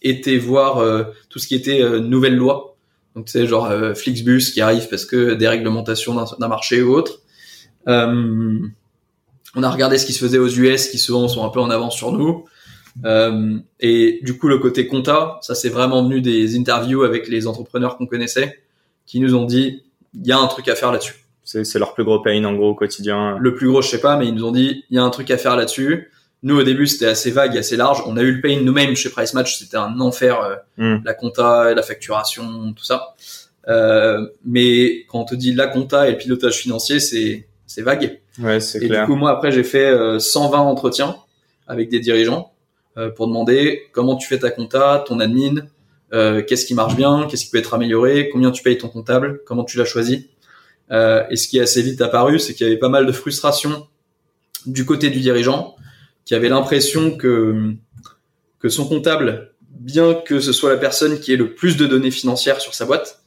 été 0.00 0.38
voir 0.38 0.82
tout 1.28 1.38
ce 1.38 1.46
qui 1.46 1.54
était 1.54 2.00
nouvelles 2.00 2.36
lois 2.36 2.76
donc 3.14 3.26
tu 3.26 3.32
sais 3.32 3.46
genre 3.46 3.70
Flixbus 3.96 4.52
qui 4.52 4.60
arrive 4.60 4.88
parce 4.88 5.04
que 5.04 5.34
des 5.34 5.48
réglementations 5.48 6.14
d'un 6.38 6.48
marché 6.48 6.82
ou 6.82 6.94
autre. 6.94 7.20
Euh, 7.88 8.58
on 9.58 9.62
a 9.64 9.70
regardé 9.70 9.98
ce 9.98 10.06
qui 10.06 10.12
se 10.12 10.20
faisait 10.20 10.38
aux 10.38 10.48
US 10.48 10.88
qui 10.88 10.98
souvent 10.98 11.26
sont 11.26 11.44
un 11.44 11.48
peu 11.48 11.60
en 11.60 11.68
avance 11.68 11.96
sur 11.96 12.12
nous. 12.12 12.44
Euh, 13.04 13.58
et 13.80 14.20
du 14.22 14.38
coup 14.38 14.48
le 14.48 14.58
côté 14.58 14.86
compta, 14.86 15.38
ça 15.42 15.54
c'est 15.54 15.68
vraiment 15.68 16.02
venu 16.02 16.20
des 16.20 16.56
interviews 16.56 17.02
avec 17.02 17.28
les 17.28 17.46
entrepreneurs 17.46 17.96
qu'on 17.96 18.06
connaissait 18.06 18.60
qui 19.06 19.20
nous 19.20 19.34
ont 19.34 19.44
dit 19.44 19.84
il 20.14 20.26
y 20.26 20.32
a 20.32 20.38
un 20.38 20.46
truc 20.46 20.68
à 20.68 20.74
faire 20.74 20.92
là-dessus. 20.92 21.14
C'est 21.44 21.78
leur 21.78 21.94
plus 21.94 22.04
gros 22.04 22.20
pain 22.20 22.44
en 22.44 22.54
gros 22.54 22.70
au 22.70 22.74
quotidien. 22.74 23.36
Le 23.38 23.54
plus 23.54 23.68
gros 23.68 23.82
je 23.82 23.88
sais 23.88 24.00
pas 24.00 24.16
mais 24.16 24.28
ils 24.28 24.34
nous 24.34 24.44
ont 24.44 24.52
dit 24.52 24.84
il 24.90 24.96
y 24.96 24.98
a 24.98 25.02
un 25.02 25.10
truc 25.10 25.30
à 25.30 25.38
faire 25.38 25.56
là-dessus. 25.56 26.10
Nous, 26.44 26.56
au 26.56 26.62
début, 26.62 26.86
c'était 26.86 27.06
assez 27.06 27.32
vague, 27.32 27.58
assez 27.58 27.76
large. 27.76 28.00
On 28.06 28.16
a 28.16 28.22
eu 28.22 28.30
le 28.30 28.40
pain 28.40 28.60
nous-mêmes 28.62 28.94
chez 28.94 29.10
Price 29.10 29.34
Match. 29.34 29.58
C'était 29.58 29.76
un 29.76 29.98
enfer, 29.98 30.40
euh, 30.40 30.54
hmm. 30.76 31.02
la 31.04 31.12
compta, 31.12 31.74
la 31.74 31.82
facturation, 31.82 32.72
tout 32.74 32.84
ça. 32.84 33.16
Euh, 33.66 34.24
mais 34.44 35.04
quand 35.08 35.20
on 35.20 35.24
te 35.24 35.34
dit 35.34 35.52
la 35.52 35.66
compta 35.66 36.08
et 36.08 36.12
le 36.12 36.16
pilotage 36.16 36.58
financier, 36.58 37.00
c'est 37.00 37.48
c'est 37.68 37.82
vague. 37.82 38.20
Ouais, 38.40 38.58
c'est 38.58 38.80
clair. 38.80 38.92
Et 38.92 39.00
du 39.00 39.06
coup, 39.06 39.14
moi, 39.14 39.30
après, 39.30 39.52
j'ai 39.52 39.62
fait 39.62 40.18
120 40.18 40.58
euh, 40.58 40.60
entretiens 40.60 41.16
avec 41.68 41.88
des 41.88 42.00
dirigeants 42.00 42.52
euh, 42.96 43.10
pour 43.10 43.28
demander 43.28 43.82
comment 43.92 44.16
tu 44.16 44.26
fais 44.26 44.40
ta 44.40 44.50
compta, 44.50 45.04
ton 45.06 45.20
admin, 45.20 45.66
qu'est-ce 46.10 46.66
qui 46.66 46.74
marche 46.74 46.96
bien, 46.96 47.28
qu'est-ce 47.30 47.44
qui 47.44 47.50
peut 47.50 47.58
être 47.58 47.74
amélioré, 47.74 48.30
combien 48.32 48.50
tu 48.50 48.62
payes 48.62 48.78
ton 48.78 48.88
comptable, 48.88 49.42
comment 49.46 49.64
tu 49.64 49.78
l'as 49.78 49.84
choisi. 49.84 50.30
et 50.90 51.36
ce 51.36 51.48
qui 51.48 51.58
est 51.58 51.60
assez 51.60 51.82
vite 51.82 52.00
apparu, 52.00 52.40
c'est 52.40 52.54
qu'il 52.54 52.66
y 52.66 52.70
avait 52.70 52.78
pas 52.78 52.88
mal 52.88 53.04
de 53.04 53.12
frustration 53.12 53.86
du 54.66 54.86
côté 54.86 55.10
du 55.10 55.20
dirigeant 55.20 55.76
qui 56.24 56.34
avait 56.34 56.48
l'impression 56.48 57.16
que, 57.16 57.74
que 58.58 58.68
son 58.68 58.86
comptable, 58.86 59.52
bien 59.70 60.14
que 60.14 60.40
ce 60.40 60.52
soit 60.52 60.70
la 60.70 60.76
personne 60.76 61.20
qui 61.20 61.32
ait 61.32 61.36
le 61.36 61.54
plus 61.54 61.76
de 61.76 61.86
données 61.86 62.10
financières 62.10 62.60
sur 62.60 62.74
sa 62.74 62.84
boîte, 62.84 63.22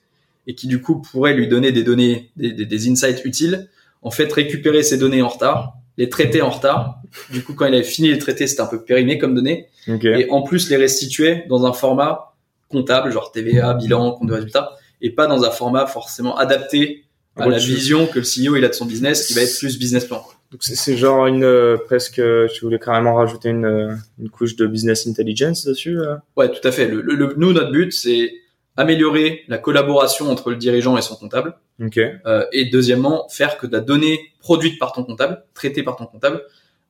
et 0.47 0.55
qui 0.55 0.67
du 0.67 0.81
coup 0.81 1.01
pourrait 1.01 1.33
lui 1.33 1.47
donner 1.47 1.71
des 1.71 1.83
données, 1.83 2.31
des, 2.35 2.53
des, 2.53 2.89
insights 2.89 3.25
utiles, 3.25 3.69
en 4.01 4.11
fait 4.11 4.31
récupérer 4.31 4.83
ces 4.83 4.97
données 4.97 5.21
en 5.21 5.27
retard, 5.27 5.73
les 5.97 6.09
traiter 6.09 6.41
en 6.41 6.49
retard. 6.49 7.01
Du 7.31 7.43
coup, 7.43 7.53
quand 7.53 7.65
il 7.65 7.73
avait 7.73 7.83
fini 7.83 8.09
les 8.09 8.17
traiter, 8.17 8.47
c'était 8.47 8.61
un 8.61 8.67
peu 8.67 8.83
périmé 8.83 9.17
comme 9.17 9.35
données. 9.35 9.67
Et 9.87 10.27
en 10.29 10.41
plus, 10.41 10.69
les 10.69 10.77
restituer 10.77 11.43
dans 11.49 11.65
un 11.65 11.73
format 11.73 12.33
comptable, 12.69 13.11
genre 13.11 13.31
TVA, 13.31 13.73
bilan, 13.73 14.13
compte 14.13 14.29
de 14.29 14.33
résultat, 14.33 14.71
et 15.01 15.09
pas 15.09 15.27
dans 15.27 15.43
un 15.43 15.51
format 15.51 15.87
forcément 15.87 16.37
adapté 16.37 17.05
à 17.37 17.47
la 17.47 17.57
vision 17.57 18.07
que 18.07 18.19
le 18.19 18.25
CEO 18.25 18.55
il 18.57 18.65
a 18.65 18.69
de 18.69 18.73
son 18.73 18.85
business, 18.85 19.27
qui 19.27 19.33
va 19.33 19.41
être 19.41 19.57
plus 19.57 19.77
business 19.77 20.05
plan. 20.05 20.23
Donc 20.51 20.63
c'est 20.63 20.97
genre 20.97 21.27
une 21.27 21.45
euh, 21.45 21.77
presque, 21.77 22.21
tu 22.53 22.65
voulais 22.65 22.79
carrément 22.79 23.15
rajouter 23.15 23.49
une, 23.49 23.65
euh, 23.65 23.95
une 24.19 24.29
couche 24.29 24.57
de 24.57 24.67
business 24.67 25.07
intelligence 25.07 25.65
dessus. 25.65 25.97
Euh? 25.97 26.15
Ouais, 26.35 26.51
tout 26.51 26.67
à 26.67 26.73
fait. 26.73 26.89
Le, 26.89 27.01
le, 27.01 27.33
nous 27.37 27.53
notre 27.53 27.71
but 27.71 27.93
c'est 27.93 28.33
améliorer 28.77 29.43
la 29.47 29.57
collaboration 29.57 30.29
entre 30.29 30.49
le 30.49 30.55
dirigeant 30.55 30.97
et 30.97 31.01
son 31.01 31.15
comptable. 31.15 31.55
Okay. 31.81 32.13
Euh, 32.25 32.45
et 32.51 32.65
deuxièmement, 32.65 33.27
faire 33.29 33.57
que 33.57 33.67
la 33.67 33.79
donnée 33.79 34.19
produite 34.39 34.79
par 34.79 34.93
ton 34.93 35.03
comptable, 35.03 35.43
traitée 35.53 35.83
par 35.83 35.95
ton 35.95 36.05
comptable, 36.05 36.43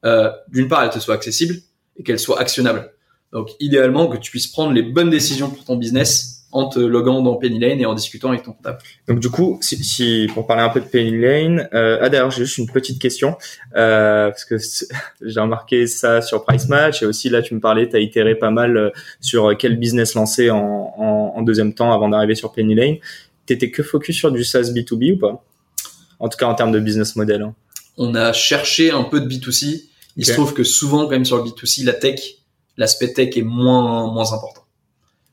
euh, 0.06 0.32
d'une 0.48 0.68
part, 0.68 0.84
elle 0.84 0.90
te 0.90 1.00
soit 1.00 1.16
accessible 1.16 1.56
et 1.98 2.04
qu'elle 2.04 2.20
soit 2.20 2.40
actionnable. 2.40 2.94
Donc, 3.32 3.50
idéalement, 3.60 4.08
que 4.08 4.18
tu 4.18 4.32
puisses 4.32 4.48
prendre 4.48 4.74
les 4.74 4.84
bonnes 4.84 5.10
décisions 5.10 5.50
pour 5.50 5.64
ton 5.64 5.76
business 5.76 6.41
en 6.52 6.68
te 6.68 6.80
loguant 6.80 7.22
dans 7.22 7.36
Penny 7.36 7.60
Lane 7.60 7.80
et 7.80 7.86
en 7.86 7.94
discutant 7.94 8.30
avec 8.30 8.44
ton 8.44 8.54
comptable. 8.54 8.80
Donc 9.08 9.20
du 9.20 9.30
coup, 9.30 9.58
si, 9.62 9.82
si 9.84 10.28
pour 10.34 10.48
parler 10.48 10.64
un 10.64 10.70
peu 10.70 10.82
de 10.82 10.86
Penny 10.86 11.18
Lane, 11.18 11.70
euh, 11.74 12.00
ah 12.02 12.10
d'ailleurs 12.10 12.32
j'ai 12.32 12.46
juste 12.46 12.58
une 12.58 12.70
petite 12.70 13.02
question 13.02 13.38
euh, 13.76 14.30
parce 14.30 14.46
que 14.46 14.58
j'ai 15.22 15.40
remarqué 15.40 15.88
ça 15.88 16.22
sur 16.22 16.44
Price 16.44 16.68
Match 16.68 17.02
et 17.04 17.06
aussi 17.06 17.30
là 17.30 17.42
tu 17.42 17.56
me 17.56 17.60
parlais, 17.60 17.88
tu 17.88 17.96
as 17.96 18.00
itéré 18.00 18.36
pas 18.36 18.52
mal 18.52 18.78
euh, 18.78 18.90
sur 19.20 19.56
quel 19.58 19.78
business 19.78 20.14
lancer 20.16 20.50
en, 20.50 20.94
en, 20.98 21.34
en 21.36 21.42
deuxième 21.42 21.74
temps 21.74 21.94
avant 21.94 22.10
d'arriver 22.10 22.36
sur 22.36 22.52
Penny 22.52 22.76
Lane. 22.76 22.96
T'étais 23.46 23.72
que 23.72 23.84
focus 23.84 24.18
sur 24.18 24.32
du 24.32 24.44
SaaS 24.44 24.72
B2B 24.74 25.14
ou 25.14 25.18
pas? 25.18 25.44
En 26.20 26.30
tout 26.30 26.38
cas 26.38 26.46
en 26.46 26.54
termes 26.54 26.72
de 26.72 26.80
business 26.80 27.16
model. 27.16 27.42
Hein. 27.42 27.56
On 27.98 28.14
a 28.16 28.34
cherché 28.34 28.92
un 28.92 29.04
peu 29.04 29.22
de 29.22 29.28
B2C. 29.28 29.86
Il 30.18 30.26
se 30.26 30.34
trouve 30.34 30.54
que 30.54 30.64
souvent 30.64 31.06
quand 31.06 31.12
même 31.12 31.26
sur 31.26 31.38
le 31.38 31.44
B2C, 31.44 31.86
la 31.86 31.94
tech, 31.94 32.20
l'aspect 32.78 33.14
tech 33.14 33.38
est 33.38 33.42
moins 33.42 34.12
moins 34.12 34.34
important. 34.34 34.61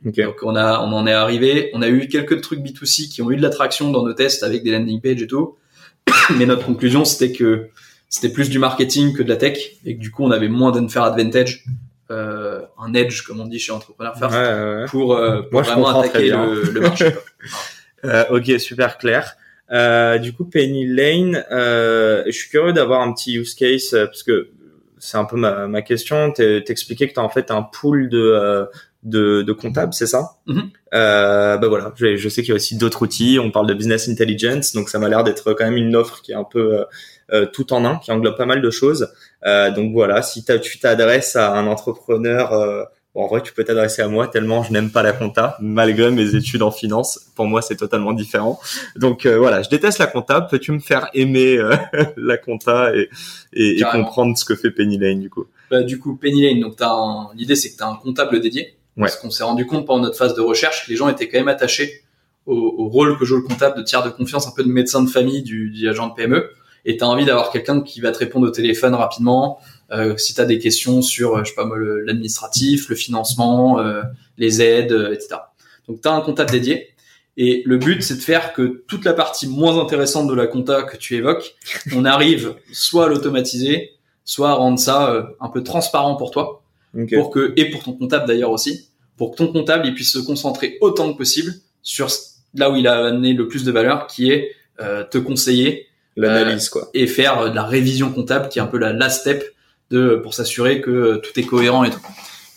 Donc 0.04 0.14
on 0.42 0.54
a, 0.54 0.80
on 0.80 0.92
en 0.92 1.06
est 1.06 1.12
arrivé. 1.12 1.70
On 1.74 1.82
a 1.82 1.88
eu 1.88 2.08
quelques 2.08 2.40
trucs 2.40 2.60
B2C 2.60 3.08
qui 3.08 3.22
ont 3.22 3.30
eu 3.30 3.36
de 3.36 3.42
l'attraction 3.42 3.90
dans 3.90 4.04
nos 4.04 4.12
tests 4.12 4.42
avec 4.42 4.62
des 4.62 4.70
landing 4.72 5.00
pages 5.00 5.22
et 5.22 5.26
tout. 5.26 5.56
Mais 6.36 6.46
notre 6.46 6.64
conclusion, 6.64 7.04
c'était 7.04 7.32
que 7.32 7.68
c'était 8.08 8.30
plus 8.30 8.48
du 8.48 8.58
marketing 8.58 9.14
que 9.14 9.22
de 9.22 9.28
la 9.28 9.36
tech 9.36 9.58
et 9.84 9.96
que 9.96 10.00
du 10.00 10.10
coup, 10.10 10.24
on 10.24 10.30
avait 10.30 10.48
moins 10.48 10.72
d'unfair 10.72 11.02
advantage, 11.02 11.64
euh, 12.10 12.62
un 12.78 12.94
edge 12.94 13.22
comme 13.22 13.40
on 13.40 13.46
dit 13.46 13.58
chez 13.58 13.72
Entrepreneur 13.72 14.16
First, 14.16 14.90
pour, 14.90 15.14
euh, 15.14 15.42
pour 15.42 15.62
vraiment 15.62 15.88
attaquer 15.88 16.30
le, 16.30 16.62
le, 16.72 16.80
marché. 16.80 17.12
euh, 18.04 18.24
ok, 18.30 18.58
super 18.58 18.98
clair. 18.98 19.36
Euh, 19.70 20.18
du 20.18 20.32
coup, 20.32 20.44
Penny 20.44 20.86
Lane, 20.86 21.44
euh, 21.50 22.22
je 22.26 22.32
suis 22.32 22.48
curieux 22.48 22.72
d'avoir 22.72 23.02
un 23.02 23.12
petit 23.12 23.34
use 23.36 23.54
case 23.54 23.92
euh, 23.92 24.06
parce 24.06 24.22
que 24.22 24.48
c'est 24.98 25.18
un 25.18 25.24
peu 25.24 25.36
ma, 25.36 25.66
ma 25.66 25.82
question. 25.82 26.32
T'expliquais 26.32 27.08
que 27.08 27.14
tu 27.14 27.20
as 27.20 27.22
en 27.22 27.28
fait 27.28 27.50
un 27.50 27.62
pool 27.62 28.08
de, 28.08 28.18
euh, 28.18 28.64
de, 29.02 29.42
de 29.42 29.52
comptable, 29.52 29.94
c'est 29.94 30.06
ça? 30.06 30.32
Mhm. 30.46 30.70
euh, 30.94 31.56
Bah 31.58 31.68
voilà, 31.68 31.92
je, 31.96 32.16
je 32.16 32.28
sais 32.28 32.42
qu'il 32.42 32.50
y 32.50 32.52
a 32.52 32.56
aussi 32.56 32.76
d'autres 32.76 33.02
outils. 33.02 33.38
On 33.40 33.50
parle 33.50 33.66
de 33.66 33.74
business 33.74 34.08
intelligence, 34.08 34.72
donc 34.72 34.88
ça 34.88 34.98
m'a 34.98 35.08
l'air 35.08 35.24
d'être 35.24 35.52
quand 35.54 35.64
même 35.64 35.76
une 35.76 35.94
offre 35.96 36.20
qui 36.22 36.32
est 36.32 36.36
un 36.36 36.44
peu 36.44 36.80
euh, 36.80 36.84
euh, 37.32 37.46
tout 37.46 37.72
en 37.72 37.84
un, 37.84 37.96
qui 37.98 38.10
englobe 38.12 38.36
pas 38.36 38.46
mal 38.46 38.60
de 38.62 38.70
choses. 38.70 39.08
Euh, 39.46 39.70
donc 39.70 39.92
voilà, 39.92 40.22
si 40.22 40.44
t'as- 40.44 40.58
tu 40.58 40.78
t'adresses 40.78 41.36
à 41.36 41.52
un 41.56 41.66
entrepreneur, 41.66 42.52
euh, 42.52 42.82
bon, 43.14 43.22
en 43.22 43.28
vrai 43.28 43.40
tu 43.42 43.52
peux 43.52 43.62
t'adresser 43.64 44.02
à 44.02 44.08
moi 44.08 44.26
tellement 44.28 44.62
je 44.64 44.72
n'aime 44.72 44.90
pas 44.90 45.02
la 45.02 45.12
compta, 45.12 45.56
malgré 45.60 46.10
mes 46.10 46.34
études 46.34 46.62
en 46.62 46.70
finance. 46.72 47.20
Pour 47.36 47.46
moi 47.46 47.62
c'est 47.62 47.76
totalement 47.76 48.12
différent. 48.12 48.58
Donc 48.96 49.26
euh, 49.26 49.38
voilà, 49.38 49.62
je 49.62 49.68
déteste 49.68 49.98
la 50.00 50.06
compta. 50.08 50.40
Peux-tu 50.40 50.72
me 50.72 50.80
faire 50.80 51.08
aimer 51.14 51.56
euh, 51.58 51.76
la 52.16 52.36
compta 52.36 52.94
et, 52.96 53.08
et, 53.52 53.78
et 53.78 53.82
comprendre 53.84 54.36
ce 54.36 54.44
que 54.44 54.56
fait 54.56 54.70
Penny 54.72 54.98
Lane 54.98 55.20
du 55.20 55.30
coup? 55.30 55.44
Bah, 55.70 55.82
du 55.82 55.98
coup, 55.98 56.16
Penny 56.16 56.42
Lane, 56.48 56.60
donc 56.60 56.76
l'idée 57.36 57.54
c'est 57.54 57.70
que 57.70 57.76
tu 57.76 57.82
as 57.82 57.88
un 57.88 57.96
comptable 57.96 58.40
dédié. 58.40 58.74
Ouais. 58.98 59.04
Parce 59.04 59.16
qu'on 59.16 59.30
s'est 59.30 59.44
rendu 59.44 59.64
compte 59.64 59.86
pendant 59.86 60.02
notre 60.02 60.18
phase 60.18 60.34
de 60.34 60.40
recherche 60.42 60.84
que 60.84 60.90
les 60.90 60.96
gens 60.96 61.08
étaient 61.08 61.28
quand 61.28 61.38
même 61.38 61.48
attachés 61.48 62.02
au, 62.46 62.74
au 62.78 62.88
rôle 62.88 63.16
que 63.18 63.24
joue 63.24 63.36
le 63.36 63.42
comptable 63.42 63.78
de 63.78 63.82
tiers 63.82 64.02
de 64.04 64.10
confiance, 64.10 64.46
un 64.46 64.52
peu 64.54 64.64
de 64.64 64.68
médecin 64.68 65.02
de 65.02 65.08
famille 65.08 65.42
du, 65.42 65.70
du 65.70 65.88
agent 65.88 66.08
de 66.08 66.14
PME. 66.14 66.50
Et 66.84 66.96
tu 66.96 67.04
as 67.04 67.08
envie 67.08 67.24
d'avoir 67.24 67.50
quelqu'un 67.50 67.80
qui 67.80 68.00
va 68.00 68.12
te 68.12 68.18
répondre 68.18 68.46
au 68.46 68.50
téléphone 68.50 68.94
rapidement. 68.94 69.58
Euh, 69.90 70.16
si 70.16 70.34
tu 70.34 70.40
as 70.40 70.44
des 70.44 70.58
questions 70.58 71.02
sur, 71.02 71.36
euh, 71.36 71.44
je 71.44 71.50
sais 71.50 71.54
pas 71.54 71.64
moi, 71.64 71.76
l'administratif, 71.78 72.88
le 72.88 72.96
financement, 72.96 73.80
euh, 73.80 74.02
les 74.36 74.62
aides, 74.62 74.92
euh, 74.92 75.12
etc. 75.12 75.36
Donc 75.86 76.00
tu 76.00 76.08
as 76.08 76.12
un 76.12 76.20
comptable 76.20 76.50
dédié. 76.50 76.88
Et 77.36 77.62
le 77.66 77.78
but, 77.78 78.02
c'est 78.02 78.16
de 78.16 78.20
faire 78.20 78.52
que 78.52 78.82
toute 78.88 79.04
la 79.04 79.12
partie 79.12 79.46
moins 79.46 79.78
intéressante 79.78 80.28
de 80.28 80.34
la 80.34 80.48
compta 80.48 80.82
que 80.82 80.96
tu 80.96 81.14
évoques, 81.14 81.54
on 81.94 82.04
arrive 82.04 82.56
soit 82.72 83.04
à 83.04 83.08
l'automatiser, 83.08 83.92
soit 84.24 84.50
à 84.50 84.54
rendre 84.54 84.78
ça 84.78 85.12
euh, 85.12 85.22
un 85.40 85.48
peu 85.48 85.62
transparent 85.62 86.16
pour 86.16 86.30
toi, 86.30 86.62
Ok. 86.98 87.14
pour 87.14 87.30
que 87.30 87.52
et 87.56 87.70
pour 87.70 87.82
ton 87.84 87.92
comptable 87.92 88.26
d'ailleurs 88.26 88.50
aussi, 88.50 88.87
pour 89.18 89.32
que 89.32 89.36
ton 89.36 89.52
comptable 89.52 89.86
il 89.86 89.94
puisse 89.94 90.12
se 90.12 90.18
concentrer 90.18 90.78
autant 90.80 91.12
que 91.12 91.18
possible 91.18 91.52
sur 91.82 92.08
là 92.54 92.70
où 92.70 92.76
il 92.76 92.86
a 92.86 93.06
amené 93.06 93.34
le 93.34 93.46
plus 93.46 93.64
de 93.64 93.72
valeur, 93.72 94.06
qui 94.06 94.30
est 94.30 94.52
euh, 94.80 95.04
te 95.04 95.18
conseiller 95.18 95.86
L'analyse 96.16 96.68
quoi. 96.70 96.88
et 96.94 97.06
faire 97.06 97.38
euh, 97.38 97.48
de 97.50 97.54
la 97.54 97.64
révision 97.64 98.10
comptable, 98.10 98.48
qui 98.48 98.58
est 98.58 98.62
un 98.62 98.66
peu 98.66 98.78
la 98.78 98.92
last 98.92 99.20
step 99.20 99.44
de 99.90 100.16
pour 100.22 100.34
s'assurer 100.34 100.80
que 100.80 100.90
euh, 100.90 101.16
tout 101.18 101.38
est 101.38 101.44
cohérent 101.44 101.84
et 101.84 101.90
tout. 101.90 102.00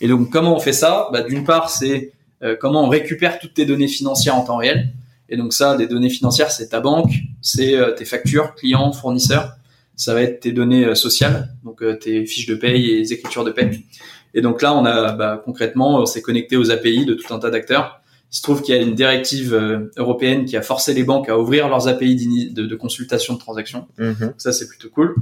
Et 0.00 0.08
donc 0.08 0.30
comment 0.30 0.56
on 0.56 0.60
fait 0.60 0.72
ça? 0.72 1.08
Bah, 1.12 1.22
D'une 1.22 1.44
part, 1.44 1.70
c'est 1.70 2.12
euh, 2.42 2.56
comment 2.58 2.84
on 2.84 2.88
récupère 2.88 3.38
toutes 3.38 3.54
tes 3.54 3.66
données 3.66 3.88
financières 3.88 4.36
en 4.36 4.44
temps 4.44 4.56
réel. 4.56 4.92
Et 5.28 5.36
donc 5.36 5.52
ça, 5.52 5.76
des 5.76 5.86
données 5.86 6.10
financières, 6.10 6.50
c'est 6.50 6.68
ta 6.68 6.80
banque, 6.80 7.12
c'est 7.40 7.74
euh, 7.74 7.92
tes 7.92 8.04
factures, 8.04 8.54
clients, 8.54 8.92
fournisseurs. 8.92 9.52
Ça 9.96 10.14
va 10.14 10.22
être 10.22 10.40
tes 10.40 10.52
données 10.52 10.84
euh, 10.84 10.94
sociales, 10.94 11.54
donc 11.64 11.82
euh, 11.82 11.94
tes 11.94 12.26
fiches 12.26 12.46
de 12.46 12.54
paye 12.54 12.90
et 12.90 12.98
les 12.98 13.12
écritures 13.12 13.44
de 13.44 13.50
paye. 13.50 13.84
Et 14.34 14.40
donc 14.40 14.62
là, 14.62 14.74
on 14.74 14.84
a 14.84 15.12
bah, 15.12 15.42
concrètement, 15.44 16.00
on 16.00 16.06
s'est 16.06 16.22
connecté 16.22 16.56
aux 16.56 16.70
API 16.70 17.04
de 17.04 17.14
tout 17.14 17.32
un 17.34 17.38
tas 17.38 17.50
d'acteurs. 17.50 18.00
Il 18.32 18.36
se 18.36 18.42
trouve 18.42 18.62
qu'il 18.62 18.74
y 18.74 18.78
a 18.78 18.80
une 18.80 18.94
directive 18.94 19.52
euh, 19.52 19.90
européenne 19.96 20.46
qui 20.46 20.56
a 20.56 20.62
forcé 20.62 20.94
les 20.94 21.04
banques 21.04 21.28
à 21.28 21.38
ouvrir 21.38 21.68
leurs 21.68 21.86
API 21.88 22.50
de, 22.50 22.64
de 22.64 22.76
consultation 22.76 23.34
de 23.34 23.38
transactions. 23.38 23.86
Mhm. 23.98 24.32
Ça, 24.38 24.52
c'est 24.52 24.68
plutôt 24.68 24.88
cool. 24.88 25.14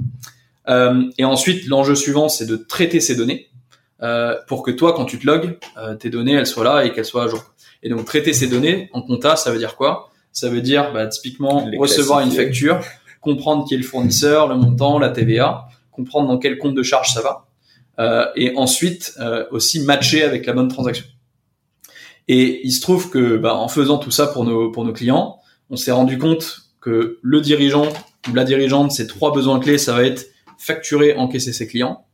Euh, 0.69 1.03
et 1.19 1.25
ensuite, 1.25 1.67
l'enjeu 1.67 1.95
suivant, 1.95 2.29
c'est 2.29 2.47
de 2.47 2.57
traiter 2.57 3.01
ces 3.01 3.17
données 3.17 3.49
euh, 4.03 4.37
pour 4.47 4.63
que 4.63 4.71
toi, 4.71 4.93
quand 4.93 5.05
tu 5.05 5.19
te 5.19 5.27
logs, 5.27 5.59
euh, 5.77 5.95
tes 5.95 6.11
données, 6.11 6.35
elles 6.35 6.47
soient 6.47 6.65
là 6.65 6.85
et 6.85 6.93
qu'elles 6.93 7.05
soient 7.05 7.25
à 7.25 7.29
jour. 7.29 7.43
Et 7.83 7.89
donc, 7.89 8.05
traiter 8.05 8.33
ces 8.33 8.47
données 8.47 8.91
en 8.93 9.03
compta, 9.03 9.37
ça 9.37 9.51
veut 9.51 9.59
dire 9.59 9.77
quoi? 9.77 10.11
Ça 10.33 10.49
veut 10.49 10.61
dire, 10.61 10.93
bah, 10.93 11.07
typiquement, 11.07 11.67
Les 11.69 11.79
recevoir 11.79 12.21
une 12.21 12.31
facture, 12.31 12.81
comprendre 13.21 13.67
qui 13.67 13.75
est 13.75 13.79
le 13.79 13.83
fournisseur, 13.83 14.49
le 14.49 14.57
montant, 14.57 14.99
la 14.99 15.11
TVA, 15.11 15.67
comprendre 15.91 16.29
dans 16.29 16.39
quel 16.39 16.59
compte 16.59 16.75
de 16.75 16.83
charge 16.83 17.13
ça 17.13 17.21
va, 17.21 17.47
et 18.37 18.55
ensuite 18.57 19.15
euh, 19.21 19.45
aussi 19.51 19.81
matcher 19.81 20.23
avec 20.23 20.47
la 20.47 20.53
bonne 20.53 20.69
transaction. 20.69 21.05
Et 22.29 22.61
il 22.65 22.73
se 22.73 22.81
trouve 22.81 23.11
que, 23.11 23.37
bah, 23.37 23.55
en 23.55 23.69
faisant 23.69 23.99
tout 23.99 24.11
ça 24.11 24.27
pour 24.27 24.45
nos 24.45 24.71
pour 24.71 24.85
nos 24.85 24.93
clients, 24.93 25.39
on 25.69 25.77
s'est 25.77 25.91
rendu 25.91 26.19
compte 26.19 26.63
que 26.81 27.19
le 27.21 27.41
dirigeant 27.41 27.89
ou 28.31 28.35
la 28.35 28.45
dirigeante, 28.45 28.93
ses 28.93 29.07
trois 29.07 29.33
besoins 29.33 29.61
clés, 29.61 29.79
ça 29.79 29.93
va 29.95 30.05
être 30.05 30.27
facturer, 30.59 31.15
encaisser 31.17 31.53
ses 31.53 31.67
clients, 31.67 32.07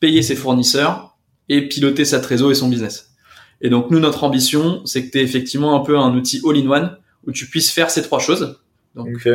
payer 0.00 0.22
ses 0.22 0.36
fournisseurs 0.36 1.16
et 1.48 1.68
piloter 1.68 2.04
sa 2.04 2.20
trésor 2.20 2.50
et 2.50 2.54
son 2.54 2.68
business. 2.68 3.14
Et 3.60 3.70
donc 3.70 3.90
nous, 3.90 4.00
notre 4.00 4.24
ambition, 4.24 4.84
c'est 4.84 5.06
que 5.06 5.10
tu 5.10 5.20
effectivement 5.20 5.80
un 5.80 5.84
peu 5.84 5.98
un 5.98 6.14
outil 6.14 6.40
all-in-one 6.44 6.98
où 7.26 7.32
tu 7.32 7.46
puisses 7.46 7.70
faire 7.70 7.90
ces 7.90 8.02
trois 8.02 8.18
choses. 8.18 8.60
Donc 8.94 9.28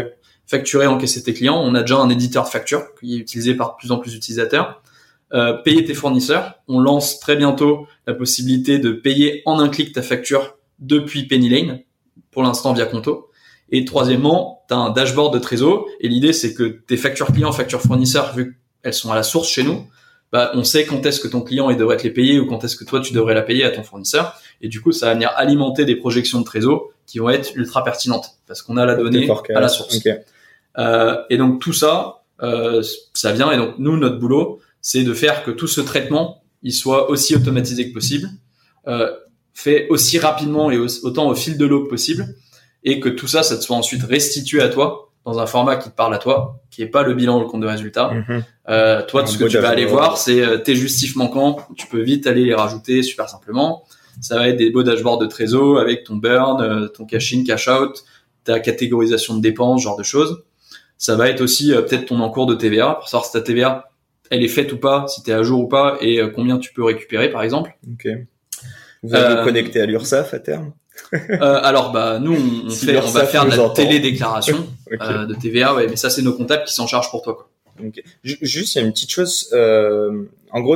facturer, 0.46 0.88
encaisser 0.88 1.22
tes 1.24 1.34
clients. 1.34 1.62
On 1.62 1.76
a 1.76 1.82
déjà 1.82 1.98
un 1.98 2.10
éditeur 2.10 2.44
de 2.44 2.50
facture 2.50 2.84
qui 3.00 3.16
est 3.16 3.18
utilisé 3.18 3.54
par 3.54 3.72
de 3.72 3.76
plus 3.78 3.92
en 3.92 3.98
plus 3.98 4.12
d'utilisateurs. 4.12 4.82
Euh, 5.32 5.54
payer 5.54 5.86
tes 5.86 5.94
fournisseurs. 5.94 6.56
On 6.68 6.80
lance 6.80 7.20
très 7.20 7.36
bientôt 7.36 7.88
la 8.08 8.16
possibilité 8.16 8.80
de 8.80 8.92
payer 8.92 9.44
en 9.46 9.60
un 9.60 9.70
clic 9.70 9.94
ta 9.94 10.02
facture 10.02 10.58
depuis 10.80 11.28
Penny 11.28 11.50
Lane, 11.50 11.82
pour 12.32 12.42
l'instant 12.42 12.74
via 12.74 12.86
Conto. 12.86 13.30
Et 13.72 13.86
troisièmement, 13.86 14.64
tu 14.68 14.74
as 14.74 14.78
un 14.78 14.90
dashboard 14.90 15.32
de 15.34 15.40
trésor. 15.40 15.86
Et 16.00 16.08
l'idée, 16.08 16.34
c'est 16.34 16.56
que 16.56 16.64
tes 16.64 16.98
factures 16.98 17.28
clients, 17.28 17.52
factures 17.52 17.82
fournisseurs, 17.82 18.34
vu 18.36 18.60
qu'elles 18.82 18.96
sont 18.96 19.12
à 19.12 19.16
la 19.16 19.22
source 19.22 19.48
chez 19.48 19.62
nous, 19.62 19.86
bah, 20.32 20.52
on 20.56 20.64
sait 20.64 20.86
quand 20.86 21.06
est-ce 21.06 21.20
que 21.20 21.28
ton 21.28 21.42
client 21.42 21.70
il 21.70 21.78
devrait 21.78 21.98
te 21.98 22.04
les 22.04 22.12
payer 22.12 22.40
ou 22.40 22.46
quand 22.46 22.64
est-ce 22.64 22.76
que 22.76 22.84
toi 22.84 23.00
tu 23.00 23.14
devrais 23.14 23.34
la 23.34 23.42
payer 23.42 23.64
à 23.66 23.72
ton 23.72 23.84
fournisseur. 23.84 24.40
Et 24.62 24.68
du 24.68 24.82
coup, 24.82 24.92
ça 24.92 25.08
va 25.08 25.14
venir 25.14 25.32
alimenter 25.36 25.86
des 25.86 25.96
projections 25.96 26.40
de 26.40 26.46
trésor 26.46 26.90
qui 27.06 27.20
vont 27.20 27.30
être 27.30 27.56
ultra 27.56 27.84
pertinentes 27.84 28.38
parce 28.48 28.62
qu'on 28.62 28.78
a 28.78 28.86
la 28.86 28.96
donnée 28.96 29.30
à 29.56 29.60
la 29.60 29.70
source. 29.70 29.98
Ok. 29.98 30.12
Euh, 30.78 31.18
et 31.30 31.38
donc 31.38 31.60
tout 31.60 31.74
ça, 31.74 32.24
euh, 32.42 32.84
ça 33.14 33.32
vient. 33.32 33.52
Et 33.52 33.58
donc 33.58 33.76
nous, 33.80 33.98
notre 33.98 34.18
boulot, 34.18 34.60
c'est 34.82 35.04
de 35.04 35.14
faire 35.14 35.44
que 35.44 35.52
tout 35.52 35.68
ce 35.68 35.82
traitement, 35.82 36.44
il 36.64 36.74
soit 36.74 37.10
aussi 37.10 37.36
automatisé 37.36 37.90
que 37.90 37.94
possible, 37.94 38.30
euh, 38.88 39.12
fait 39.54 39.88
aussi 39.90 40.20
rapidement 40.20 40.72
et 40.72 40.78
au- 40.78 40.88
autant 41.06 41.28
au 41.30 41.36
fil 41.36 41.58
de 41.58 41.66
l'eau 41.66 41.84
que 41.86 41.90
possible, 41.90 42.36
et 42.84 43.00
que 43.00 43.10
tout 43.10 43.28
ça, 43.28 43.44
ça 43.44 43.58
te 43.58 43.62
soit 43.64 43.76
ensuite 43.76 44.04
restitué 44.04 44.62
à 44.62 44.70
toi 44.70 45.12
dans 45.26 45.38
un 45.40 45.46
format 45.46 45.76
qui 45.76 45.90
te 45.90 45.96
parle 45.96 46.14
à 46.14 46.18
toi, 46.18 46.62
qui 46.72 46.82
est 46.82 46.88
pas 46.88 47.04
le 47.04 47.14
bilan 47.14 47.38
ou 47.38 47.42
le 47.42 47.46
compte 47.46 47.62
de 47.62 47.68
résultat. 47.68 48.10
Mhm. 48.12 48.44
Euh, 48.70 49.06
toi, 49.06 49.24
tout 49.24 49.32
ce 49.34 49.38
que 49.38 49.44
tu 49.50 49.58
vas 49.58 49.70
aller 49.70 49.86
voir, 49.86 50.18
c'est 50.18 50.42
euh, 50.42 50.58
tes 50.58 50.76
justifs 50.76 51.16
manquants. 51.18 51.58
Tu 51.76 51.88
peux 51.88 52.02
vite 52.02 52.26
aller 52.26 52.46
les 52.46 52.54
rajouter 52.56 53.04
super 53.04 53.28
simplement. 53.30 53.84
Ça 54.22 54.36
va 54.38 54.48
être 54.48 54.58
des 54.58 54.70
beaux 54.70 54.84
dashboards 54.84 55.18
de 55.18 55.26
trésor 55.28 55.80
avec 55.80 56.04
ton 56.06 56.16
burn, 56.16 56.62
euh, 56.62 56.88
ton 56.88 57.06
cash 57.06 57.34
in, 57.34 57.44
cash 57.44 57.68
out, 57.68 58.04
ta 58.46 58.60
catégorisation 58.62 59.36
de 59.36 59.42
dépenses, 59.42 59.82
genre 59.84 59.98
de 59.98 60.04
choses. 60.04 60.44
Ça 60.98 61.16
va 61.16 61.28
être 61.30 61.42
aussi 61.42 61.74
euh, 61.74 61.82
peut-être 61.82 62.06
ton 62.06 62.20
encours 62.22 62.46
de 62.46 62.56
TVA 62.56 62.96
pour 62.96 63.10
savoir 63.10 63.26
si 63.26 63.34
ta 63.34 63.42
TVA 63.42 63.89
elle 64.30 64.44
est 64.44 64.48
faite 64.50 64.72
ou 64.74 64.78
pas, 64.78 65.06
si 65.08 65.24
tu 65.24 65.30
es 65.32 65.34
à 65.34 65.44
jour 65.44 65.62
ou 65.62 65.68
pas 65.68 65.98
et 66.02 66.20
euh, 66.22 66.28
combien 66.30 66.58
tu 66.60 66.74
peux 66.74 66.84
récupérer 66.84 67.30
par 67.30 67.44
exemple. 67.44 67.76
Ok. 67.92 68.08
Vous 69.04 69.16
allez 69.16 69.34
Euh, 69.36 69.38
vous 69.40 69.44
connecter 69.46 69.82
à 69.82 69.86
l'URSSAF 69.86 70.34
à 70.34 70.40
terme 70.40 70.72
Euh, 71.14 71.60
alors 71.64 71.92
bah 71.94 72.20
nous 72.20 72.34
on, 72.34 72.68
on 72.68 72.70
Si 72.70 72.86
fait 72.86 72.98
on 72.98 73.08
va 73.10 73.26
faire 73.26 73.46
de 73.46 73.56
la 73.56 73.70
télédéclaration 73.70 74.58
Ok. 74.92 75.00
euh, 75.02 75.26
de 75.26 75.34
TVA 75.34 75.74
ouais, 75.74 75.88
mais 75.88 75.96
ça 75.96 76.10
c'est 76.10 76.22
nos 76.22 76.34
comptables 76.34 76.66
qui 76.66 76.74
s'en 76.74 76.88
chargent 76.88 77.10
pour 77.10 77.22
toi 77.22 77.36
quoi. 77.36 77.50
Ok. 77.86 78.04
Ju- 78.26 78.38
Juste, 78.42 78.76
il 78.76 78.80
y 78.80 78.82
a 78.82 78.86
une 78.86 78.92
petite 78.92 79.12
chose. 79.12 79.48
euh, 79.54 80.24
en 80.52 80.60
gros, 80.60 80.76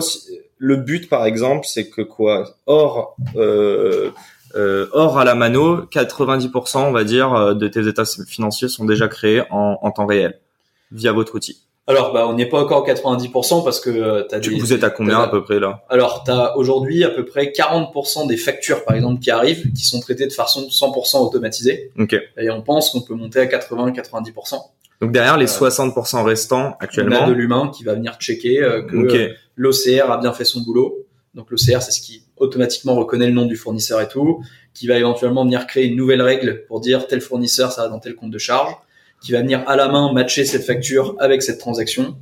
le 0.58 0.78
but, 0.78 1.10
par 1.10 1.26
exemple, 1.26 1.66
c'est 1.68 1.90
que 1.90 2.02
quoi 2.02 2.56
Or, 2.66 3.18
euh, 3.36 4.12
euh, 4.56 4.88
or 4.94 5.20
à 5.20 5.26
la 5.26 5.36
mano, 5.36 5.82
90%, 5.92 6.78
on 6.88 6.92
va 6.94 7.04
dire, 7.04 7.34
euh, 7.34 7.54
de 7.56 7.68
tes 7.68 7.86
états 7.90 8.06
financiers 8.06 8.70
sont 8.70 8.86
déjà 8.86 9.10
créés 9.10 9.42
en, 9.52 9.80
en 9.82 9.92
temps 9.92 10.06
réel 10.06 10.40
via 10.94 11.12
votre 11.12 11.36
outil. 11.36 11.60
Alors 11.86 12.14
bah 12.14 12.26
on 12.30 12.34
n'est 12.34 12.46
pas 12.46 12.62
encore 12.62 12.84
à 12.88 12.94
90% 12.94 13.64
parce 13.64 13.82
que 13.82 13.90
euh, 13.90 14.24
Tu- 14.42 14.52
des- 14.52 14.60
vous 14.60 14.72
êtes 14.72 14.86
à 14.86 14.90
combien 14.90 15.20
à 15.20 15.28
peu 15.28 15.44
près 15.44 15.60
là? 15.60 15.84
Alors, 15.90 16.24
tu 16.24 16.32
as 16.32 16.56
aujourd'hui 16.58 17.04
à 17.04 17.10
peu 17.10 17.26
près 17.26 17.48
40% 17.52 18.26
des 18.26 18.38
factures, 18.38 18.86
par 18.86 18.96
exemple, 18.96 19.20
qui 19.22 19.32
arrivent, 19.32 19.72
qui 19.74 19.84
sont 19.84 20.00
traitées 20.00 20.26
de 20.28 20.32
façon 20.32 20.70
100% 20.70 21.20
automatisée. 21.22 21.92
Ok. 22.00 22.16
Et 22.38 22.50
on 22.50 22.62
pense 22.62 22.92
qu'on 22.92 23.02
peut 23.02 23.16
monter 23.16 23.40
à 23.40 23.46
80-90%. 23.48 24.56
Donc 25.02 25.12
derrière 25.12 25.36
les 25.38 25.46
Euh, 25.52 25.60
60% 25.70 26.24
restants 26.24 26.62
On 26.62 26.70
a 26.72 26.76
actuellement. 26.80 27.28
de 27.28 27.34
l'humain 27.34 27.70
qui 27.76 27.84
va 27.84 27.96
venir 27.96 28.16
checker 28.18 28.62
euh, 28.64 28.84
que 28.84 28.96
euh, 28.96 29.34
l'OCR 29.58 30.10
a 30.10 30.18
bien 30.20 30.32
fait 30.32 30.46
son 30.46 30.62
boulot. 30.62 31.06
Donc 31.34 31.52
l'OCR, 31.52 31.82
c'est 31.82 31.92
ce 31.92 32.00
qui 32.00 32.24
automatiquement 32.38 32.96
reconnaît 32.96 33.28
le 33.28 33.34
nom 33.34 33.46
du 33.46 33.58
fournisseur 33.58 34.00
et 34.00 34.08
tout, 34.08 34.42
qui 34.74 34.88
va 34.88 34.98
éventuellement 34.98 35.44
venir 35.44 35.68
créer 35.68 35.86
une 35.88 35.98
nouvelle 35.98 36.22
règle 36.22 36.64
pour 36.68 36.80
dire 36.80 37.08
tel 37.08 37.20
fournisseur, 37.20 37.74
ça 37.74 37.84
va 37.84 37.90
dans 37.90 38.00
tel 38.00 38.16
compte 38.16 38.32
de 38.32 38.38
charge, 38.38 38.74
qui 39.24 39.32
va 39.32 39.40
venir 39.42 39.64
à 39.68 39.76
la 39.76 39.88
main 39.88 40.12
matcher 40.14 40.46
cette 40.46 40.64
facture 40.66 41.16
avec 41.20 41.42
cette 41.42 41.60
transaction. 41.60 42.16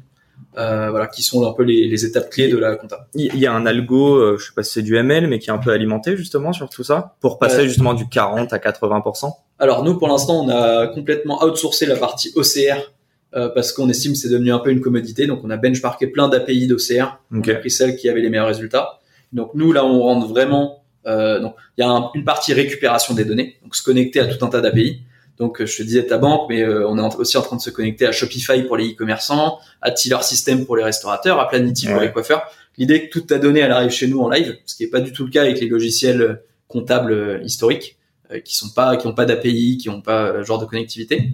Euh, 0.58 0.90
voilà, 0.90 1.08
qui 1.08 1.22
sont 1.24 1.48
un 1.48 1.54
peu 1.54 1.64
les, 1.64 1.88
les 1.88 2.04
étapes 2.06 2.30
clés 2.30 2.50
de 2.50 2.58
la 2.58 2.76
compta. 2.76 3.08
Il 3.16 3.38
y 3.38 3.46
a 3.48 3.54
un 3.54 3.66
algo, 3.66 4.16
euh, 4.16 4.38
je 4.38 4.48
sais 4.48 4.52
pas 4.54 4.64
si 4.64 4.74
c'est 4.74 4.82
du 4.82 4.98
ML, 4.98 5.28
mais 5.28 5.40
qui 5.40 5.50
est 5.50 5.54
un 5.54 5.58
peu 5.58 5.72
alimenté 5.72 6.18
justement 6.18 6.52
sur 6.52 6.70
tout 6.70 6.84
ça 6.84 7.16
pour 7.22 7.40
passer 7.40 7.60
Ouais. 7.60 7.68
justement 7.70 7.94
du 7.94 8.10
40 8.10 8.52
à 8.52 8.58
80%. 8.58 9.32
Alors 9.60 9.84
nous, 9.86 9.98
pour 9.98 10.10
l'instant, 10.10 10.44
on 10.44 10.50
a 10.50 10.88
complètement 10.88 11.42
outsourcé 11.46 11.86
la 11.86 11.96
partie 11.96 12.34
OCR 12.36 12.92
euh, 13.36 13.48
parce 13.48 13.72
qu'on 13.72 13.88
estime 13.88 14.12
que 14.12 14.18
c'est 14.18 14.28
devenu 14.30 14.52
un 14.52 14.60
peu 14.60 14.72
une 14.72 14.82
commodité. 14.82 15.26
Donc 15.26 15.40
on 15.46 15.50
a 15.52 15.56
benchmarké 15.58 16.08
plein 16.08 16.28
d'API 16.28 16.68
d'OCR. 16.68 17.20
Ok. 17.34 17.46
On 17.48 17.52
a 17.52 17.56
pris 17.56 17.72
celles 17.72 17.96
qui 17.96 18.10
avaient 18.10 18.20
les 18.22 18.30
meilleurs 18.30 18.48
résultats. 18.48 19.00
Donc 19.32 19.52
nous, 19.54 19.72
là, 19.72 19.86
on 19.86 20.02
rentre 20.02 20.28
vraiment. 20.28 20.84
Euh, 21.08 21.40
donc 21.40 21.56
il 21.78 21.82
y 21.82 21.84
a 21.86 21.90
un- 21.90 22.10
une 22.14 22.26
partie 22.26 22.54
récupération 22.54 23.14
des 23.14 23.24
données, 23.24 23.56
donc 23.64 23.74
se 23.76 23.84
connecter 23.84 24.20
à 24.20 24.26
tout 24.26 24.44
un 24.46 24.50
tas 24.50 24.60
d'API. 24.60 25.02
Donc 25.38 25.62
euh, 25.62 25.66
je 25.66 25.78
te 25.78 25.84
disais 25.84 26.06
ta 26.06 26.18
banque, 26.18 26.48
mais 26.50 26.62
euh, 26.62 26.88
on 26.88 26.98
est 26.98 27.16
aussi 27.16 27.38
en 27.38 27.42
train 27.42 27.56
de 27.56 27.62
se 27.62 27.70
connecter 27.70 28.06
à 28.06 28.12
Shopify 28.12 28.64
pour 28.64 28.78
les 28.78 28.92
e-commerçants, 28.92 29.60
à 29.82 29.92
Tiller 29.92 30.22
System 30.22 30.66
pour 30.66 30.76
les 30.76 30.84
restaurateurs, 30.84 31.40
à 31.40 31.48
Planity 31.48 31.88
pour 31.88 32.00
les 32.00 32.12
coiffeurs. 32.12 32.44
l'idée 32.78 33.08
que 33.08 33.12
toute 33.12 33.28
ta 33.28 33.40
donnée 33.40 33.62
elle 33.62 33.72
arrive 33.72 33.92
chez 33.92 34.08
nous 34.08 34.20
en 34.22 34.30
live, 34.30 34.58
ce 34.66 34.76
qui 34.76 34.84
est 34.84 34.90
pas 34.90 35.02
du 35.02 35.12
tout 35.12 35.26
le 35.26 35.32
cas 35.32 35.42
avec 35.42 35.60
les 35.60 35.68
logiciels 35.68 36.42
comptables 36.68 37.42
historiques 37.44 37.98
qui 38.46 38.56
sont 38.56 38.70
pas 38.70 38.96
qui 38.96 39.08
ont 39.08 39.14
pas 39.14 39.26
d'API, 39.26 39.78
qui 39.78 39.90
ont 39.90 40.02
pas 40.02 40.42
genre 40.44 40.60
de 40.60 40.66
connectivité. 40.66 41.34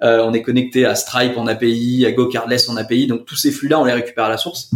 on 0.00 0.32
est 0.32 0.42
connecté 0.42 0.86
à 0.86 0.94
Stripe 0.94 1.36
en 1.36 1.46
API, 1.46 2.06
à 2.06 2.12
GoCardless 2.12 2.68
en 2.68 2.76
API, 2.76 3.06
donc 3.06 3.26
tous 3.26 3.36
ces 3.36 3.50
flux-là 3.50 3.80
on 3.80 3.84
les 3.84 3.92
récupère 3.92 4.24
à 4.24 4.30
la 4.30 4.38
source. 4.38 4.70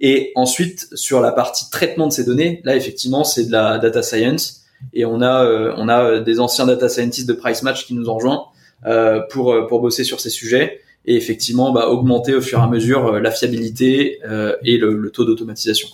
Et 0.00 0.32
ensuite 0.34 0.88
sur 0.94 1.20
la 1.20 1.32
partie 1.32 1.68
traitement 1.70 2.08
de 2.08 2.12
ces 2.12 2.24
données, 2.24 2.60
là 2.64 2.76
effectivement 2.76 3.24
c'est 3.24 3.46
de 3.46 3.52
la 3.52 3.78
data 3.78 4.02
science 4.02 4.61
et 4.92 5.04
on 5.04 5.20
a 5.20 5.44
euh, 5.44 5.74
on 5.76 5.88
a 5.88 6.20
des 6.20 6.40
anciens 6.40 6.66
data 6.66 6.88
scientists 6.88 7.28
de 7.28 7.32
Price 7.32 7.62
Match 7.62 7.86
qui 7.86 7.94
nous 7.94 8.08
ont 8.08 8.14
rejoints 8.14 8.44
euh, 8.86 9.20
pour 9.30 9.54
pour 9.68 9.80
bosser 9.80 10.04
sur 10.04 10.20
ces 10.20 10.30
sujets 10.30 10.80
et 11.04 11.16
effectivement 11.16 11.72
bah, 11.72 11.88
augmenter 11.88 12.34
au 12.34 12.40
fur 12.40 12.58
et 12.58 12.62
à 12.62 12.66
mesure 12.66 13.06
euh, 13.06 13.20
la 13.20 13.30
fiabilité 13.30 14.20
et 14.64 14.78
le, 14.78 15.10
taux 15.10 15.24
d'automatisation. 15.24 15.88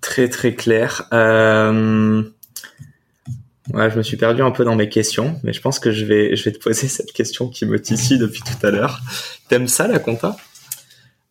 Très 0.00 0.28
très 0.28 0.54
clair. 0.54 1.08
Euh... 1.12 2.22
Ouais, 3.74 3.90
je 3.90 3.98
me 3.98 4.02
suis 4.02 4.16
perdu 4.16 4.40
un 4.40 4.50
peu 4.50 4.64
dans 4.64 4.76
mes 4.76 4.88
questions, 4.88 5.38
mais 5.44 5.52
je 5.52 5.60
pense 5.60 5.78
que 5.78 5.92
je 5.92 6.06
vais, 6.06 6.36
je 6.36 6.44
vais 6.44 6.52
te 6.52 6.58
poser 6.58 6.88
cette 6.88 7.12
question 7.12 7.48
qui 7.50 7.66
me 7.66 7.78
titille 7.78 8.18
depuis 8.18 8.40
tout 8.40 8.66
à 8.66 8.70
l'heure. 8.70 9.00
T'aimes 9.50 9.68
ça 9.68 9.86
la 9.86 9.98
compta? 9.98 10.36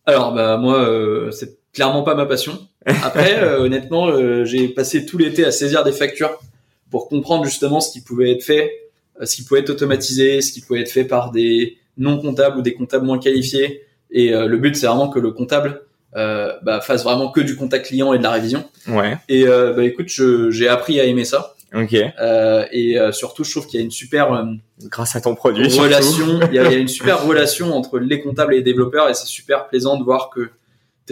Alors, 0.06 0.32
bah 0.32 0.56
moi, 0.56 1.30
c'est 1.32 1.58
clairement 1.78 2.02
pas 2.02 2.16
ma 2.16 2.26
passion. 2.26 2.58
Après, 3.04 3.38
euh, 3.40 3.60
honnêtement, 3.60 4.08
euh, 4.08 4.44
j'ai 4.44 4.66
passé 4.66 5.06
tout 5.06 5.16
l'été 5.16 5.44
à 5.44 5.52
saisir 5.52 5.84
des 5.84 5.92
factures 5.92 6.40
pour 6.90 7.08
comprendre 7.08 7.44
justement 7.44 7.80
ce 7.80 7.92
qui 7.92 8.00
pouvait 8.00 8.32
être 8.32 8.42
fait, 8.42 8.72
euh, 9.20 9.26
ce 9.26 9.36
qui 9.36 9.44
pouvait 9.44 9.60
être 9.60 9.70
automatisé, 9.70 10.40
ce 10.40 10.52
qui 10.52 10.60
pouvait 10.60 10.80
être 10.80 10.90
fait 10.90 11.04
par 11.04 11.30
des 11.30 11.78
non 11.96 12.18
comptables 12.18 12.58
ou 12.58 12.62
des 12.62 12.74
comptables 12.74 13.06
moins 13.06 13.20
qualifiés. 13.20 13.84
Et 14.10 14.30
le 14.30 14.56
but, 14.56 14.74
c'est 14.74 14.86
vraiment 14.86 15.08
que 15.08 15.18
le 15.18 15.32
comptable 15.32 15.82
bah, 16.14 16.80
fasse 16.80 17.04
vraiment 17.04 17.30
que 17.30 17.40
du 17.40 17.56
contact 17.56 17.86
client 17.86 18.14
et 18.14 18.18
de 18.18 18.22
la 18.22 18.30
révision. 18.30 18.64
Ouais. 18.86 19.18
Et 19.28 19.44
bah 19.44 19.84
écoute, 19.84 20.08
j'ai 20.08 20.68
appris 20.68 20.98
à 20.98 21.04
aimer 21.04 21.26
ça. 21.26 21.56
Ok. 21.74 21.92
et 21.92 22.96
surtout, 23.12 23.44
je 23.44 23.50
trouve 23.50 23.66
qu'il 23.66 23.80
y 23.80 23.82
a 23.82 23.84
une 23.84 23.90
super 23.90 24.30
grâce 24.84 25.14
à 25.14 25.20
ton 25.20 25.34
produit 25.34 25.68
relation. 25.76 26.40
Il 26.50 26.54
y, 26.54 26.58
a, 26.58 26.64
il 26.64 26.72
y, 26.72 26.74
a, 26.76 26.78
une 26.78 26.88
super 26.88 27.22
relation 27.26 27.76
entre 27.76 27.98
les 27.98 28.22
comptables 28.22 28.54
et 28.54 28.58
les 28.58 28.62
développeurs, 28.62 29.10
et 29.10 29.14
c'est 29.14 29.26
super 29.26 29.66
plaisant 29.66 29.98
de 29.98 30.04
voir 30.04 30.30
que 30.30 30.48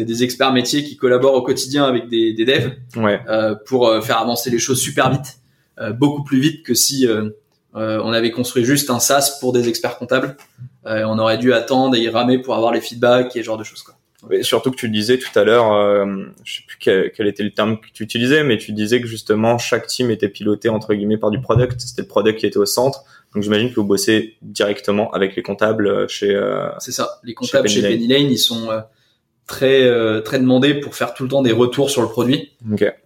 des 0.04 0.24
experts 0.24 0.52
métiers 0.52 0.84
qui 0.84 0.96
collaborent 0.96 1.34
au 1.34 1.42
quotidien 1.42 1.84
avec 1.84 2.08
des, 2.08 2.32
des 2.32 2.44
devs 2.44 2.72
euh, 2.96 3.54
pour 3.66 3.88
euh, 3.88 4.00
faire 4.00 4.18
avancer 4.18 4.50
les 4.50 4.58
choses 4.58 4.80
super 4.80 5.10
vite, 5.10 5.38
euh, 5.78 5.92
beaucoup 5.92 6.24
plus 6.24 6.40
vite 6.40 6.64
que 6.64 6.74
si 6.74 7.06
on 7.78 8.12
avait 8.12 8.30
construit 8.30 8.64
juste 8.64 8.88
un 8.88 9.00
SaaS 9.00 9.36
pour 9.38 9.52
des 9.52 9.68
experts 9.68 9.98
comptables. 9.98 10.36
on 10.84 11.18
aurait 11.18 11.36
dû 11.36 11.52
attendre 11.52 11.94
et 11.94 12.00
y 12.00 12.08
ramer 12.08 12.38
pour 12.38 12.54
avoir 12.54 12.72
les 12.72 12.80
feedbacks 12.80 13.36
et 13.36 13.40
ce 13.40 13.44
genre 13.44 13.58
de 13.58 13.64
choses. 13.64 13.82
Quoi. 13.82 13.94
surtout 14.42 14.70
que 14.70 14.76
tu 14.76 14.88
disais 14.88 15.18
tout 15.18 15.38
à 15.38 15.44
l'heure, 15.44 16.06
je 16.42 16.54
sais 16.54 16.62
plus 16.66 16.78
quel, 16.78 17.26
était 17.26 17.42
le 17.42 17.50
terme 17.50 17.78
que 17.78 17.88
tu 17.92 18.02
utilisais, 18.02 18.44
mais 18.44 18.56
tu 18.56 18.72
disais 18.72 19.02
que 19.02 19.06
justement 19.06 19.58
chaque 19.58 19.88
team 19.88 20.10
était 20.10 20.30
piloté 20.30 20.70
entre 20.70 20.94
guillemets 20.94 21.18
par 21.18 21.30
du 21.30 21.38
product. 21.38 21.78
C'était 21.78 22.00
le 22.00 22.08
product 22.08 22.38
qui 22.38 22.46
était 22.46 22.56
au 22.56 22.64
centre. 22.64 23.04
Donc 23.34 23.42
j'imagine 23.42 23.68
que 23.68 23.74
vous 23.74 23.84
bossez 23.84 24.38
directement 24.40 25.10
avec 25.12 25.36
les 25.36 25.42
comptables 25.42 26.08
chez. 26.08 26.34
C'est 26.78 26.92
ça. 26.92 27.20
Les 27.24 27.34
comptables 27.34 27.68
chez 27.68 27.82
Penny 27.82 28.08
Lane, 28.08 28.30
ils 28.30 28.38
sont 28.38 28.70
très 29.46 29.84
euh, 29.84 30.20
très 30.20 30.38
demandé 30.38 30.74
pour 30.74 30.94
faire 30.94 31.14
tout 31.14 31.22
le 31.22 31.28
temps 31.28 31.42
des 31.42 31.52
retours 31.52 31.90
sur 31.90 32.02
le 32.02 32.08
produit. 32.08 32.52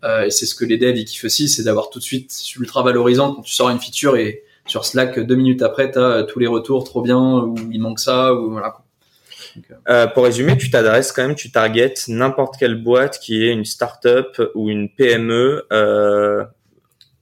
Euh, 0.04 0.24
et 0.24 0.30
c'est 0.30 0.46
ce 0.46 0.54
que 0.54 0.64
les 0.64 0.78
devs 0.78 0.96
ils 0.96 1.04
kiffent 1.04 1.24
aussi, 1.24 1.48
c'est 1.48 1.62
d'avoir 1.62 1.90
tout 1.90 1.98
de 1.98 2.04
suite 2.04 2.34
ultra 2.58 2.82
valorisant 2.82 3.34
quand 3.34 3.42
tu 3.42 3.52
sors 3.52 3.70
une 3.70 3.78
feature 3.78 4.16
et 4.16 4.42
sur 4.66 4.84
Slack 4.84 5.18
deux 5.18 5.34
minutes 5.34 5.62
après 5.62 5.90
t'as 5.90 6.00
euh, 6.00 6.22
tous 6.22 6.38
les 6.38 6.46
retours 6.46 6.84
trop 6.84 7.02
bien 7.02 7.38
ou 7.38 7.54
il 7.70 7.80
manque 7.80 8.00
ça 8.00 8.34
ou 8.34 8.52
voilà. 8.52 8.78
Euh, 9.88 10.06
pour 10.06 10.22
résumer, 10.24 10.56
tu 10.56 10.70
t'adresses 10.70 11.10
quand 11.10 11.26
même, 11.26 11.34
tu 11.34 11.50
targetes 11.50 12.04
n'importe 12.06 12.54
quelle 12.56 12.80
boîte 12.80 13.18
qui 13.18 13.44
est 13.44 13.50
une 13.50 13.64
start-up 13.64 14.40
ou 14.54 14.70
une 14.70 14.88
PME, 14.88 15.66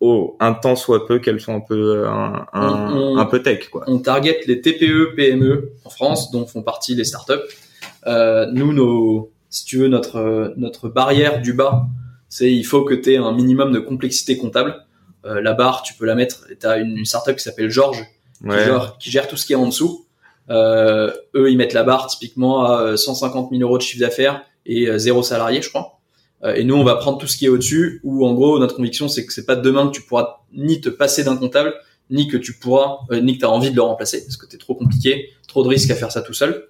au 0.01 0.37
un 0.39 0.53
temps 0.53 0.77
soit 0.77 1.07
peu 1.07 1.19
qu'elles 1.19 1.41
sont 1.41 1.55
un 1.57 1.61
peu 1.61 2.07
un, 2.07 2.47
un, 2.53 3.17
un, 3.17 3.25
peu 3.25 3.43
tech 3.43 3.69
quoi. 3.71 3.83
On 3.87 3.99
target 3.99 4.41
les 4.47 4.61
TPE, 4.61 5.15
PME 5.17 5.73
en 5.85 5.91
France, 5.91 6.31
dont 6.31 6.47
font 6.47 6.63
partie 6.63 6.95
les 6.95 7.05
start-up 7.05 7.43
euh, 7.43 7.68
nous, 8.53 8.73
nos, 8.73 9.31
si 9.51 9.65
tu 9.65 9.79
veux, 9.79 9.89
notre 9.89 10.55
notre 10.57 10.89
barrière 10.89 11.41
du 11.41 11.53
bas, 11.53 11.87
c'est 12.29 12.53
il 12.53 12.65
faut 12.65 12.85
que 12.85 12.95
tu 12.95 13.13
aies 13.13 13.17
un 13.17 13.33
minimum 13.33 13.73
de 13.73 13.79
complexité 13.79 14.37
comptable. 14.37 14.85
Euh, 15.25 15.41
la 15.41 15.55
barre, 15.55 15.83
tu 15.83 15.95
peux 15.95 16.07
la 16.07 16.15
mettre. 16.15 16.47
Tu 16.61 16.67
as 16.67 16.79
une, 16.79 16.97
une, 16.97 17.05
startup 17.05 17.37
qui 17.37 17.43
s'appelle 17.43 17.71
George, 17.71 18.05
qui, 18.99 19.11
gère, 19.11 19.29
tout 19.29 19.37
ce 19.37 19.47
qui 19.47 19.53
est 19.53 19.57
en 19.57 19.67
dessous. 19.67 20.07
Euh, 20.51 21.13
eux, 21.35 21.51
ils 21.51 21.57
mettent 21.57 21.73
la 21.73 21.83
barre 21.83 22.07
typiquement 22.07 22.65
à 22.65 22.97
150 22.97 23.51
000 23.51 23.63
euros 23.63 23.79
de 23.79 23.83
chiffre 23.83 24.01
d'affaires 24.01 24.43
et 24.65 24.99
zéro 24.99 25.23
salarié, 25.23 25.63
je 25.63 25.69
crois. 25.71 25.99
et 26.45 26.65
nous, 26.65 26.75
on 26.75 26.85
va 26.85 26.97
prendre 26.97 27.19
tout 27.19 27.27
ce 27.27 27.37
qui 27.37 27.47
est 27.47 27.49
au-dessus. 27.49 28.01
Où 28.05 28.27
en 28.27 28.35
gros, 28.35 28.59
notre 28.59 28.77
conviction, 28.77 29.09
c'est 29.09 29.27
que 29.27 29.33
c'est 29.33 29.47
pas 29.47 29.57
demain 29.57 29.89
que 29.89 29.93
tu 29.93 30.03
pourras 30.03 30.41
ni 30.53 30.81
te 30.81 30.89
passer 30.89 31.25
d'un 31.25 31.37
comptable, 31.37 31.75
ni 32.11 32.29
que 32.29 32.37
tu 32.37 32.55
pourras, 32.55 32.99
ni 33.11 33.35
que 33.35 33.41
tu 33.41 33.45
as 33.45 33.51
envie 33.51 33.71
de 33.71 33.77
le 33.77 33.83
remplacer, 33.83 34.25
parce 34.25 34.37
que 34.37 34.47
t'es 34.47 34.59
trop 34.59 34.75
compliqué, 34.75 35.31
trop 35.47 35.63
de 35.63 35.69
risques 35.69 35.91
à 35.91 35.95
faire 35.95 36.13
ça 36.13 36.23
tout 36.23 36.35
seul. 36.35 36.69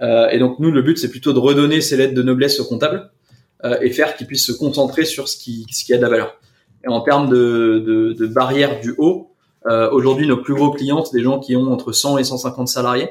Euh, 0.00 0.28
et 0.30 0.38
donc 0.38 0.58
nous, 0.58 0.70
le 0.70 0.82
but, 0.82 0.98
c'est 0.98 1.10
plutôt 1.10 1.32
de 1.32 1.38
redonner 1.38 1.80
ces 1.80 1.96
lettres 1.96 2.14
de 2.14 2.22
noblesse 2.22 2.58
au 2.60 2.64
comptable 2.64 3.10
euh, 3.64 3.76
et 3.80 3.90
faire 3.90 4.16
qu'il 4.16 4.26
puisse 4.26 4.46
se 4.46 4.52
concentrer 4.52 5.04
sur 5.04 5.28
ce 5.28 5.36
qui, 5.36 5.66
ce 5.70 5.84
qui 5.84 5.92
a 5.92 5.96
de 5.96 6.02
la 6.02 6.08
valeur. 6.08 6.38
Et 6.84 6.88
en 6.88 7.00
termes 7.00 7.28
de, 7.28 7.82
de, 7.86 8.12
de 8.12 8.26
barrière 8.26 8.80
du 8.80 8.94
haut, 8.98 9.32
euh, 9.66 9.90
aujourd'hui, 9.90 10.26
nos 10.26 10.38
plus 10.38 10.54
gros 10.54 10.70
clients, 10.70 11.04
c'est 11.04 11.16
des 11.16 11.22
gens 11.22 11.38
qui 11.38 11.54
ont 11.54 11.70
entre 11.72 11.92
100 11.92 12.18
et 12.18 12.24
150 12.24 12.68
salariés. 12.68 13.08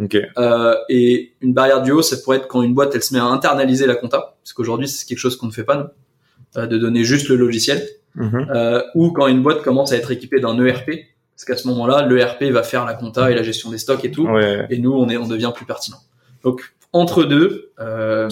Okay. 0.00 0.26
Euh, 0.38 0.74
et 0.88 1.34
une 1.40 1.54
barrière 1.54 1.82
du 1.82 1.92
haut, 1.92 2.02
ça 2.02 2.16
pourrait 2.16 2.38
être 2.38 2.48
quand 2.48 2.62
une 2.62 2.74
boîte, 2.74 2.94
elle 2.94 3.02
se 3.02 3.14
met 3.14 3.20
à 3.20 3.26
internaliser 3.26 3.86
la 3.86 3.94
compta, 3.94 4.36
parce 4.42 4.52
qu'aujourd'hui, 4.52 4.88
c'est 4.88 5.06
quelque 5.06 5.18
chose 5.18 5.36
qu'on 5.36 5.46
ne 5.46 5.52
fait 5.52 5.64
pas, 5.64 5.76
nous, 5.76 6.60
euh, 6.60 6.66
de 6.66 6.78
donner 6.78 7.04
juste 7.04 7.28
le 7.28 7.36
logiciel, 7.36 7.86
mm-hmm. 8.16 8.50
euh, 8.54 8.82
ou 8.94 9.12
quand 9.12 9.28
une 9.28 9.42
boîte 9.42 9.62
commence 9.62 9.92
à 9.92 9.96
être 9.96 10.10
équipée 10.10 10.40
d'un 10.40 10.58
ERP, 10.64 10.90
parce 11.36 11.44
qu'à 11.46 11.56
ce 11.56 11.68
moment-là, 11.68 12.06
l'ERP 12.06 12.44
va 12.44 12.62
faire 12.62 12.84
la 12.84 12.94
compta 12.94 13.30
et 13.30 13.34
la 13.34 13.42
gestion 13.42 13.70
des 13.70 13.78
stocks 13.78 14.04
et 14.04 14.10
tout, 14.10 14.26
ouais. 14.26 14.66
et 14.70 14.78
nous, 14.78 14.92
on, 14.92 15.08
est, 15.08 15.16
on 15.16 15.28
devient 15.28 15.52
plus 15.54 15.66
pertinent. 15.66 15.98
Donc 16.44 16.74
entre 16.92 17.24
deux, 17.24 17.72
euh, 17.80 18.30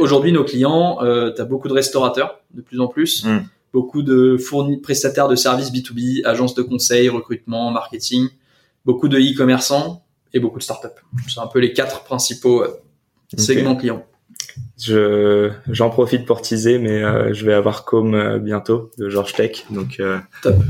aujourd'hui 0.00 0.32
nos 0.32 0.42
clients, 0.42 0.98
euh, 1.02 1.32
tu 1.32 1.40
as 1.40 1.44
beaucoup 1.44 1.68
de 1.68 1.72
restaurateurs 1.72 2.40
de 2.52 2.60
plus 2.60 2.80
en 2.80 2.88
plus, 2.88 3.24
mm. 3.24 3.44
beaucoup 3.72 4.02
de 4.02 4.36
fournis, 4.36 4.78
prestataires 4.78 5.28
de 5.28 5.36
services 5.36 5.70
B2B, 5.70 6.26
agences 6.26 6.54
de 6.54 6.62
conseil, 6.62 7.08
recrutement, 7.08 7.70
marketing, 7.70 8.26
beaucoup 8.84 9.08
de 9.08 9.18
e-commerçants 9.18 10.02
et 10.32 10.40
beaucoup 10.40 10.58
de 10.58 10.64
startups. 10.64 10.88
C'est 11.28 11.40
un 11.40 11.46
peu 11.46 11.60
les 11.60 11.72
quatre 11.72 12.02
principaux 12.02 12.62
euh, 12.62 12.80
segments 13.36 13.76
clients. 13.76 14.04
Je 14.78 15.50
j'en 15.68 15.90
profite 15.90 16.24
pour 16.24 16.40
teaser, 16.40 16.78
mais 16.78 17.02
euh, 17.02 17.34
je 17.34 17.44
vais 17.44 17.52
avoir 17.52 17.84
comme 17.84 18.14
euh, 18.14 18.38
bientôt 18.38 18.90
de 18.96 19.10
George 19.10 19.34
Tech, 19.34 19.66
donc 19.70 20.00
euh, 20.00 20.18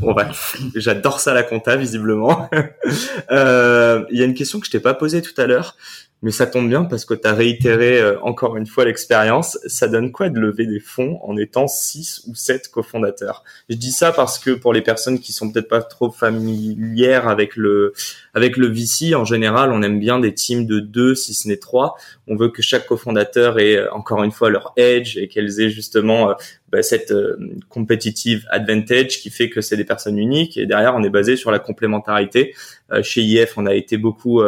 on 0.03 0.13
va. 0.13 0.29
J'adore 0.75 1.21
ça 1.21 1.33
la 1.33 1.45
compta 1.45 1.77
visiblement. 1.77 2.49
Il 3.31 4.19
y 4.19 4.23
a 4.23 4.25
une 4.25 4.35
question 4.35 4.59
que 4.59 4.67
je 4.67 4.73
t'ai 4.73 4.81
pas 4.81 4.95
posée 4.95 5.23
tout 5.23 5.39
à 5.41 5.47
l'heure 5.47 5.77
mais 6.23 6.31
ça 6.31 6.47
tombe 6.47 6.69
bien 6.69 6.85
parce 6.85 7.07
que 7.07 7.15
tu 7.15 7.27
as 7.27 7.33
réitéré 7.33 7.99
euh, 7.99 8.21
encore 8.21 8.57
une 8.57 8.67
fois 8.67 8.85
l'expérience. 8.85 9.59
Ça 9.67 9.89
donne 9.89 10.13
quoi 10.13 10.29
de 10.29 10.39
lever 10.39 10.67
des 10.67 10.81
fonds 10.81 11.19
en 11.23 11.37
étant 11.39 11.67
6 11.67 12.25
ou 12.29 12.35
7 12.35 12.69
cofondateurs? 12.69 13.43
Je 13.71 13.77
dis 13.77 13.91
ça 13.91 14.13
parce 14.13 14.39
que 14.39 14.51
pour 14.51 14.75
les 14.75 14.83
personnes 14.83 15.19
qui 15.19 15.33
sont 15.33 15.51
peut-être 15.51 15.69
pas 15.69 15.83
trop 15.83 16.11
familières 16.11 17.27
avec 17.29 17.57
le 17.57 17.95
avec 18.35 18.59
le 18.59 18.67
VC, 18.67 19.15
en 19.15 19.25
général, 19.25 19.73
on 19.73 19.83
aime 19.83 19.99
bien 19.99 20.21
des 20.21 20.35
teams 20.35 20.67
de 20.67 20.81
2, 20.81 21.15
si 21.15 21.33
ce 21.33 21.49
n'est 21.49 21.57
3. 21.57 21.97
On 22.27 22.37
veut 22.37 22.51
que 22.51 22.61
chaque 22.61 22.87
cofondateur 22.87 23.59
ait 23.59 23.77
euh, 23.77 23.93
encore 23.93 24.23
une 24.23 24.33
fois 24.33 24.51
leur 24.51 24.75
edge 24.77 25.17
et 25.17 25.27
qu'elles 25.27 25.61
aient 25.61 25.71
justement 25.71 26.31
euh, 26.31 26.35
bah, 26.69 26.83
cette 26.83 27.15
competitive 27.69 28.47
advantage 28.51 29.21
qui 29.21 29.31
fait 29.31 29.49
que 29.49 29.61
c'est 29.61 29.77
des 29.77 29.85
personnes 29.85 30.19
uniques. 30.19 30.57
Et 30.59 30.67
derrière, 30.67 30.95
on 30.95 31.03
est 31.03 31.11
basé 31.11 31.37
sur 31.37 31.51
la 31.51 31.59
complémentarité. 31.59 32.55
chez 33.03 33.23
IF, 33.23 33.57
on 33.57 33.67
a 33.67 33.75
été 33.75 33.97
beaucoup 33.97 34.41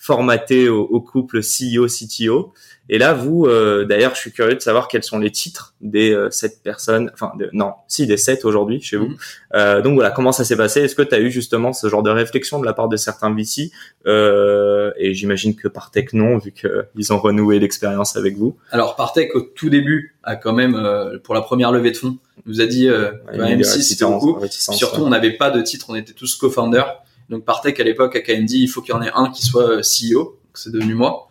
formaté 0.00 0.70
au, 0.70 0.80
au 0.80 1.02
couple 1.02 1.40
CEO-CTO. 1.40 2.54
Et 2.88 2.96
là, 2.96 3.12
vous, 3.12 3.44
euh, 3.44 3.84
d'ailleurs, 3.84 4.14
je 4.14 4.20
suis 4.20 4.32
curieux 4.32 4.54
de 4.54 4.60
savoir 4.60 4.88
quels 4.88 5.04
sont 5.04 5.18
les 5.18 5.30
titres 5.30 5.74
des 5.82 6.10
euh, 6.12 6.30
sept 6.30 6.62
personnes, 6.62 7.10
enfin, 7.12 7.32
non, 7.52 7.74
si, 7.86 8.06
des 8.06 8.16
sept 8.16 8.46
aujourd'hui 8.46 8.80
chez 8.80 8.96
vous. 8.96 9.08
Mhm. 9.08 9.16
Euh, 9.54 9.82
donc 9.82 9.94
voilà, 9.94 10.10
comment 10.10 10.32
ça 10.32 10.42
s'est 10.42 10.56
passé? 10.56 10.80
Est-ce 10.80 10.94
que 10.94 11.02
tu 11.02 11.14
as 11.14 11.20
eu 11.20 11.30
justement 11.30 11.74
ce 11.74 11.86
genre 11.88 12.02
de 12.02 12.10
réflexion 12.10 12.58
de 12.58 12.64
la 12.64 12.72
part 12.72 12.88
de 12.88 12.96
certains 12.96 13.32
VC 13.32 13.70
euh, 14.06 14.90
Et 14.96 15.12
j'imagine 15.12 15.54
que 15.54 15.68
Partech 15.68 16.14
non, 16.14 16.38
vu 16.38 16.52
qu'ils 16.52 17.12
ont 17.12 17.18
renoué 17.18 17.58
l'expérience 17.58 18.16
avec 18.16 18.38
vous. 18.38 18.56
Alors 18.70 18.96
Partech, 18.96 19.34
au 19.34 19.42
tout 19.42 19.68
début, 19.68 20.16
a 20.24 20.36
quand 20.36 20.54
même, 20.54 20.76
euh, 20.76 21.18
pour 21.22 21.34
la 21.34 21.42
première 21.42 21.72
levée 21.72 21.90
de 21.90 21.98
fonds, 21.98 22.16
nous 22.46 22.62
a 22.62 22.66
dit 22.66 22.88
euh, 22.88 23.12
même 23.36 23.62
si 23.64 23.82
c'était 23.82 24.06
beaucoup. 24.06 24.38
Surtout, 24.48 25.02
on 25.02 25.10
n'avait 25.10 25.36
pas 25.36 25.50
de 25.50 25.60
titre, 25.60 25.86
on 25.90 25.94
était 25.94 26.14
tous 26.14 26.36
co-founders. 26.36 27.02
Donc 27.30 27.44
Partech 27.44 27.78
à 27.78 27.84
l'époque 27.84 28.16
à 28.16 28.20
KND, 28.20 28.50
il 28.50 28.66
faut 28.68 28.82
qu'il 28.82 28.92
y 28.92 28.96
en 28.96 29.02
ait 29.02 29.12
un 29.14 29.30
qui 29.30 29.46
soit 29.46 29.70
euh, 29.70 29.82
CEO, 29.82 30.38
c'est 30.52 30.72
devenu 30.72 30.94
moi. 30.94 31.28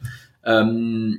Euh, 0.48 1.12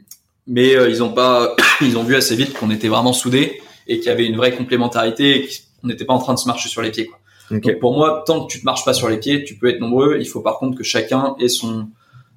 mais 0.46 0.74
euh, 0.74 0.88
ils 0.88 1.02
ont 1.02 1.12
pas, 1.12 1.54
ils 1.82 1.98
ont 1.98 2.02
vu 2.02 2.16
assez 2.16 2.34
vite 2.34 2.54
qu'on 2.54 2.70
était 2.70 2.88
vraiment 2.88 3.12
soudés 3.12 3.60
et 3.86 3.98
qu'il 3.98 4.06
y 4.06 4.10
avait 4.10 4.26
une 4.26 4.36
vraie 4.36 4.52
complémentarité 4.52 5.36
et 5.36 5.48
qu'on 5.80 5.88
n'était 5.88 6.06
pas 6.06 6.14
en 6.14 6.18
train 6.18 6.32
de 6.32 6.38
se 6.38 6.48
marcher 6.48 6.70
sur 6.70 6.80
les 6.80 6.90
pieds. 6.90 7.06
Quoi. 7.06 7.18
Donc 7.50 7.78
pour 7.78 7.94
moi, 7.94 8.24
tant 8.26 8.46
que 8.46 8.52
tu 8.52 8.60
te 8.60 8.64
marches 8.64 8.84
pas 8.84 8.94
sur 8.94 9.08
les 9.08 9.18
pieds, 9.18 9.44
tu 9.44 9.56
peux 9.56 9.68
être 9.68 9.80
nombreux. 9.80 10.16
Il 10.18 10.26
faut 10.26 10.40
par 10.40 10.58
contre 10.58 10.78
que 10.78 10.84
chacun 10.84 11.34
ait 11.38 11.48
son 11.48 11.88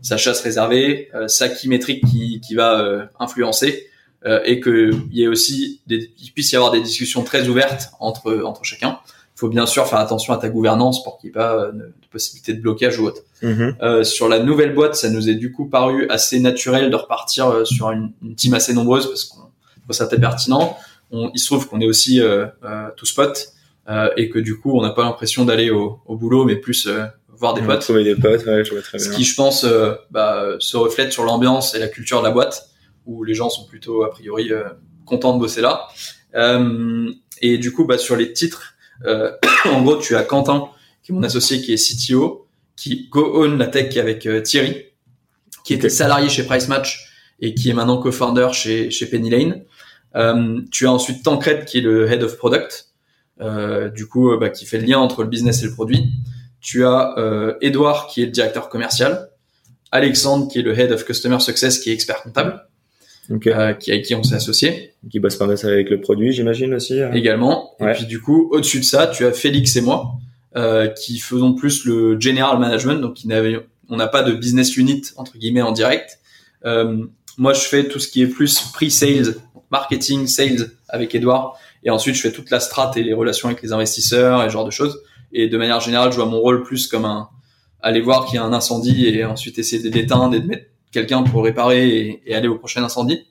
sa 0.01 0.17
chasse 0.17 0.41
réservée, 0.41 1.09
sa 1.27 1.47
key 1.47 1.69
métrique 1.69 2.03
qui, 2.05 2.41
qui 2.41 2.55
va 2.55 3.07
influencer. 3.19 3.87
et 4.25 4.59
que 4.59 4.91
il 5.11 5.17
y 5.17 5.23
ait 5.23 5.27
aussi 5.27 5.81
des, 5.87 6.11
il 6.21 6.31
puisse 6.31 6.51
y 6.51 6.55
avoir 6.57 6.71
des 6.71 6.81
discussions 6.81 7.23
très 7.23 7.47
ouvertes 7.47 7.91
entre 7.99 8.41
entre 8.43 8.65
chacun. 8.65 8.99
Il 9.35 9.39
faut 9.39 9.49
bien 9.49 9.65
sûr 9.65 9.85
faire 9.87 9.99
attention 9.99 10.33
à 10.33 10.37
ta 10.37 10.49
gouvernance 10.49 11.03
pour 11.03 11.17
qu'il 11.17 11.29
n'y 11.29 11.31
ait 11.31 11.33
pas 11.33 11.71
de, 11.73 11.91
possibilité 12.11 12.53
de 12.53 12.61
blocage 12.61 12.99
ou 12.99 13.05
autre. 13.07 13.21
Mhm. 13.41 13.75
Euh, 13.81 14.03
sur 14.03 14.29
la 14.29 14.39
nouvelle 14.39 14.73
boîte, 14.75 14.95
ça 14.95 15.09
nous 15.09 15.27
est 15.29 15.35
du 15.35 15.51
coup 15.51 15.67
paru 15.67 16.07
assez 16.09 16.39
naturel 16.39 16.91
de 16.91 16.95
repartir 16.95 17.47
euh, 17.49 17.65
sur 17.65 17.89
une, 17.91 18.11
une 18.21 18.35
team 18.35 18.53
assez 18.53 18.73
nombreuse 18.73 19.07
parce 19.07 19.23
qu'on 19.25 19.39
trouve 19.39 19.95
ça 19.95 20.05
très 20.07 20.19
pertinent. 20.19 20.77
On, 21.11 21.31
il 21.33 21.39
se 21.39 21.47
trouve 21.47 21.67
qu'on 21.67 21.81
est 21.81 21.87
aussi 21.87 22.21
euh, 22.21 22.45
euh, 22.63 22.89
tout 22.95 23.05
spot 23.07 23.47
euh, 23.89 24.09
et 24.17 24.29
que 24.29 24.37
du 24.39 24.59
coup 24.59 24.77
on 24.77 24.81
n'a 24.83 24.91
pas 24.91 25.03
l'impression 25.03 25.45
d'aller 25.45 25.71
au, 25.71 25.99
au 26.05 26.15
boulot, 26.15 26.45
mais 26.45 26.55
plus 26.55 26.85
euh, 26.87 27.05
voir 27.35 27.55
des 27.55 27.61
potes. 27.63 27.81
Trouver 27.81 28.03
des 28.03 28.15
potes, 28.15 28.45
ouais, 28.45 28.63
je 28.63 28.71
vois 28.71 28.81
très 28.81 28.99
Ce 28.99 29.09
bien. 29.09 29.17
qui, 29.17 29.23
je 29.23 29.35
pense, 29.35 29.63
euh, 29.63 29.93
bah, 30.11 30.45
se 30.59 30.77
reflète 30.77 31.11
sur 31.11 31.23
l'ambiance 31.23 31.73
et 31.75 31.79
la 31.79 31.87
culture 31.87 32.19
de 32.19 32.23
la 32.25 32.31
boîte, 32.31 32.69
où 33.07 33.23
les 33.23 33.33
gens 33.33 33.49
sont 33.49 33.65
plutôt 33.65 34.03
a 34.03 34.11
priori 34.11 34.53
euh, 34.53 34.63
contents 35.05 35.33
de 35.33 35.39
bosser 35.39 35.61
là. 35.61 35.87
Euh, 36.35 37.11
et 37.41 37.57
du 37.57 37.73
coup, 37.73 37.85
bah, 37.85 37.97
sur 37.97 38.15
les 38.15 38.31
titres, 38.31 38.61
euh, 38.61 38.72
en 39.65 39.81
gros, 39.81 39.97
tu 39.97 40.15
as 40.15 40.23
Quentin, 40.23 40.69
qui 41.03 41.11
est 41.11 41.15
mon 41.15 41.23
associé, 41.23 41.61
qui 41.61 41.73
est 41.73 41.77
CTO, 41.77 42.47
qui 42.75 43.07
go-own 43.09 43.57
la 43.57 43.67
tech 43.67 43.95
avec 43.97 44.25
euh, 44.25 44.41
Thierry, 44.41 44.85
qui 45.63 45.73
était 45.73 45.89
salarié 45.89 46.29
chez 46.29 46.43
Price 46.43 46.67
Match 46.67 47.09
et 47.39 47.53
qui 47.53 47.69
est 47.69 47.73
maintenant 47.73 47.97
co-founder 47.97 48.49
chez, 48.53 48.91
chez 48.91 49.05
Penny 49.05 49.29
Lane. 49.29 49.63
Euh, 50.15 50.61
tu 50.71 50.87
as 50.87 50.91
ensuite 50.91 51.23
Tancred, 51.23 51.65
qui 51.65 51.79
est 51.79 51.81
le 51.81 52.11
head 52.11 52.23
of 52.23 52.37
product, 52.37 52.89
euh, 53.41 53.89
du 53.89 54.07
coup, 54.07 54.31
euh, 54.31 54.37
bah, 54.37 54.49
qui 54.49 54.65
fait 54.65 54.77
le 54.77 54.85
lien 54.85 54.99
entre 54.99 55.23
le 55.23 55.29
business 55.29 55.63
et 55.63 55.65
le 55.65 55.73
produit. 55.73 56.11
Tu 56.61 56.85
as 56.85 57.17
euh, 57.17 57.55
Edouard, 57.61 58.07
qui 58.07 58.21
est 58.21 58.25
le 58.25 58.31
directeur 58.31 58.69
commercial. 58.69 59.29
Alexandre, 59.91 60.47
qui 60.47 60.59
est 60.59 60.61
le 60.61 60.77
head 60.77 60.91
of 60.91 61.05
customer 61.05 61.39
success, 61.39 61.79
qui 61.79 61.89
est 61.89 61.93
expert 61.93 62.21
comptable, 62.23 62.65
Ok. 63.29 63.47
euh, 63.47 63.73
qui 63.73 63.91
avec 63.91 64.05
qui 64.05 64.15
on 64.15 64.23
s'est 64.23 64.35
associé 64.35 64.93
Qui 65.09 65.19
bosse 65.19 65.35
pas 65.35 65.45
mal 65.47 65.57
avec 65.63 65.89
le 65.89 66.01
produit, 66.01 66.33
j'imagine 66.33 66.73
aussi. 66.73 67.01
hein. 67.01 67.11
également. 67.13 67.71
Ouais. 67.79 67.91
Et 67.91 67.93
puis 67.95 68.05
du 68.05 68.21
coup, 68.21 68.49
au-dessus 68.51 68.79
de 68.79 68.85
ça, 68.85 69.07
tu 69.07 69.25
as 69.25 69.31
Félix 69.31 69.75
et 69.75 69.81
moi, 69.81 70.13
euh, 70.55 70.87
qui 70.87 71.19
faisons 71.19 71.53
plus 71.53 71.85
le 71.85 72.19
general 72.19 72.59
management, 72.59 72.99
donc 73.01 73.15
qui 73.15 73.27
on 73.89 73.95
n'a 73.95 74.07
pas 74.07 74.23
de 74.23 74.33
business 74.33 74.77
unit 74.77 75.01
entre 75.17 75.37
guillemets 75.37 75.61
en 75.61 75.71
direct. 75.71 76.19
Euh, 76.65 77.05
moi, 77.37 77.53
je 77.53 77.61
fais 77.61 77.87
tout 77.87 77.99
ce 77.99 78.07
qui 78.07 78.21
est 78.21 78.27
plus 78.27 78.59
pre-sales, 78.73 79.35
marketing, 79.71 80.27
sales 80.27 80.69
avec 80.87 81.15
Edouard, 81.15 81.57
et 81.83 81.89
ensuite 81.89 82.15
je 82.15 82.21
fais 82.21 82.31
toute 82.31 82.49
la 82.51 82.59
strat 82.59 82.91
et 82.95 83.03
les 83.03 83.13
relations 83.13 83.49
avec 83.49 83.61
les 83.63 83.73
investisseurs 83.73 84.41
et 84.43 84.47
ce 84.47 84.53
genre 84.53 84.65
de 84.65 84.71
choses. 84.71 85.01
Et 85.31 85.47
de 85.47 85.57
manière 85.57 85.79
générale, 85.79 86.11
je 86.11 86.17
vois 86.17 86.27
mon 86.27 86.39
rôle 86.39 86.61
plus 86.63 86.87
comme 86.87 87.05
un 87.05 87.27
aller 87.81 87.99
voir 87.99 88.25
qu'il 88.25 88.35
y 88.35 88.37
a 88.37 88.43
un 88.43 88.53
incendie 88.53 89.07
et 89.07 89.25
ensuite 89.25 89.59
essayer 89.59 89.81
de 89.83 89.93
l'éteindre 89.93 90.35
et 90.35 90.39
de 90.39 90.47
mettre 90.47 90.65
quelqu'un 90.93 91.23
pour 91.23 91.43
réparer 91.43 92.21
et, 92.25 92.35
aller 92.35 92.47
au 92.47 92.57
prochain 92.57 92.83
incendie. 92.83 93.27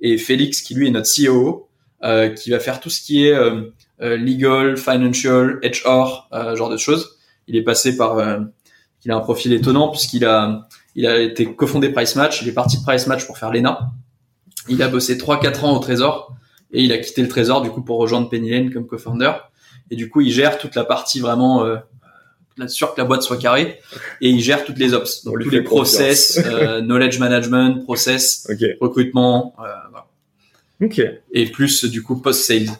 Et 0.00 0.18
Félix, 0.18 0.60
qui 0.60 0.74
lui 0.74 0.86
est 0.86 0.90
notre 0.90 1.08
CEO, 1.08 1.68
euh, 2.04 2.28
qui 2.28 2.50
va 2.50 2.60
faire 2.60 2.80
tout 2.80 2.90
ce 2.90 3.00
qui 3.00 3.26
est 3.26 3.32
euh, 3.32 3.72
euh, 4.02 4.16
legal, 4.16 4.76
financial, 4.76 5.58
HR, 5.62 6.28
euh, 6.32 6.54
genre 6.54 6.68
de 6.68 6.76
choses. 6.76 7.16
Il 7.48 7.56
est 7.56 7.62
passé 7.62 7.96
par, 7.96 8.18
euh, 8.18 8.40
il 9.04 9.10
a 9.10 9.16
un 9.16 9.20
profil 9.20 9.52
étonnant 9.52 9.88
puisqu'il 9.88 10.24
a, 10.26 10.68
il 10.94 11.06
a 11.06 11.18
été 11.18 11.46
cofondé 11.54 11.88
Price 11.88 12.14
Match. 12.14 12.42
Il 12.42 12.48
est 12.48 12.52
parti 12.52 12.78
de 12.78 12.82
Price 12.82 13.06
Match 13.06 13.26
pour 13.26 13.38
faire 13.38 13.50
l'ENA. 13.50 13.90
Il 14.68 14.82
a 14.82 14.88
bossé 14.88 15.16
3-4 15.16 15.64
ans 15.64 15.76
au 15.76 15.78
Trésor 15.78 16.34
et 16.72 16.82
il 16.82 16.92
a 16.92 16.98
quitté 16.98 17.22
le 17.22 17.28
Trésor 17.28 17.62
du 17.62 17.70
coup 17.70 17.82
pour 17.82 17.98
rejoindre 17.98 18.28
Penny 18.28 18.50
Lane 18.50 18.70
comme 18.70 18.86
co-founder. 18.86 19.32
Et 19.90 19.96
du 19.96 20.10
coup, 20.10 20.20
il 20.20 20.30
gère 20.30 20.58
toute 20.58 20.74
la 20.74 20.84
partie 20.84 21.20
vraiment 21.20 21.64
euh, 21.64 21.76
sûr 22.68 22.94
que 22.94 23.00
la 23.00 23.06
boîte 23.06 23.22
soit 23.22 23.36
carrée 23.36 23.80
et 24.20 24.28
il 24.28 24.40
gère 24.40 24.64
toutes 24.64 24.78
les 24.78 24.94
ops, 24.94 25.24
On 25.26 25.30
donc 25.30 25.42
tous 25.42 25.50
les 25.50 25.62
process, 25.62 26.40
euh, 26.44 26.80
knowledge 26.82 27.18
management, 27.18 27.84
process, 27.84 28.46
recrutement, 28.80 29.54
euh, 29.58 29.64
voilà. 29.90 30.06
Ok. 30.82 31.00
et 31.32 31.46
plus 31.46 31.84
du 31.84 32.02
coup 32.02 32.16
post 32.16 32.44
sales. 32.44 32.70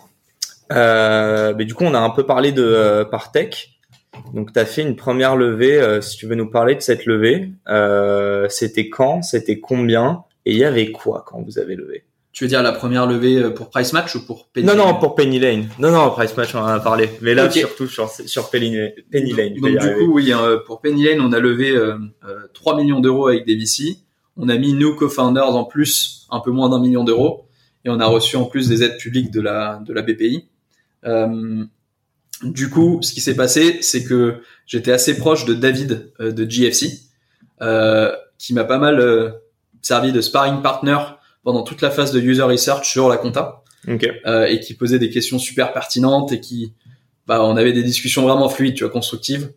Euh, 0.72 1.54
mais 1.56 1.64
du 1.64 1.74
coup, 1.74 1.84
on 1.84 1.94
a 1.94 1.98
un 1.98 2.10
peu 2.10 2.24
parlé 2.26 2.52
de 2.52 2.62
euh, 2.62 3.04
Partech. 3.04 3.78
Donc, 4.34 4.52
tu 4.52 4.58
as 4.58 4.64
fait 4.64 4.82
une 4.82 4.96
première 4.96 5.36
levée. 5.36 6.00
si 6.00 6.16
tu 6.16 6.26
veux 6.26 6.34
nous 6.34 6.50
parler 6.50 6.74
de 6.74 6.80
cette 6.80 7.04
levée, 7.04 7.50
euh, 7.68 8.48
c'était 8.48 8.88
quand? 8.88 9.22
C'était 9.22 9.60
combien? 9.60 10.24
Et 10.46 10.52
il 10.52 10.58
y 10.58 10.64
avait 10.64 10.90
quoi 10.90 11.24
quand 11.26 11.42
vous 11.42 11.58
avez 11.58 11.76
levé? 11.76 12.04
Tu 12.36 12.44
veux 12.44 12.48
dire 12.48 12.62
la 12.62 12.72
première 12.72 13.06
levée 13.06 13.36
euh, 13.36 13.48
pour 13.48 13.70
Price 13.70 13.94
Match 13.94 14.14
ou 14.14 14.26
pour 14.26 14.48
Penny 14.48 14.66
Non, 14.66 14.76
non, 14.76 14.88
Lane 14.88 14.98
pour 14.98 15.14
Penny 15.14 15.38
Lane. 15.38 15.68
Non, 15.78 15.90
non, 15.90 16.10
Price 16.10 16.36
Match, 16.36 16.54
on 16.54 16.58
en 16.58 16.66
a 16.66 16.80
parlé. 16.80 17.08
Mais 17.22 17.32
là, 17.32 17.50
surtout 17.50 17.86
sur, 17.86 18.10
sur 18.10 18.50
Penny, 18.50 18.76
Penny 19.10 19.32
Lane. 19.32 19.54
Donc 19.54 19.78
du 19.78 19.94
coup, 19.94 20.12
oui, 20.12 20.34
euh, 20.34 20.58
pour 20.58 20.82
Penny 20.82 21.04
Lane, 21.04 21.22
on 21.22 21.32
a 21.32 21.38
levé 21.38 21.70
euh, 21.70 21.96
euh, 22.28 22.40
3 22.52 22.76
millions 22.76 23.00
d'euros 23.00 23.28
avec 23.28 23.46
des 23.46 23.56
VC. 23.56 23.96
On 24.36 24.50
a 24.50 24.58
mis 24.58 24.74
nous 24.74 24.94
co-founders 24.94 25.56
en 25.56 25.64
plus 25.64 26.26
un 26.30 26.40
peu 26.40 26.50
moins 26.50 26.68
d'un 26.68 26.78
million 26.78 27.04
d'euros 27.04 27.48
et 27.86 27.88
on 27.88 28.00
a 28.00 28.06
reçu 28.06 28.36
en 28.36 28.44
plus 28.44 28.68
des 28.68 28.82
aides 28.82 28.98
publiques 28.98 29.30
de 29.30 29.40
la 29.40 29.80
de 29.86 29.94
la 29.94 30.02
BPI. 30.02 30.46
Euh, 31.06 31.64
du 32.42 32.68
coup, 32.68 32.98
ce 33.02 33.12
qui 33.12 33.20
s'est 33.20 33.36
passé, 33.36 33.78
c'est 33.80 34.04
que 34.04 34.42
j'étais 34.66 34.92
assez 34.92 35.16
proche 35.16 35.44
de 35.46 35.54
David 35.54 36.12
euh, 36.20 36.32
de 36.32 36.44
GFC, 36.44 37.00
euh, 37.62 38.14
qui 38.38 38.52
m'a 38.52 38.64
pas 38.64 38.78
mal 38.78 39.00
euh, 39.00 39.30
servi 39.80 40.12
de 40.12 40.20
sparring 40.20 40.60
partner 40.60 40.98
pendant 41.46 41.62
toute 41.62 41.80
la 41.80 41.90
phase 41.90 42.10
de 42.12 42.20
user 42.20 42.42
research 42.42 42.90
sur 42.90 43.08
la 43.08 43.16
compta 43.16 43.62
Ok. 43.88 44.04
euh, 44.26 44.46
et 44.46 44.58
qui 44.58 44.74
posait 44.74 44.98
des 44.98 45.10
questions 45.10 45.38
super 45.38 45.72
pertinentes 45.72 46.32
et 46.32 46.40
qui, 46.40 46.72
bah, 47.28 47.42
on 47.44 47.56
avait 47.56 47.72
des 47.72 47.84
discussions 47.84 48.22
vraiment 48.22 48.48
fluides, 48.48 48.74
tu 48.74 48.82
vois, 48.82 48.92
constructives, 48.92 49.52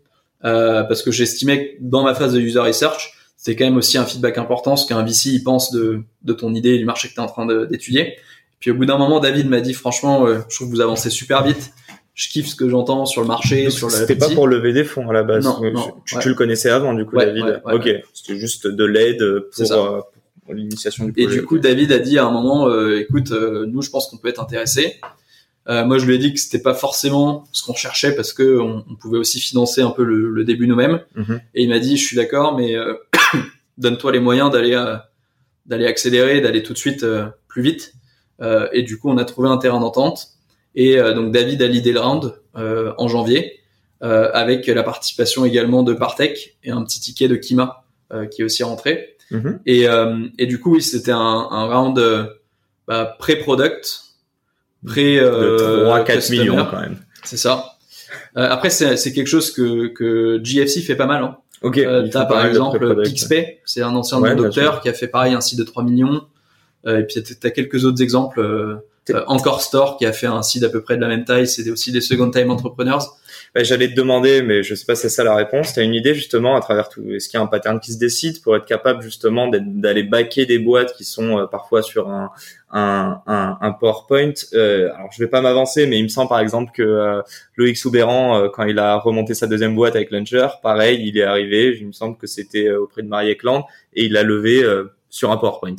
euh, 0.45 0.83
parce 0.83 1.01
que 1.01 1.11
j'estimais 1.11 1.65
que 1.65 1.71
dans 1.81 2.03
ma 2.03 2.13
phase 2.13 2.33
de 2.33 2.39
user 2.39 2.59
research, 2.59 3.13
c'était 3.35 3.55
quand 3.55 3.65
même 3.65 3.77
aussi 3.77 3.97
un 3.97 4.05
feedback 4.05 4.37
important, 4.37 4.75
ce 4.75 4.87
qu'un 4.87 5.03
VC 5.03 5.29
il 5.31 5.43
pense 5.43 5.71
de, 5.71 6.01
de 6.21 6.33
ton 6.33 6.53
idée 6.53 6.75
et 6.75 6.77
du 6.77 6.85
marché 6.85 7.07
que 7.09 7.13
tu 7.15 7.19
es 7.19 7.23
en 7.23 7.27
train 7.27 7.47
d'étudier. 7.65 8.17
Puis 8.59 8.69
au 8.69 8.75
bout 8.75 8.85
d'un 8.85 8.97
moment, 8.99 9.19
David 9.19 9.49
m'a 9.49 9.61
dit, 9.61 9.73
franchement, 9.73 10.27
euh, 10.27 10.39
je 10.47 10.55
trouve 10.57 10.67
que 10.69 10.73
vous 10.75 10.81
avancez 10.81 11.09
super 11.09 11.43
vite. 11.43 11.71
Je 12.13 12.27
kiffe 12.29 12.47
ce 12.49 12.55
que 12.55 12.67
j'entends 12.69 13.05
sur 13.05 13.21
le 13.21 13.27
marché, 13.27 13.63
Donc, 13.63 13.71
sur 13.71 13.87
la 13.89 13.93
C'était 13.97 14.15
pas 14.17 14.29
pour 14.29 14.45
lever 14.47 14.73
des 14.73 14.83
fonds 14.83 15.09
à 15.09 15.13
la 15.13 15.23
base. 15.23 15.45
Non, 15.45 15.63
Euh, 15.63 15.71
non, 15.71 15.93
tu, 16.05 16.15
ouais. 16.15 16.21
tu 16.21 16.27
le 16.29 16.35
connaissais 16.35 16.69
avant, 16.69 16.93
du 16.93 17.05
coup, 17.05 17.15
Ouais, 17.15 17.25
David. 17.27 17.61
ouais, 17.65 17.73
ok. 17.73 17.89
C'était 18.13 18.37
juste 18.37 18.67
de 18.67 18.83
l'aide 18.83 19.23
pour 19.55 19.65
l'initiation 20.53 21.05
du 21.05 21.13
Et 21.17 21.23
projet. 21.25 21.39
du 21.39 21.45
coup, 21.45 21.57
David 21.57 21.91
a 21.91 21.99
dit 21.99 22.17
à 22.17 22.25
un 22.25 22.31
moment, 22.31 22.67
euh, 22.67 22.99
écoute, 22.99 23.31
euh, 23.31 23.65
nous, 23.65 23.81
je 23.81 23.89
pense 23.89 24.07
qu'on 24.07 24.17
peut 24.17 24.27
être 24.27 24.41
intéressé. 24.41 24.99
Euh, 25.67 25.85
moi, 25.85 25.97
je 25.97 26.05
lui 26.05 26.15
ai 26.15 26.17
dit 26.17 26.33
que 26.33 26.39
c'était 26.39 26.61
pas 26.61 26.73
forcément 26.73 27.45
ce 27.51 27.63
qu'on 27.63 27.75
cherchait 27.75 28.15
parce 28.15 28.33
que 28.33 28.59
on, 28.59 28.83
on 28.89 28.95
pouvait 28.95 29.17
aussi 29.17 29.39
financer 29.39 29.81
un 29.81 29.91
peu 29.91 30.03
le, 30.03 30.29
le 30.29 30.43
début 30.43 30.67
nous-mêmes. 30.67 31.01
Mhm. 31.15 31.41
Et 31.53 31.63
il 31.63 31.69
m'a 31.69 31.79
dit, 31.79 31.97
je 31.97 32.03
suis 32.03 32.15
d'accord, 32.15 32.57
mais 32.57 32.75
donne-toi 33.77 34.11
les 34.11 34.19
moyens 34.19 34.51
d'aller 34.51 34.75
d'aller 35.65 35.85
accélérer, 35.85 36.41
d'aller 36.41 36.63
tout 36.63 36.73
de 36.73 36.79
suite 36.79 37.05
plus 37.47 37.61
vite. 37.61 37.93
Et 38.71 38.81
du 38.81 38.97
coup, 38.97 39.09
on 39.09 39.17
a 39.17 39.25
trouvé 39.25 39.49
un 39.49 39.57
terrain 39.57 39.79
d'entente. 39.79 40.29
Et 40.73 40.97
donc, 40.97 41.31
David 41.31 41.61
a 41.61 41.67
l'idée 41.67 41.91
le 41.91 41.99
round 41.99 42.33
euh, 42.59 42.93
en 42.97 43.07
janvier, 43.07 43.59
euh, 44.01 44.31
avec 44.33 44.65
la 44.65 44.81
participation 44.81 45.45
également 45.45 45.83
de 45.83 45.93
Partech 45.93 46.57
et 46.63 46.71
un 46.71 46.83
petit 46.83 46.99
ticket 46.99 47.27
de 47.27 47.35
Kima 47.35 47.85
euh, 48.11 48.25
qui 48.25 48.41
est 48.41 48.43
aussi 48.43 48.63
rentré. 48.63 49.15
Mhm. 49.31 49.59
Et, 49.65 49.87
euh, 49.87 50.25
et 50.37 50.45
du 50.47 50.59
coup, 50.59 50.73
oui, 50.75 50.81
c'était 50.81 51.11
un, 51.11 51.17
un 51.19 51.65
round 51.65 51.97
euh, 51.99 52.25
bah, 52.87 53.15
pré-product, 53.19 54.01
pré 54.85 55.17
de 55.19 55.21
euh, 55.25 55.83
3 55.85 56.03
4 56.03 56.15
customer. 56.17 56.39
millions 56.39 56.65
quand 56.69 56.79
même. 56.81 56.97
C'est 57.23 57.37
ça. 57.37 57.65
Euh, 58.37 58.47
après, 58.49 58.69
c'est 58.69 58.97
c'est 58.97 59.13
quelque 59.13 59.27
chose 59.27 59.51
que, 59.51 59.87
que 59.87 60.39
GFC 60.43 60.81
fait 60.81 60.95
pas 60.95 61.05
mal. 61.05 61.23
Hein. 61.23 61.37
Ok. 61.61 61.77
Euh, 61.77 62.07
T'as 62.11 62.25
par 62.25 62.43
de 62.43 62.47
exemple. 62.49 63.03
Pixpay, 63.03 63.59
c'est 63.65 63.81
un 63.81 63.95
ancien 63.95 64.19
Ouais, 64.19 64.31
de 64.31 64.35
docteur 64.35 64.81
qui 64.81 64.89
a 64.89 64.93
fait 64.93 65.07
pareil 65.07 65.33
un 65.33 65.41
site 65.41 65.59
de 65.59 65.63
3 65.63 65.83
millions. 65.83 66.21
Euh, 66.87 66.99
et 66.99 67.03
puis 67.03 67.21
t'as- 67.21 67.51
quelques 67.51 67.85
autres 67.85 68.01
exemples. 68.01 68.79
Encore 69.27 69.61
Store 69.61 69.97
qui 69.97 70.05
a 70.05 70.13
fait 70.13 70.27
un 70.27 70.43
site 70.43 70.63
à 70.63 70.69
peu 70.69 70.81
près 70.81 70.95
de 70.95 71.01
la 71.01 71.07
même 71.07 71.25
taille. 71.25 71.47
C'est 71.47 71.69
aussi 71.71 71.91
des 71.91 71.99
second 72.01 72.29
time 72.31 72.51
entrepreneurs. 72.51 73.17
Ouais, 73.55 73.65
J'allais 73.65 73.89
te 73.89 73.95
demander, 73.95 74.43
mais 74.43 74.61
je 74.61 74.75
sais 74.75 74.85
pas 74.85 74.93
si 74.93 75.03
c'est 75.03 75.09
ça 75.09 75.23
la 75.23 75.35
réponse. 75.35 75.73
T'as 75.73 75.83
une 75.83 75.95
idée 75.95 76.13
justement 76.13 76.55
à 76.55 76.61
travers 76.61 76.87
tout 76.87 77.03
Est-ce 77.09 77.27
qu'il 77.29 77.39
y 77.39 77.41
a 77.41 77.43
un 77.43 77.47
pattern 77.47 77.79
qui 77.79 77.91
se 77.91 77.97
décide 77.97 78.41
pour 78.43 78.55
être 78.55 78.65
capable 78.65 79.01
justement 79.01 79.47
d'aller 79.47 80.03
backer 80.03 80.45
des 80.45 80.59
boîtes 80.59 80.93
qui 80.93 81.03
sont 81.03 81.39
euh, 81.39 81.45
parfois 81.47 81.81
sur 81.81 82.09
un, 82.09 82.29
un, 82.71 83.21
un, 83.25 83.71
PowerPoint? 83.71 84.33
Euh, 84.53 84.93
Alors 84.93 85.09
je 85.11 85.23
vais 85.23 85.29
pas 85.29 85.41
m'avancer, 85.41 85.87
mais 85.87 85.97
il 85.97 86.03
me 86.03 86.09
semble 86.09 86.29
par 86.29 86.39
exemple 86.39 86.71
que 86.73 86.83
euh, 86.83 87.21
Loïc 87.55 87.75
Soubéran, 87.75 88.37
euh, 88.37 88.49
quand 88.49 88.65
il 88.65 88.77
a 88.77 88.97
remonté 88.97 89.33
sa 89.33 89.47
deuxième 89.47 89.73
boîte 89.75 89.95
avec 89.95 90.11
Launcher, 90.11 90.47
pareil, 90.61 91.01
il 91.03 91.17
est 91.17 91.23
arrivé. 91.23 91.75
Il 91.79 91.87
me 91.87 91.91
semble 91.91 92.17
que 92.17 92.27
c'était 92.27 92.67
euh, 92.67 92.81
auprès 92.81 93.01
de 93.01 93.07
Marie 93.07 93.29
Ekland 93.31 93.65
et 93.95 94.05
il 94.05 94.15
a 94.15 94.21
levé 94.23 94.63
euh, 94.63 94.91
sur 95.09 95.31
un 95.31 95.37
PowerPoint. 95.37 95.75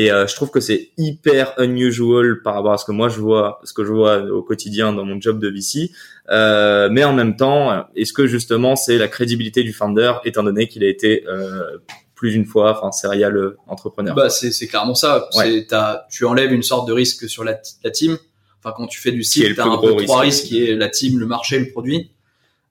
Et 0.00 0.12
euh, 0.12 0.28
je 0.28 0.36
trouve 0.36 0.50
que 0.52 0.60
c'est 0.60 0.90
hyper 0.96 1.54
unusual 1.58 2.40
par 2.44 2.54
rapport 2.54 2.72
à 2.74 2.78
ce 2.78 2.84
que 2.84 2.92
moi 2.92 3.08
je 3.08 3.18
vois, 3.18 3.58
ce 3.64 3.72
que 3.72 3.84
je 3.84 3.90
vois 3.92 4.18
au 4.22 4.42
quotidien 4.44 4.92
dans 4.92 5.04
mon 5.04 5.20
job 5.20 5.40
de 5.40 5.48
VC. 5.48 5.90
Euh, 6.30 6.88
mais 6.92 7.02
en 7.02 7.12
même 7.12 7.34
temps, 7.34 7.84
est-ce 7.96 8.12
que 8.12 8.28
justement 8.28 8.76
c'est 8.76 8.96
la 8.96 9.08
crédibilité 9.08 9.64
du 9.64 9.72
founder, 9.72 10.12
étant 10.24 10.44
donné 10.44 10.68
qu'il 10.68 10.84
a 10.84 10.88
été 10.88 11.24
euh, 11.26 11.78
plus 12.14 12.30
d'une 12.30 12.44
fois, 12.44 12.78
enfin 12.78 12.92
serial 12.92 13.56
entrepreneur? 13.66 14.14
Bah, 14.14 14.30
c'est 14.30 14.52
c'est 14.52 14.68
clairement 14.68 14.94
ça. 14.94 15.28
Ouais. 15.36 15.44
C'est 15.50 15.66
t'as- 15.66 16.06
tu 16.12 16.24
enlèves 16.24 16.52
une 16.52 16.62
sorte 16.62 16.86
de 16.86 16.92
risque 16.92 17.28
sur 17.28 17.42
la, 17.42 17.58
la 17.82 17.90
team. 17.90 18.16
Enfin, 18.62 18.72
quand 18.76 18.86
tu 18.86 19.00
fais 19.00 19.10
du 19.10 19.24
site, 19.24 19.56
t'as 19.56 19.64
un 19.66 19.78
peu 19.78 19.96
trois 20.04 20.20
risque. 20.20 20.42
risques 20.42 20.44
qui 20.44 20.64
est 20.64 20.76
la 20.76 20.88
team, 20.88 21.18
le 21.18 21.26
marché, 21.26 21.58
le 21.58 21.70
produit. 21.72 22.12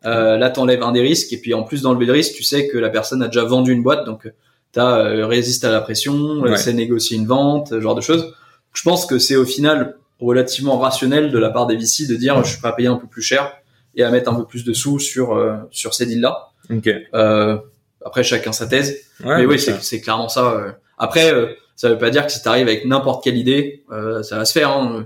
Euh, 0.05 0.37
là, 0.37 0.49
t'enlèves 0.49 0.81
un 0.81 0.93
des 0.93 1.01
risques 1.01 1.33
et 1.33 1.37
puis 1.41 1.53
en 1.53 1.63
plus 1.63 1.81
d'enlever 1.81 2.05
le 2.05 2.13
risque, 2.13 2.35
tu 2.35 2.43
sais 2.43 2.69
que 2.69 2.77
la 2.77 2.89
personne 2.89 3.21
a 3.21 3.27
déjà 3.27 3.43
vendu 3.43 3.73
une 3.73 3.83
boîte, 3.83 4.05
donc 4.05 4.31
t'as 4.71 4.99
euh, 4.99 5.25
résiste 5.25 5.63
à 5.65 5.71
la 5.71 5.81
pression, 5.81 6.13
Ouais. 6.41 6.57
sait 6.57 6.73
négocier 6.73 7.17
une 7.17 7.27
vente, 7.27 7.69
ce 7.69 7.81
genre 7.81 7.95
de 7.95 8.01
choses. 8.01 8.33
je 8.73 8.83
pense 8.83 9.05
que 9.05 9.17
c'est 9.19 9.35
au 9.35 9.45
final 9.45 9.97
relativement 10.19 10.77
rationnel 10.79 11.31
de 11.31 11.37
la 11.37 11.49
part 11.49 11.67
des 11.67 11.75
VC 11.75 12.07
de 12.07 12.15
dire 12.15 12.43
je 12.43 12.49
suis 12.51 12.59
prêt 12.59 12.69
à 12.69 12.73
payer 12.73 12.87
un 12.89 12.95
peu 12.97 13.07
plus 13.07 13.21
cher 13.21 13.51
et 13.95 14.03
à 14.03 14.09
mettre 14.11 14.31
un 14.31 14.35
peu 14.35 14.45
plus 14.45 14.63
de 14.63 14.73
sous 14.73 14.99
sur 14.99 15.35
euh, 15.35 15.55
sur 15.71 15.93
ces 15.93 16.05
deals 16.05 16.21
là. 16.21 16.49
Ok. 16.71 16.89
Euh, 17.13 17.57
après 18.05 18.23
chacun 18.23 18.51
sa 18.51 18.67
thèse, 18.67 18.97
Ouais, 19.23 19.37
mais 19.39 19.45
oui 19.45 19.59
c'est 19.59 19.81
c'est 19.81 20.01
clairement 20.01 20.29
ça. 20.29 20.51
euh. 20.53 20.71
Après 20.97 21.33
euh, 21.33 21.47
ça 21.75 21.89
veut 21.89 21.97
pas 21.97 22.09
dire 22.09 22.25
que 22.25 22.31
si 22.31 22.41
t'arrives 22.41 22.67
avec 22.67 22.85
n'importe 22.85 23.23
quelle 23.23 23.37
idée, 23.37 23.83
euh, 23.91 24.23
ça 24.23 24.37
va 24.37 24.45
se 24.45 24.53
faire. 24.53 24.69
Hein. 24.71 25.05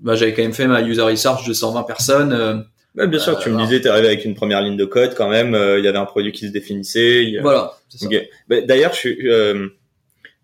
Bah, 0.00 0.14
j'avais 0.14 0.32
quand 0.32 0.42
même 0.42 0.52
fait 0.54 0.66
ma 0.66 0.80
user 0.80 1.02
research 1.02 1.46
de 1.46 1.52
120 1.52 1.82
personnes. 1.82 2.64
Euh, 2.96 3.02
Ouais, 3.02 3.06
bien 3.08 3.18
sûr, 3.18 3.38
tu 3.38 3.48
Euh, 3.48 3.52
me 3.52 3.58
disais, 3.62 3.80
t'es 3.80 3.88
arrivé 3.88 4.06
avec 4.08 4.24
une 4.24 4.34
première 4.34 4.60
ligne 4.62 4.76
de 4.76 4.84
code 4.84 5.14
quand 5.14 5.28
même. 5.28 5.54
euh, 5.54 5.78
Il 5.78 5.84
y 5.84 5.88
avait 5.88 5.98
un 5.98 6.04
produit 6.06 6.32
qui 6.32 6.46
se 6.46 6.52
définissait. 6.52 7.24
y 7.24 7.38
Voilà. 7.38 7.72
c'est 7.88 7.98
ça. 7.98 8.06
Ok. 8.06 8.28
Bah, 8.48 8.60
D'ailleurs, 8.62 8.92
je 8.94 8.98
suis. 8.98 9.28
euh, 9.28 9.68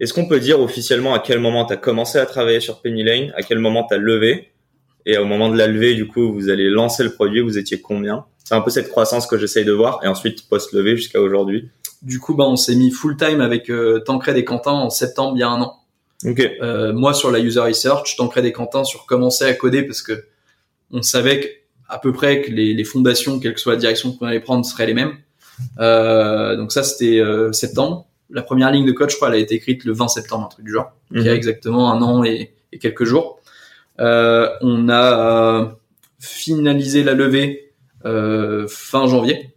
Est-ce 0.01 0.12
qu'on 0.12 0.26
peut 0.26 0.40
dire 0.40 0.61
officiellement 0.61 1.14
à 1.14 1.20
quel 1.20 1.38
moment 1.38 1.64
t'as 1.64 1.76
commencé 1.76 2.18
à 2.18 2.26
travailler 2.26 2.61
sur 2.61 2.80
Penny 2.82 3.03
Lane, 3.05 3.32
à 3.36 3.42
quel 3.42 3.59
moment 3.61 3.84
t'as 3.88 3.97
levé, 3.97 4.51
et 5.07 5.16
au 5.18 5.24
moment 5.24 5.49
de 5.51 5.57
la 5.57 5.66
levée, 5.68 5.95
du 5.95 6.07
coup, 6.07 6.32
vous 6.32 6.49
allez 6.51 6.68
lancer 6.68 7.05
le 7.05 7.11
produit, 7.12 7.40
vous 7.40 7.59
étiez 7.59 7.80
combien? 7.80 8.24
C'est 8.45 8.55
un 8.55 8.61
peu 8.61 8.70
cette 8.70 8.88
croissance 8.90 9.26
que 9.26 9.38
j'essaye 9.38 9.64
de 9.64 9.72
voir, 9.72 10.01
et 10.03 10.09
ensuite 10.09 10.49
post 10.49 10.72
levée 10.72 10.97
jusqu'à 10.97 11.20
aujourd'hui. 11.20 11.68
Du 12.03 12.18
coup, 12.20 12.34
bah, 12.34 12.45
on 12.47 12.57
s'est 12.57 12.74
mis 12.74 12.90
full 12.90 13.16
time 13.16 13.40
avec 13.40 13.70
euh, 13.70 14.01
Tancred 14.01 14.36
et 14.36 14.45
Quentin 14.45 14.72
en 14.72 14.90
septembre 14.90 15.32
il 15.36 15.40
y 15.40 15.42
a 15.42 15.49
un 15.49 15.62
an. 15.62 15.76
Ok. 16.26 16.40
Euh, 16.61 16.92
moi 16.92 17.14
sur 17.14 17.30
la 17.30 17.38
user 17.38 17.61
research, 17.61 18.16
Tancred 18.16 18.45
et 18.45 18.53
Quentin 18.53 18.84
sur 18.84 19.07
commencer 19.07 19.45
à 19.45 19.55
coder 19.55 19.82
parce 19.84 20.03
que 20.03 20.24
on 20.90 21.03
savait 21.03 21.40
que, 21.40 21.47
à 21.89 21.99
peu 21.99 22.12
près 22.12 22.43
que 22.43 22.51
les, 22.51 22.74
les 22.74 22.85
fondations, 22.85 23.39
quelle 23.41 23.55
que 23.55 23.61
soit 23.61 23.74
la 23.74 23.78
direction 23.80 24.12
qu'on 24.12 24.26
allait 24.26 24.41
prendre, 24.41 24.64
seraient 24.64 24.87
les 24.87 24.95
mêmes. 24.95 25.16
Euh, 25.78 26.57
donc 26.57 26.72
ça 26.72 26.82
c'était 26.82 27.18
euh, 27.20 27.53
septembre. 27.53 28.07
La 28.30 28.43
première 28.43 28.70
ligne 28.72 28.87
de 28.87 28.93
code, 28.93 29.11
je 29.11 29.16
crois, 29.16 29.28
elle 29.28 29.35
a 29.35 29.39
été 29.39 29.55
écrite 29.55 29.85
le 29.85 29.93
20 29.93 30.09
septembre, 30.09 30.47
un 30.47 30.49
truc 30.49 30.64
du 30.64 30.72
genre, 30.72 30.93
il 31.12 31.22
y 31.22 31.28
a 31.28 31.32
Mhm. 31.32 31.37
exactement 31.37 31.93
un 31.93 32.01
an 32.03 32.24
et, 32.24 32.55
et 32.72 32.78
quelques 32.78 33.05
jours. 33.05 33.39
Euh, 34.01 34.49
on 34.62 34.89
a 34.89 35.61
euh, 35.61 35.66
finalisé 36.18 37.05
la 37.05 37.12
levée 37.14 37.72
euh, 38.05 38.66
fin 38.68 39.07
janvier. 39.07 39.55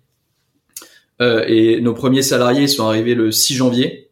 Euh, 1.22 1.44
et 1.48 1.82
nos 1.82 1.94
premiers 1.94 2.22
salariés 2.22 2.68
sont 2.68 2.86
arrivés 2.88 3.16
le 3.16 3.32
6 3.32 3.56
janvier, 3.56 4.10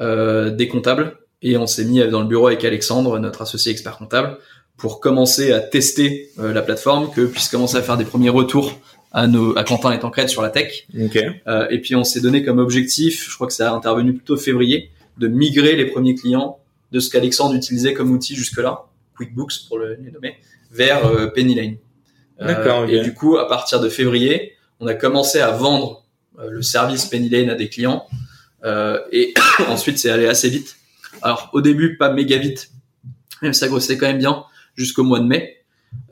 euh, 0.00 0.50
des 0.50 0.68
comptables, 0.68 1.16
et 1.40 1.56
on 1.56 1.66
s'est 1.66 1.84
mis 1.84 2.06
dans 2.08 2.20
le 2.20 2.26
bureau 2.26 2.48
avec 2.48 2.64
Alexandre, 2.64 3.18
notre 3.18 3.40
associé 3.42 3.72
expert 3.72 3.96
comptable, 3.96 4.36
pour 4.82 4.98
commencer 4.98 5.52
à 5.52 5.60
tester 5.60 6.30
euh, 6.40 6.52
la 6.52 6.60
plateforme, 6.60 7.08
que 7.12 7.24
puisse 7.24 7.48
commencer 7.48 7.76
à 7.76 7.82
faire 7.82 7.96
des 7.96 8.04
premiers 8.04 8.30
retours 8.30 8.72
à 9.12 9.28
nos 9.28 9.56
à 9.56 9.62
Quentin 9.62 9.92
et 9.92 10.00
Tancred 10.00 10.28
sur 10.28 10.42
la 10.42 10.50
tech. 10.50 10.88
Ok. 11.00 11.16
Euh, 11.46 11.68
et 11.70 11.80
puis 11.80 11.94
on 11.94 12.02
s'est 12.02 12.20
donné 12.20 12.42
comme 12.42 12.58
objectif, 12.58 13.28
je 13.30 13.32
crois 13.32 13.46
que 13.46 13.52
ça 13.52 13.70
a 13.70 13.76
intervenu 13.76 14.12
plutôt 14.12 14.36
février, 14.36 14.90
de 15.18 15.28
migrer 15.28 15.76
les 15.76 15.86
premiers 15.86 16.16
clients 16.16 16.58
de 16.90 16.98
ce 16.98 17.10
qu'Alexandre 17.10 17.54
utilisait 17.54 17.94
comme 17.94 18.10
outil 18.10 18.34
jusque-là, 18.34 18.86
QuickBooks 19.16 19.68
pour 19.68 19.78
le, 19.78 19.96
les 20.02 20.10
nommer, 20.10 20.34
vers 20.72 21.06
euh, 21.06 21.28
Penny 21.28 21.54
Lane. 21.54 21.76
Euh, 22.40 22.46
D'accord, 22.48 22.82
ok. 22.82 22.90
Et 22.90 23.02
du 23.02 23.14
coup, 23.14 23.36
à 23.36 23.46
partir 23.46 23.78
de 23.78 23.88
février, 23.88 24.54
on 24.80 24.88
a 24.88 24.94
commencé 24.94 25.38
à 25.38 25.52
vendre 25.52 26.04
euh, 26.40 26.50
le 26.50 26.62
service 26.62 27.04
Penny 27.04 27.28
Lane 27.28 27.50
à 27.50 27.54
des 27.54 27.68
clients. 27.68 28.04
Euh, 28.64 28.98
et 29.12 29.32
ensuite, 29.68 29.98
c'est 29.98 30.10
allé 30.10 30.26
assez 30.26 30.48
vite. 30.48 30.74
Alors, 31.22 31.50
au 31.52 31.60
début, 31.60 31.96
pas 31.98 32.12
méga 32.12 32.36
vite, 32.36 32.72
mais 33.42 33.52
ça 33.52 33.68
grossait 33.68 33.96
quand 33.96 34.08
même 34.08 34.18
bien 34.18 34.44
jusqu'au 34.74 35.02
mois 35.04 35.20
de 35.20 35.26
mai. 35.26 35.56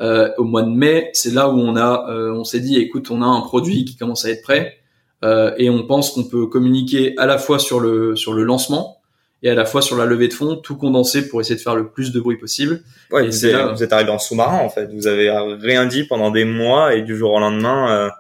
Euh, 0.01 0.31
au 0.37 0.45
mois 0.45 0.63
de 0.63 0.69
mai, 0.71 1.11
c'est 1.15 1.33
là 1.33 1.49
où 1.49 1.59
on 1.59 1.75
a, 1.77 2.11
euh, 2.11 2.33
on 2.35 2.45
s'est 2.45 2.61
dit, 2.61 2.77
écoute, 2.79 3.11
on 3.11 3.23
a 3.23 3.27
un 3.27 3.41
produit 3.41 3.85
qui 3.87 3.97
commence 3.97 4.25
à 4.27 4.31
être 4.31 4.43
prêt, 4.43 4.77
euh, 5.25 5.53
et 5.59 5.71
on 5.71 5.87
pense 5.87 6.11
qu'on 6.11 6.25
peut 6.25 6.47
communiquer 6.47 7.15
à 7.19 7.27
la 7.27 7.39
fois 7.39 7.59
sur 7.59 7.81
le 7.81 8.15
sur 8.17 8.33
le 8.35 8.43
lancement 8.45 8.99
et 9.43 9.49
à 9.49 9.55
la 9.55 9.65
fois 9.65 9.81
sur 9.81 9.97
la 9.97 10.05
levée 10.05 10.29
de 10.29 10.35
fonds, 10.35 10.57
tout 10.57 10.77
condensé 10.77 11.27
pour 11.29 11.41
essayer 11.41 11.57
de 11.57 11.61
faire 11.63 11.75
le 11.77 11.89
plus 11.89 12.13
de 12.13 12.21
bruit 12.21 12.37
possible. 12.37 12.83
Ouais, 13.11 13.25
vous, 13.27 13.47
êtes, 13.47 13.53
là- 13.55 13.73
vous 13.73 13.83
êtes 13.83 13.93
arrivé 13.93 14.11
en 14.11 14.19
sous-marin 14.19 14.59
en 14.59 14.69
fait. 14.69 14.91
Vous 14.95 15.07
avez 15.07 15.31
rien 15.63 15.87
dit 15.87 16.05
pendant 16.05 16.31
des 16.31 16.45
mois 16.45 16.95
et 16.95 17.01
du 17.03 17.17
jour 17.17 17.33
au 17.33 17.41
lendemain, 17.41 17.91
euh, 17.91 18.11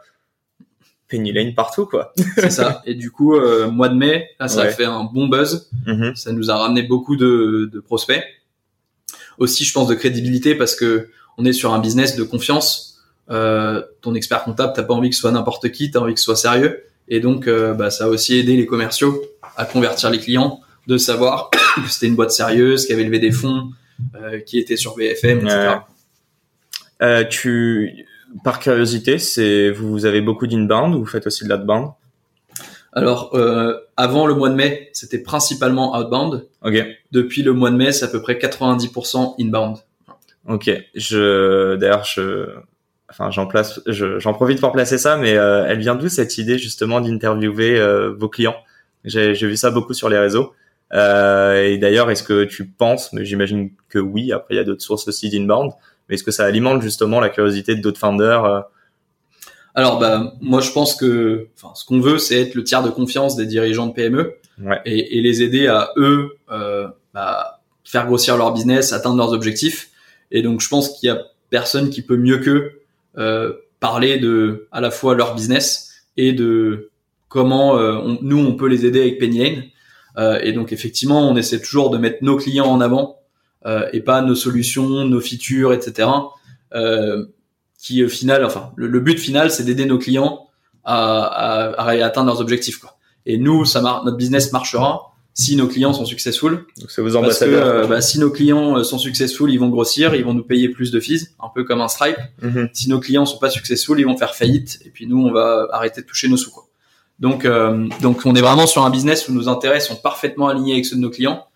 Penny 1.08 1.32
Lane 1.32 1.54
partout 1.54 1.84
quoi. 1.86 2.12
C'est 2.36 2.50
ça. 2.50 2.82
Et 2.86 2.94
du 2.94 3.10
coup, 3.10 3.34
euh, 3.34 3.68
mois 3.70 3.88
de 3.88 3.94
mai, 3.96 4.28
là, 4.38 4.48
ça 4.48 4.62
a 4.62 4.68
fait 4.68 4.84
un 4.84 5.04
bon 5.04 5.26
buzz. 5.28 5.68
Mhm. 5.86 6.14
Ça 6.14 6.32
nous 6.32 6.50
a 6.50 6.56
ramené 6.56 6.82
beaucoup 6.84 7.16
de, 7.16 7.68
de 7.70 7.80
prospects. 7.80 8.22
Aussi, 9.40 9.64
je 9.64 9.72
pense 9.72 9.88
de 9.88 9.94
crédibilité 9.94 10.54
parce 10.54 10.76
que 10.76 11.08
on 11.36 11.44
est 11.44 11.52
sur 11.52 11.74
un 11.74 11.80
business 11.80 12.14
de 12.14 12.22
confiance. 12.22 13.00
Euh, 13.30 13.82
ton 14.02 14.14
expert 14.14 14.44
comptable, 14.44 14.72
t'as 14.76 14.82
pas 14.84 14.94
envie 14.94 15.10
que 15.10 15.16
ce 15.16 15.22
soit 15.22 15.32
n'importe 15.32 15.70
qui, 15.72 15.90
t'as 15.90 15.98
envie 15.98 16.14
que 16.14 16.20
ce 16.20 16.26
soit 16.26 16.36
sérieux. 16.36 16.84
Et 17.08 17.18
donc, 17.18 17.48
euh, 17.48 17.74
bah, 17.74 17.90
ça 17.90 18.04
a 18.04 18.08
aussi 18.08 18.38
aidé 18.38 18.56
les 18.56 18.66
commerciaux 18.66 19.20
à 19.56 19.64
convertir 19.64 20.10
les 20.10 20.18
clients, 20.18 20.60
de 20.86 20.96
savoir 20.96 21.50
que 21.76 21.88
c'était 21.88 22.06
une 22.06 22.14
boîte 22.14 22.30
sérieuse, 22.30 22.86
qui 22.86 22.92
avait 22.92 23.04
levé 23.04 23.18
des 23.18 23.32
fonds, 23.32 23.70
euh, 24.14 24.40
qui 24.40 24.58
était 24.58 24.76
sur 24.76 24.94
BFM, 24.96 25.40
etc. 25.40 25.78
Euh, 27.02 27.24
tu, 27.24 28.06
par 28.44 28.60
curiosité, 28.60 29.18
c'est 29.18 29.70
vous, 29.70 30.04
avez 30.04 30.20
beaucoup 30.20 30.46
d'inbound 30.46 30.94
ou 30.94 31.00
vous 31.00 31.06
faites 31.06 31.26
aussi 31.26 31.44
de 31.44 31.48
l'outbound? 31.48 31.88
Alors, 32.92 33.34
euh, 33.34 33.74
avant 33.96 34.26
le 34.26 34.34
mois 34.34 34.48
de 34.48 34.54
mai, 34.54 34.90
c'était 34.92 35.18
principalement 35.20 35.96
outbound. 35.96 36.46
Ok. 36.64 36.84
Depuis 37.12 37.42
le 37.42 37.52
mois 37.52 37.70
de 37.70 37.76
mai, 37.76 37.92
c'est 37.92 38.04
à 38.04 38.08
peu 38.08 38.20
près 38.20 38.34
90% 38.38 39.36
inbound. 39.40 39.76
Ok. 40.48 40.70
Je, 40.94 41.76
d'ailleurs, 41.76 42.04
je, 42.04 42.48
enfin, 43.08 43.30
j'en 43.30 43.46
place, 43.46 43.80
je- 43.86 44.18
j'en 44.18 44.32
profite 44.34 44.60
pour 44.60 44.72
placer 44.72 44.98
ça, 44.98 45.16
mais 45.16 45.36
euh, 45.36 45.64
elle 45.68 45.78
vient 45.78 45.94
d'où 45.94 46.08
cette 46.08 46.36
idée 46.38 46.58
justement 46.58 47.00
d'interviewer 47.00 47.78
euh, 47.78 48.12
vos 48.18 48.28
clients? 48.28 48.56
J'ai, 49.04 49.32
vu 49.34 49.56
ça 49.56 49.70
beaucoup 49.70 49.94
sur 49.94 50.08
les 50.08 50.18
réseaux. 50.18 50.52
Euh, 50.92 51.62
et 51.64 51.78
d'ailleurs, 51.78 52.10
est-ce 52.10 52.24
que 52.24 52.44
tu 52.44 52.66
penses, 52.66 53.12
mais 53.12 53.24
j'imagine 53.24 53.70
que 53.88 53.98
oui. 54.00 54.32
Après, 54.32 54.54
il 54.54 54.56
y 54.56 54.60
a 54.60 54.64
d'autres 54.64 54.82
sources 54.82 55.06
aussi 55.06 55.30
d'inbound. 55.30 55.70
Mais 56.08 56.16
est-ce 56.16 56.24
que 56.24 56.32
ça 56.32 56.44
alimente 56.44 56.82
justement 56.82 57.20
la 57.20 57.28
curiosité 57.28 57.76
de 57.76 57.80
d'autres 57.80 58.00
founders 58.00 58.44
euh, 58.44 58.60
Alors, 59.74 59.98
bah, 59.98 60.34
moi, 60.40 60.60
je 60.60 60.70
pense 60.72 60.94
que, 60.96 61.46
enfin, 61.56 61.72
ce 61.74 61.84
qu'on 61.84 62.00
veut, 62.00 62.18
c'est 62.18 62.40
être 62.40 62.54
le 62.54 62.64
tiers 62.64 62.82
de 62.82 62.90
confiance 62.90 63.36
des 63.36 63.46
dirigeants 63.46 63.86
de 63.86 63.92
PME 63.92 64.34
Ouais. 64.62 64.78
et, 64.84 65.16
et 65.18 65.20
les 65.22 65.42
aider 65.42 65.68
à 65.68 65.90
eux 65.96 66.36
euh, 66.52 66.86
bah, 67.14 67.60
faire 67.84 68.06
grossir 68.06 68.36
leur 68.36 68.52
business, 68.52 68.92
atteindre 68.92 69.16
leurs 69.16 69.32
objectifs. 69.32 69.90
Et 70.30 70.42
donc, 70.42 70.60
je 70.60 70.68
pense 70.68 70.90
qu'il 70.90 71.06
y 71.06 71.10
a 71.10 71.22
personne 71.48 71.88
qui 71.88 72.02
peut 72.02 72.16
mieux 72.18 72.38
qu'eux 72.38 72.72
euh, 73.18 73.54
parler 73.80 74.18
de 74.18 74.68
à 74.70 74.80
la 74.82 74.90
fois 74.90 75.14
leur 75.14 75.34
business 75.34 76.04
et 76.18 76.32
de 76.34 76.90
comment 77.28 77.78
euh, 77.78 77.94
on- 77.94 78.18
nous 78.22 78.38
on 78.38 78.54
peut 78.54 78.66
les 78.68 78.84
aider 78.84 79.00
avec 79.00 79.18
Penny 79.18 79.38
Lane. 79.38 79.62
Euh, 80.18 80.38
et 80.42 80.52
donc, 80.52 80.72
effectivement, 80.72 81.28
on 81.30 81.36
essaie 81.36 81.60
toujours 81.60 81.88
de 81.90 81.96
mettre 81.96 82.18
nos 82.22 82.36
clients 82.36 82.66
en 82.66 82.80
avant 82.82 83.16
euh, 83.66 83.88
et 83.94 84.00
pas 84.00 84.20
nos 84.20 84.34
solutions, 84.34 85.04
nos 85.06 85.20
features, 85.20 85.72
etc. 85.72 86.08
Euh, 86.74 87.24
qui 87.80 88.04
au 88.04 88.08
final, 88.08 88.44
enfin, 88.44 88.72
le, 88.76 88.86
le 88.86 89.00
but 89.00 89.18
final, 89.18 89.50
c'est 89.50 89.64
d'aider 89.64 89.86
nos 89.86 89.98
clients 89.98 90.46
à, 90.84 91.22
à, 91.24 91.82
à 91.90 92.04
atteindre 92.04 92.26
leurs 92.26 92.40
objectifs. 92.40 92.78
Quoi. 92.78 92.96
Et 93.26 93.38
nous, 93.38 93.64
ça 93.64 93.80
notre 94.04 94.16
business 94.16 94.52
marchera 94.52 95.06
si 95.32 95.56
nos 95.56 95.68
clients 95.68 95.92
sont 95.92 96.04
successful. 96.04 96.66
Donc 96.80 96.90
c'est 96.90 97.00
vos 97.00 97.08
Parce 97.08 97.14
que 97.14 97.18
ambassadeurs. 97.18 97.66
euh, 97.66 97.86
bah, 97.86 98.00
si 98.00 98.18
nos 98.18 98.30
clients 98.30 98.76
euh, 98.78 98.82
sont 98.84 98.98
successful, 98.98 99.50
ils 99.50 99.58
vont 99.58 99.68
grossir, 99.70 100.14
ils 100.14 100.24
vont 100.24 100.34
nous 100.34 100.42
payer 100.42 100.68
plus 100.68 100.90
de 100.90 101.00
fees, 101.00 101.34
un 101.40 101.48
peu 101.54 101.64
comme 101.64 101.80
un 101.80 101.88
Stripe. 101.88 102.18
Mhm. 102.42 102.68
Si 102.72 102.88
nos 102.88 103.00
clients 103.00 103.24
sont 103.24 103.38
pas 103.38 103.48
successful, 103.50 103.98
ils 104.00 104.04
vont 104.04 104.16
faire 104.16 104.34
faillite, 104.34 104.80
et 104.84 104.90
puis 104.90 105.06
nous, 105.06 105.24
on 105.24 105.32
va 105.32 105.68
arrêter 105.72 106.02
de 106.02 106.06
toucher 106.06 106.28
nos 106.28 106.36
sous. 106.36 106.50
Quoi. 106.50 106.64
Donc, 107.20 107.44
euh, 107.44 107.88
donc, 108.02 108.22
on 108.26 108.34
est 108.34 108.40
vraiment 108.40 108.66
sur 108.66 108.84
un 108.84 108.90
business 108.90 109.28
où 109.28 109.32
nos 109.32 109.48
intérêts 109.48 109.80
sont 109.80 109.96
parfaitement 109.96 110.48
alignés 110.48 110.72
avec 110.72 110.84
ceux 110.86 110.96
de 110.96 111.00
nos 111.00 111.10
clients, 111.10 111.46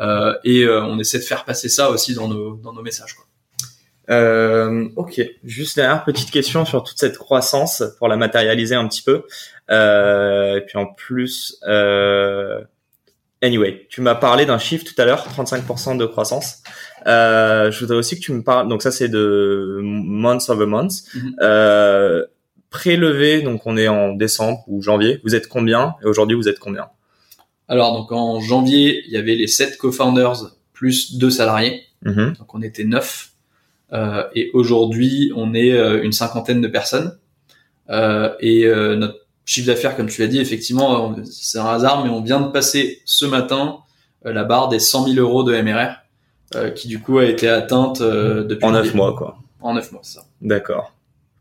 euh, 0.00 0.34
et 0.44 0.62
euh, 0.64 0.84
on 0.84 0.98
essaie 0.98 1.18
de 1.18 1.24
faire 1.24 1.44
passer 1.44 1.68
ça 1.68 1.90
aussi 1.90 2.14
dans 2.14 2.28
nos 2.28 2.56
dans 2.56 2.72
nos 2.72 2.82
messages. 2.82 3.14
Quoi. 3.14 3.24
Euh, 4.10 4.88
ok, 4.96 5.20
juste 5.44 5.76
dernière 5.76 6.04
petite 6.04 6.30
question 6.30 6.64
sur 6.64 6.82
toute 6.82 6.98
cette 6.98 7.16
croissance 7.16 7.82
pour 7.98 8.08
la 8.08 8.16
matérialiser 8.16 8.74
un 8.74 8.86
petit 8.88 9.02
peu. 9.02 9.24
Euh, 9.70 10.58
et 10.58 10.60
puis 10.62 10.76
en 10.76 10.86
plus, 10.86 11.58
euh, 11.66 12.60
anyway, 13.42 13.86
tu 13.88 14.00
m'as 14.00 14.14
parlé 14.14 14.46
d'un 14.46 14.58
chiffre 14.58 14.84
tout 14.84 15.00
à 15.00 15.04
l'heure, 15.04 15.26
35% 15.26 15.96
de 15.96 16.06
croissance. 16.06 16.62
Euh, 17.06 17.70
je 17.70 17.80
voudrais 17.80 17.96
aussi 17.96 18.16
que 18.16 18.24
tu 18.24 18.32
me 18.32 18.42
parles, 18.42 18.68
donc 18.68 18.82
ça 18.82 18.90
c'est 18.90 19.08
de 19.08 19.80
months 19.82 20.48
over 20.50 20.66
months. 20.66 21.04
Mm 21.14 22.24
prélevé, 22.74 23.40
donc 23.40 23.62
on 23.66 23.76
est 23.76 23.86
en 23.86 24.14
décembre 24.14 24.64
ou 24.66 24.82
janvier, 24.82 25.20
vous 25.22 25.36
êtes 25.36 25.46
combien 25.46 25.94
et 26.02 26.06
aujourd'hui 26.06 26.36
vous 26.36 26.48
êtes 26.48 26.58
combien? 26.58 26.88
Alors 27.68 27.96
donc 27.96 28.10
en 28.10 28.40
janvier, 28.40 29.04
il 29.06 29.12
y 29.12 29.16
avait 29.16 29.36
les 29.36 29.46
7 29.46 29.78
co-founders 29.78 30.56
plus 30.72 31.16
2 31.16 31.30
salariés, 31.30 31.84
mhm. 32.02 32.34
donc 32.36 32.52
on 32.52 32.62
était 32.62 32.82
9 32.82 33.30
et 34.34 34.50
aujourd'hui, 34.54 35.32
on 35.36 35.54
est 35.54 35.72
euh, 35.72 36.02
une 36.02 36.12
cinquantaine 36.12 36.60
de 36.60 36.68
personnes. 36.68 37.16
Euh, 37.90 38.32
et 38.40 38.64
euh, 38.64 38.96
notre 38.96 39.18
chiffre 39.44 39.66
d'affaires, 39.66 39.96
comme 39.96 40.08
tu 40.08 40.20
l'as 40.20 40.26
dit, 40.26 40.40
effectivement, 40.40 41.14
c'est 41.24 41.58
un 41.58 41.66
hasard, 41.66 42.04
mais 42.04 42.10
on 42.10 42.22
vient 42.22 42.40
de 42.40 42.48
passer 42.50 43.02
ce 43.04 43.26
matin 43.26 43.78
euh, 44.26 44.32
la 44.32 44.44
barre 44.44 44.68
des 44.68 44.78
100 44.80 45.08
000 45.08 45.16
euros 45.20 45.44
de 45.44 45.54
MRR, 45.60 45.96
euh, 46.56 46.70
qui 46.70 46.88
du 46.88 47.00
coup 47.00 47.18
a 47.18 47.24
été 47.26 47.48
atteinte 47.48 48.00
euh, 48.00 48.42
depuis 48.44 48.64
En 48.64 48.70
le 48.70 48.76
neuf 48.78 48.84
début. 48.86 48.96
mois, 48.96 49.14
quoi. 49.14 49.36
En 49.60 49.74
neuf 49.74 49.92
mois, 49.92 50.00
c'est 50.02 50.14
ça. 50.18 50.24
D'accord. 50.40 50.92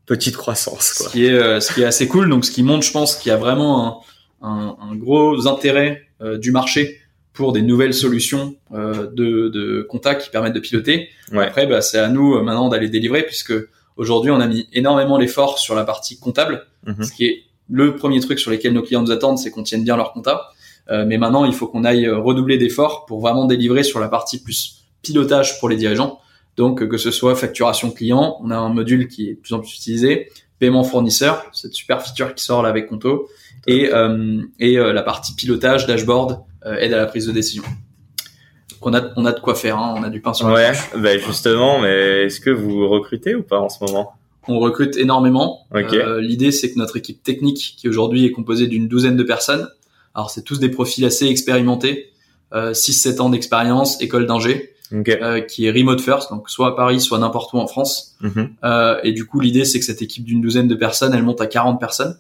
Petite 0.06 0.36
croissance, 0.36 0.94
Ce 0.96 1.04
quoi. 1.04 1.12
qui 1.12 1.26
est, 1.26 1.34
euh, 1.34 1.60
ce 1.62 1.74
qui 1.74 1.82
est 1.82 1.86
assez 1.86 2.08
cool. 2.10 2.30
Donc, 2.30 2.44
ce 2.46 2.52
qui 2.52 2.62
montre, 2.62 2.86
je 2.86 2.92
pense, 2.92 3.16
qu'il 3.16 3.30
y 3.30 3.34
a 3.34 3.38
vraiment 3.38 4.04
un, 4.42 4.48
un, 4.50 4.78
un 4.92 4.96
gros 4.96 5.48
intérêt 5.48 6.02
euh, 6.22 6.38
du 6.38 6.52
marché 6.52 7.00
pour 7.34 7.52
des 7.52 7.62
nouvelles 7.62 7.94
solutions 7.94 8.56
euh, 8.74 9.08
de, 9.12 9.50
de 9.50 9.82
contact 9.90 10.24
qui 10.24 10.30
permettent 10.30 10.54
de 10.54 10.60
piloter. 10.60 11.10
Après, 11.36 11.66
bah, 11.66 11.82
c'est 11.82 11.98
à 11.98 12.08
nous 12.08 12.36
euh, 12.36 12.44
maintenant 12.44 12.70
d'aller 12.70 12.90
délivrer 12.90 13.24
puisque 13.24 13.54
aujourd'hui 13.98 14.32
on 14.32 14.40
a 14.40 14.48
mis 14.48 14.68
énormément 14.72 15.18
l'effort 15.18 15.58
sur 15.58 15.76
la 15.76 15.84
partie 15.84 16.20
comptable, 16.20 16.66
mhm. 16.86 17.04
ce 17.04 17.12
qui 17.12 17.26
est 17.26 17.44
le 17.70 17.96
premier 17.96 18.20
truc 18.20 18.40
sur 18.40 18.52
lequel 18.52 18.74
nos 18.74 18.84
clients 18.84 19.02
nous 19.02 19.12
attendent, 19.12 19.40
c'est 19.40 19.50
qu'on 19.50 19.64
tienne 19.64 19.84
bien 19.84 19.98
leur 19.98 20.14
compta. 20.14 20.50
Euh, 20.92 21.06
mais 21.08 21.18
maintenant, 21.18 21.46
il 21.46 21.54
faut 21.54 21.68
qu'on 21.68 21.86
aille 21.86 22.10
redoubler 22.10 22.58
d'efforts 22.58 23.06
pour 23.06 23.22
vraiment 23.22 23.46
délivrer 23.46 23.84
sur 23.84 24.00
la 24.00 24.10
partie 24.10 24.44
plus 24.44 24.84
pilotage 25.02 25.60
pour 25.60 25.70
les 25.70 25.78
dirigeants. 25.78 26.20
Donc 26.56 26.88
que 26.88 26.98
ce 26.98 27.10
soit 27.10 27.36
facturation 27.36 27.90
client, 27.90 28.38
on 28.44 28.52
a 28.52 28.58
un 28.58 28.70
module 28.70 29.08
qui 29.08 29.30
est 29.30 29.34
de 29.34 29.40
plus 29.40 29.54
en 29.54 29.60
plus 29.60 29.74
utilisé, 29.76 30.30
paiement 30.60 30.84
fournisseur, 30.84 31.46
cette 31.52 31.74
super 31.74 32.02
feature 32.02 32.36
qui 32.36 32.44
sort 32.44 32.62
là 32.62 32.70
avec 32.70 32.88
Conto, 32.88 33.28
et, 33.68 33.90
euh, 33.94 34.42
et 34.60 34.78
euh, 34.78 34.94
la 34.94 35.04
partie 35.04 35.34
pilotage, 35.36 35.88
dashboard, 35.88 36.32
euh, 36.34 36.36
aide 36.66 36.94
à 36.94 36.98
la 36.98 37.06
prise 37.06 37.28
de 37.28 37.32
décision. 37.32 37.64
Donc 37.64 38.80
on 38.82 38.94
a, 38.94 39.02
on 39.16 39.26
a 39.26 39.32
de 39.32 39.40
quoi 39.40 39.56
faire, 39.56 39.78
hein, 39.78 39.96
on 39.98 40.04
a 40.04 40.10
du 40.10 40.22
pain 40.22 40.34
sur 40.34 40.48
la 40.50 40.54
Ouais, 40.54 40.72
bah 40.98 41.18
justement, 41.18 41.80
mais 41.80 42.26
est-ce 42.26 42.40
que 42.40 42.50
vous 42.50 42.88
recrutez 42.88 43.36
ou 43.36 43.44
pas 43.44 43.60
en 43.60 43.70
ce 43.70 43.84
moment? 43.84 44.14
On 44.48 44.60
recrute 44.60 44.98
énormément. 44.98 45.68
Euh, 45.74 46.20
L'idée, 46.20 46.52
c'est 46.52 46.72
que 46.72 46.78
notre 46.78 46.98
équipe 46.98 47.24
technique, 47.24 47.76
qui 47.78 47.88
aujourd'hui 47.88 48.26
est 48.26 48.32
composée 48.32 48.68
d'une 48.68 48.88
douzaine 48.88 49.16
de 49.16 49.24
personnes, 49.24 49.70
alors 50.16 50.30
c'est 50.30 50.44
tous 50.44 50.60
des 50.60 50.70
profils 50.70 51.06
assez 51.06 51.28
expérimentés, 51.28 52.12
euh, 52.54 52.74
6-7 52.74 53.22
ans 53.22 53.30
d'expérience, 53.30 54.02
école 54.02 54.26
d'ingé, 54.26 54.74
euh, 54.94 55.42
qui 55.42 55.66
est 55.66 55.72
remote 55.72 56.02
first, 56.02 56.30
donc 56.30 56.50
soit 56.50 56.68
à 56.68 56.72
Paris, 56.74 57.02
soit 57.02 57.18
n'importe 57.18 57.52
où 57.54 57.58
en 57.58 57.68
France. 57.68 58.16
Mhm. 58.22 58.50
euh, 58.64 59.00
et 59.04 59.12
du 59.12 59.26
coup, 59.26 59.40
l'idée, 59.40 59.66
c'est 59.66 59.80
que 59.80 59.86
cette 59.86 60.02
équipe 60.02 60.24
d'une 60.24 60.42
douzaine 60.42 60.68
de 60.68 60.76
personnes, 60.76 61.14
elle 61.14 61.24
monte 61.24 61.42
à 61.42 61.48
40 61.48 61.80
personnes 61.80 62.18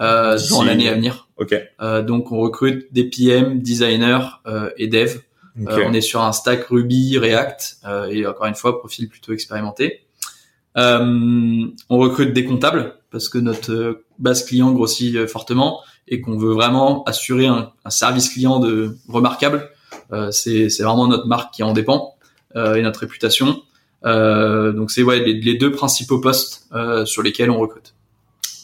euh, 0.00 0.38
dans 0.50 0.62
l'année 0.62 0.88
à 0.88 0.94
venir. 0.94 1.27
Okay. 1.38 1.62
Euh, 1.80 2.02
donc, 2.02 2.32
on 2.32 2.38
recrute 2.38 2.92
des 2.92 3.04
PM, 3.04 3.60
designers 3.60 4.26
euh, 4.46 4.70
et 4.76 4.88
devs. 4.88 5.20
Euh, 5.66 5.84
on 5.86 5.92
est 5.92 6.00
sur 6.00 6.22
un 6.22 6.32
stack 6.32 6.64
Ruby, 6.66 7.18
React 7.18 7.80
et 8.10 8.26
encore 8.26 8.46
une 8.46 8.54
fois, 8.54 8.78
profil 8.78 9.08
plutôt 9.08 9.32
expérimenté. 9.32 10.02
on 10.76 11.72
recrute 11.90 12.32
des 12.32 12.44
comptables 12.44 12.94
parce 13.10 13.28
que 13.28 13.38
notre 13.38 14.02
base 14.20 14.44
client 14.44 14.70
grossit 14.70 15.26
fortement 15.26 15.80
et 16.06 16.20
qu'on 16.20 16.38
veut 16.38 16.52
vraiment 16.52 17.02
assurer 17.04 17.46
un, 17.46 17.72
un, 17.84 17.90
service 17.90 18.28
client 18.28 18.60
de 18.60 18.96
remarquable. 19.08 19.68
c'est 20.30 20.68
vraiment 20.78 21.08
notre 21.08 21.26
marque 21.26 21.52
qui 21.54 21.64
en 21.64 21.72
dépend 21.72 22.14
et 22.54 22.82
notre 22.82 23.00
réputation. 23.00 23.60
donc 24.04 24.92
c'est 24.92 25.02
ouais 25.02 25.18
les, 25.18 25.34
les, 25.40 25.54
deux 25.56 25.72
principaux 25.72 26.20
postes 26.20 26.68
sur 27.04 27.24
lesquels 27.24 27.50
on 27.50 27.58
recrute. 27.58 27.94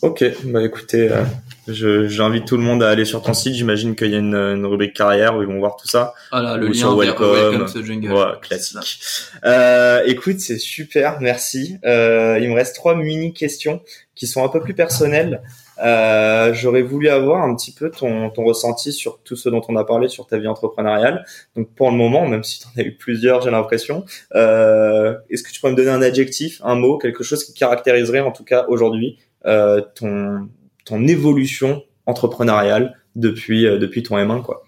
Ok, 0.04 0.22
bah 0.44 0.62
écoutez, 0.62 1.10
euh, 1.10 1.24
j'invite 1.68 2.46
tout 2.46 2.56
le 2.56 2.62
monde 2.62 2.82
à 2.82 2.90
aller 2.90 3.04
sur 3.04 3.22
ton 3.22 3.34
site. 3.34 3.54
J'imagine 3.54 3.94
qu'il 3.96 4.10
y 4.10 4.14
a 4.14 4.18
une, 4.18 4.34
une, 4.34 4.66
rubrique 4.66 4.94
carrière 4.94 5.36
où 5.36 5.42
ils 5.42 5.48
vont 5.48 5.58
voir 5.58 5.76
tout 5.76 5.88
ça. 5.88 6.14
Voilà, 6.30 6.56
le 6.56 6.68
lien 6.68 6.74
sur 6.74 6.96
Welcome. 6.96 7.66
Jungle. 7.84 8.08
Voilà, 8.08 8.38
classique. 8.40 9.00
Euh, 9.44 10.02
écoute, 10.06 10.40
c'est 10.40 10.58
super, 10.58 11.20
merci. 11.20 11.78
Euh, 11.84 12.38
il 12.40 12.48
me 12.50 12.54
reste 12.54 12.74
trois 12.74 12.94
mini 12.94 13.32
questions 13.32 13.80
qui 14.14 14.26
sont 14.26 14.44
un 14.44 14.48
peu 14.48 14.60
plus 14.60 14.74
personnelles. 14.74 15.42
Euh, 15.82 16.54
J'aurais 16.54 16.82
voulu 16.82 17.08
avoir 17.08 17.42
un 17.42 17.54
petit 17.54 17.72
peu 17.72 17.90
ton, 17.90 18.30
ton 18.30 18.44
ressenti 18.44 18.92
sur 18.92 19.20
tout 19.22 19.36
ce 19.36 19.48
dont 19.48 19.62
on 19.68 19.76
a 19.76 19.84
parlé 19.84 20.08
sur 20.08 20.26
ta 20.26 20.38
vie 20.38 20.46
entrepreneuriale. 20.46 21.24
Donc 21.56 21.68
pour 21.74 21.90
le 21.90 21.96
moment, 21.96 22.26
même 22.26 22.44
si 22.44 22.60
tu 22.60 22.66
en 22.66 22.80
as 22.80 22.84
eu 22.84 22.94
plusieurs, 22.94 23.42
j'ai 23.42 23.50
l'impression, 23.50 24.04
euh, 24.34 25.16
est-ce 25.30 25.42
que 25.42 25.50
tu 25.50 25.60
pourrais 25.60 25.72
me 25.72 25.76
donner 25.76 25.90
un 25.90 26.02
adjectif, 26.02 26.60
un 26.64 26.76
mot, 26.76 26.98
quelque 26.98 27.24
chose 27.24 27.44
qui 27.44 27.54
caractériserait 27.54 28.20
en 28.20 28.30
tout 28.30 28.44
cas 28.44 28.66
aujourd'hui 28.68 29.18
euh, 29.46 29.80
ton 29.94 30.48
ton 30.84 31.06
évolution 31.06 31.82
entrepreneuriale 32.06 32.98
depuis 33.16 33.66
euh, 33.66 33.78
depuis 33.78 34.02
ton 34.02 34.16
M1 34.16 34.42
quoi. 34.42 34.64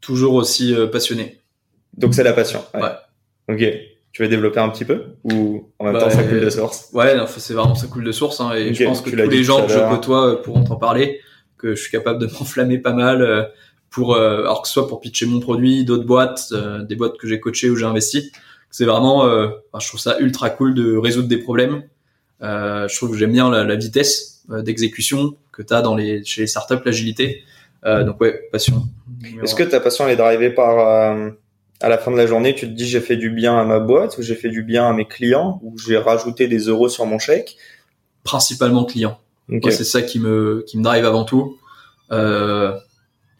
Toujours 0.00 0.34
aussi 0.34 0.74
euh, 0.74 0.86
passionné. 0.86 1.40
Donc 1.96 2.14
c'est 2.14 2.22
la 2.22 2.32
passion. 2.32 2.64
Ouais. 2.74 2.90
Ok. 3.48 3.64
Tu 4.12 4.22
veux 4.22 4.28
développer 4.28 4.60
un 4.60 4.68
petit 4.70 4.84
peu 4.84 5.16
ou 5.24 5.70
en 5.78 5.84
même 5.84 5.98
temps 5.98 6.10
ça 6.10 6.24
coule 6.24 6.40
de 6.40 6.50
source? 6.50 6.88
Ouais, 6.92 7.14
c'est 7.36 7.54
vraiment 7.54 7.74
ça 7.74 7.86
coule 7.86 8.04
de 8.04 8.12
source 8.12 8.40
hein, 8.40 8.52
et 8.54 8.74
je 8.74 8.84
pense 8.84 9.00
que 9.00 9.10
tous 9.10 9.16
les 9.16 9.44
gens 9.44 9.66
que 9.66 9.72
je 9.72 9.78
côtoie 9.78 10.42
pourront 10.42 10.64
t'en 10.64 10.76
parler, 10.76 11.20
que 11.56 11.74
je 11.74 11.80
suis 11.80 11.90
capable 11.90 12.18
de 12.18 12.26
m'enflammer 12.32 12.78
pas 12.78 12.92
mal 12.92 13.50
pour 13.90 14.16
alors 14.16 14.62
que 14.62 14.68
ce 14.68 14.74
soit 14.74 14.88
pour 14.88 15.00
pitcher 15.00 15.26
mon 15.26 15.40
produit, 15.40 15.84
d'autres 15.84 16.06
boîtes, 16.06 16.52
des 16.88 16.96
boîtes 16.96 17.16
que 17.18 17.28
j'ai 17.28 17.38
coachées 17.38 17.70
ou 17.70 17.76
j'ai 17.76 17.84
investi. 17.84 18.32
C'est 18.70 18.86
vraiment, 18.86 19.28
je 19.28 19.86
trouve 19.86 20.00
ça 20.00 20.18
ultra 20.18 20.50
cool 20.50 20.74
de 20.74 20.96
résoudre 20.96 21.28
des 21.28 21.38
problèmes 21.38 21.82
euh, 22.42 22.86
je 22.88 22.96
trouve 22.96 23.10
que 23.10 23.16
j'aime 23.16 23.32
bien 23.32 23.50
la, 23.50 23.64
la 23.64 23.76
vitesse 23.76 24.37
euh, 24.37 24.37
d'exécution 24.48 25.36
que 25.52 25.62
tu 25.62 25.74
as 25.74 25.82
dans 25.82 25.94
les, 25.94 26.24
chez 26.24 26.42
les 26.42 26.46
startups, 26.46 26.82
l'agilité. 26.84 27.44
Euh, 27.84 28.04
donc 28.04 28.20
ouais, 28.20 28.48
passion. 28.50 28.84
Est-ce 29.42 29.54
que 29.54 29.62
ta 29.62 29.80
passion 29.80 30.06
elle 30.06 30.14
est 30.14 30.16
drivée 30.16 30.50
par 30.50 31.32
à 31.80 31.88
la 31.88 31.98
fin 31.98 32.10
de 32.10 32.16
la 32.16 32.26
journée, 32.26 32.54
tu 32.56 32.66
te 32.66 32.72
dis 32.72 32.86
j'ai 32.86 33.00
fait 33.00 33.16
du 33.16 33.30
bien 33.30 33.56
à 33.56 33.64
ma 33.64 33.78
boîte 33.78 34.18
ou 34.18 34.22
j'ai 34.22 34.34
fait 34.34 34.48
du 34.48 34.62
bien 34.64 34.88
à 34.88 34.92
mes 34.92 35.06
clients 35.06 35.60
ou 35.62 35.78
j'ai 35.78 35.96
rajouté 35.96 36.48
des 36.48 36.58
euros 36.58 36.88
sur 36.88 37.06
mon 37.06 37.18
chèque? 37.18 37.56
Principalement 38.24 38.84
clients. 38.84 39.18
Okay. 39.50 39.70
c'est 39.70 39.84
ça 39.84 40.02
qui 40.02 40.18
me 40.18 40.64
qui 40.66 40.76
me 40.76 40.82
drive 40.82 41.04
avant 41.04 41.24
tout. 41.24 41.56
Euh, 42.10 42.76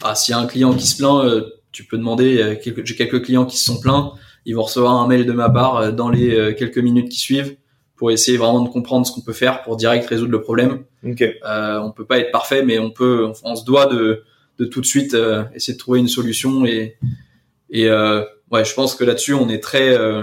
ah, 0.02 0.14
s'il 0.14 0.32
y 0.32 0.34
a 0.34 0.40
un 0.40 0.46
client 0.46 0.72
qui 0.72 0.86
se 0.86 0.96
plaint, 0.96 1.44
tu 1.72 1.84
peux 1.84 1.98
demander. 1.98 2.58
J'ai 2.62 2.94
quelques 2.94 3.24
clients 3.24 3.44
qui 3.44 3.56
se 3.56 3.64
sont 3.64 3.80
plaints. 3.80 4.12
Ils 4.46 4.54
vont 4.54 4.62
recevoir 4.62 4.94
un 4.94 5.06
mail 5.08 5.26
de 5.26 5.32
ma 5.32 5.50
part 5.50 5.92
dans 5.92 6.08
les 6.08 6.54
quelques 6.56 6.78
minutes 6.78 7.10
qui 7.10 7.18
suivent 7.18 7.56
pour 7.98 8.10
essayer 8.10 8.38
vraiment 8.38 8.62
de 8.62 8.68
comprendre 8.68 9.06
ce 9.06 9.12
qu'on 9.12 9.20
peut 9.20 9.32
faire 9.32 9.62
pour 9.62 9.76
direct 9.76 10.06
résoudre 10.06 10.32
le 10.32 10.40
problème. 10.40 10.84
Okay. 11.04 11.34
Euh, 11.44 11.78
on 11.80 11.90
peut 11.90 12.06
pas 12.06 12.18
être 12.18 12.30
parfait, 12.30 12.62
mais 12.62 12.78
on 12.78 12.90
peut, 12.90 13.30
on, 13.42 13.56
se 13.56 13.64
doit 13.64 13.86
de, 13.86 14.24
de 14.58 14.64
tout 14.64 14.80
de 14.80 14.86
suite 14.86 15.14
euh, 15.14 15.44
essayer 15.54 15.74
de 15.74 15.78
trouver 15.78 15.98
une 15.98 16.08
solution 16.08 16.64
et 16.64 16.96
et 17.70 17.88
euh, 17.88 18.22
ouais, 18.50 18.64
je 18.64 18.74
pense 18.74 18.94
que 18.94 19.04
là-dessus 19.04 19.34
on 19.34 19.48
est 19.48 19.62
très, 19.62 19.96
euh, 19.96 20.22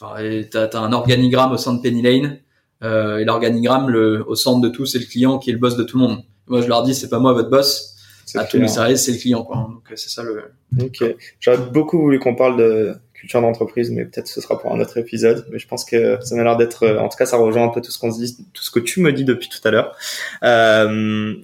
enfin, 0.00 0.22
t'as 0.50 0.66
as 0.66 0.78
un 0.78 0.92
organigramme 0.92 1.52
au 1.52 1.56
sein 1.56 1.74
de 1.74 1.82
Penny 1.82 2.02
Lane 2.02 2.38
euh, 2.82 3.18
et 3.18 3.24
l'organigramme, 3.24 3.90
le, 3.90 4.24
au 4.26 4.36
centre 4.36 4.60
de 4.60 4.68
tout, 4.68 4.86
c'est 4.86 5.00
le 5.00 5.06
client 5.06 5.38
qui 5.38 5.50
est 5.50 5.52
le 5.52 5.58
boss 5.58 5.76
de 5.76 5.82
tout 5.82 5.98
le 5.98 6.04
monde. 6.04 6.22
Moi, 6.46 6.62
je 6.62 6.68
leur 6.68 6.82
dis, 6.82 6.94
c'est 6.94 7.08
pas 7.08 7.18
moi 7.18 7.32
votre 7.32 7.50
boss. 7.50 7.94
À 8.34 8.44
tous 8.44 8.58
les 8.58 8.68
services, 8.68 9.04
c'est 9.04 9.12
le 9.12 9.18
client, 9.18 9.42
quoi. 9.42 9.56
Donc 9.56 9.90
c'est 9.94 10.10
ça 10.10 10.22
le. 10.22 10.52
Ok. 10.78 11.02
J'aurais 11.40 11.58
beaucoup 11.72 11.98
voulu 11.98 12.18
qu'on 12.18 12.34
parle 12.34 12.58
de 12.58 12.94
culture 13.18 13.40
d'entreprise, 13.40 13.90
mais 13.90 14.04
peut-être 14.04 14.28
ce 14.28 14.40
sera 14.40 14.58
pour 14.58 14.72
un 14.74 14.80
autre 14.80 14.96
épisode. 14.96 15.46
Mais 15.50 15.58
je 15.58 15.66
pense 15.66 15.84
que 15.84 16.18
ça 16.22 16.34
m'a 16.36 16.44
l'air 16.44 16.56
d'être, 16.56 16.84
euh, 16.84 16.98
en 16.98 17.08
tout 17.08 17.16
cas, 17.16 17.26
ça 17.26 17.36
rejoint 17.36 17.64
un 17.64 17.68
peu 17.68 17.80
tout 17.80 17.90
ce 17.90 17.98
qu'on 17.98 18.12
se 18.12 18.18
dit, 18.18 18.36
tout 18.52 18.62
ce 18.62 18.70
que 18.70 18.80
tu 18.80 19.00
me 19.00 19.12
dis 19.12 19.24
depuis 19.24 19.48
tout 19.48 19.66
à 19.66 19.70
l'heure. 19.70 19.96
Euh, 20.44 21.34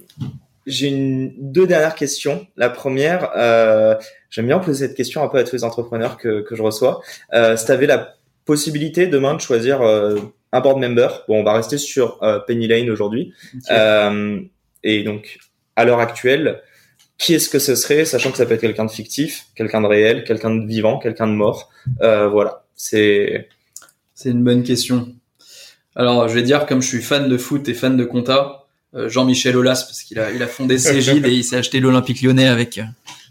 j'ai 0.65 0.87
une, 0.87 1.33
deux 1.37 1.67
dernières 1.67 1.95
questions. 1.95 2.47
La 2.57 2.69
première, 2.69 3.31
euh, 3.35 3.95
j'aime 4.29 4.47
bien 4.47 4.59
poser 4.59 4.87
cette 4.87 4.97
question 4.97 5.23
un 5.23 5.27
peu 5.27 5.37
à 5.37 5.43
tous 5.43 5.55
les 5.55 5.63
entrepreneurs 5.63 6.17
que, 6.17 6.41
que 6.41 6.55
je 6.55 6.61
reçois. 6.61 7.01
Euh, 7.33 7.55
si 7.57 7.65
tu 7.65 7.71
avais 7.71 7.87
la 7.87 8.15
possibilité 8.45 9.07
demain 9.07 9.33
de 9.33 9.41
choisir 9.41 9.81
euh, 9.81 10.17
un 10.51 10.61
board 10.61 10.79
member, 10.79 11.23
bon, 11.27 11.41
on 11.41 11.43
va 11.43 11.53
rester 11.53 11.77
sur 11.77 12.21
euh, 12.23 12.39
Penny 12.39 12.67
Lane 12.67 12.89
aujourd'hui. 12.89 13.33
et 14.83 15.03
donc, 15.03 15.37
à 15.75 15.85
l'heure 15.85 15.99
actuelle, 15.99 16.61
qui 17.17 17.33
est-ce 17.33 17.49
que 17.49 17.59
ce 17.59 17.75
serait, 17.75 18.05
sachant 18.05 18.31
que 18.31 18.37
ça 18.37 18.45
peut 18.45 18.55
être 18.55 18.61
quelqu'un 18.61 18.85
de 18.85 18.91
fictif, 18.91 19.47
quelqu'un 19.55 19.81
de 19.81 19.87
réel, 19.87 20.23
quelqu'un 20.23 20.53
de 20.53 20.65
vivant, 20.65 20.99
quelqu'un 20.99 21.27
de 21.27 21.33
mort. 21.33 21.69
Euh, 22.01 22.27
voilà, 22.27 22.63
c'est. 22.75 23.49
C'est 24.13 24.29
une 24.29 24.43
bonne 24.45 24.63
question. 24.63 25.13
Alors, 25.93 26.29
je 26.29 26.33
vais 26.33 26.41
dire, 26.41 26.65
comme 26.65 26.81
je 26.81 26.87
suis 26.87 27.01
fan 27.01 27.27
de 27.27 27.37
foot 27.37 27.67
et 27.67 27.73
fan 27.73 27.97
de 27.97 28.05
compta, 28.05 28.65
euh, 28.95 29.09
Jean-Michel 29.09 29.57
Aulas, 29.57 29.83
parce 29.87 30.03
qu'il 30.03 30.19
a, 30.19 30.31
il 30.31 30.41
a 30.41 30.47
fondé 30.47 30.77
Cégide 30.77 31.25
et 31.27 31.31
il 31.31 31.43
s'est 31.43 31.57
acheté 31.57 31.81
l'Olympique 31.81 32.21
Lyonnais 32.21 32.47
avec. 32.47 32.77
Euh, 32.77 32.83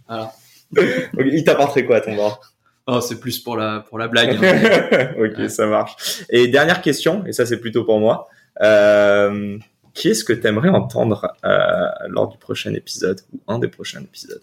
voilà. 0.09 0.33
il 1.33 1.45
t'apporterait 1.45 1.87
quoi, 1.87 2.01
ton 2.01 2.15
bord 2.15 2.41
Oh, 2.87 3.01
c'est 3.01 3.19
plus 3.19 3.39
pour 3.39 3.57
la 3.57 3.81
pour 3.81 3.99
la 3.99 4.09
blague. 4.09 4.39
Hein. 4.43 5.15
ok, 5.19 5.49
ça 5.49 5.67
marche. 5.67 6.23
Et 6.29 6.49
dernière 6.49 6.83
question, 6.83 7.25
et 7.27 7.33
ça 7.33 7.47
c'est 7.47 7.59
plutôt 7.59 7.85
pour 7.85 7.99
moi. 7.99 8.29
Euh, 8.61 9.57
qui 9.95 10.09
est-ce 10.09 10.25
que 10.25 10.33
tu 10.33 10.47
aimerais 10.47 10.69
entendre 10.69 11.33
euh, 11.45 11.87
lors 12.09 12.29
du 12.29 12.37
prochain 12.37 12.75
épisode 12.75 13.21
ou 13.33 13.41
un 13.47 13.59
des 13.59 13.69
prochains 13.69 14.01
épisodes? 14.01 14.43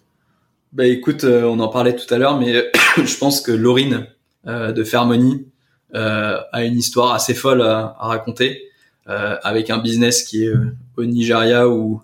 Bah 0.73 0.85
écoute, 0.85 1.25
euh, 1.25 1.43
on 1.43 1.59
en 1.59 1.67
parlait 1.67 1.95
tout 1.95 2.11
à 2.13 2.17
l'heure, 2.17 2.39
mais 2.39 2.71
je 2.97 3.17
pense 3.17 3.41
que 3.41 3.51
Laurine 3.51 4.07
euh, 4.47 4.71
de 4.71 4.83
Fairmoney 4.83 5.45
euh, 5.93 6.39
a 6.51 6.63
une 6.63 6.77
histoire 6.77 7.13
assez 7.13 7.33
folle 7.33 7.61
à, 7.61 7.95
à 7.99 8.07
raconter, 8.07 8.63
euh, 9.07 9.35
avec 9.43 9.69
un 9.69 9.77
business 9.77 10.23
qui 10.23 10.45
est 10.45 10.53
au 10.97 11.05
Nigeria 11.05 11.69
où 11.69 12.01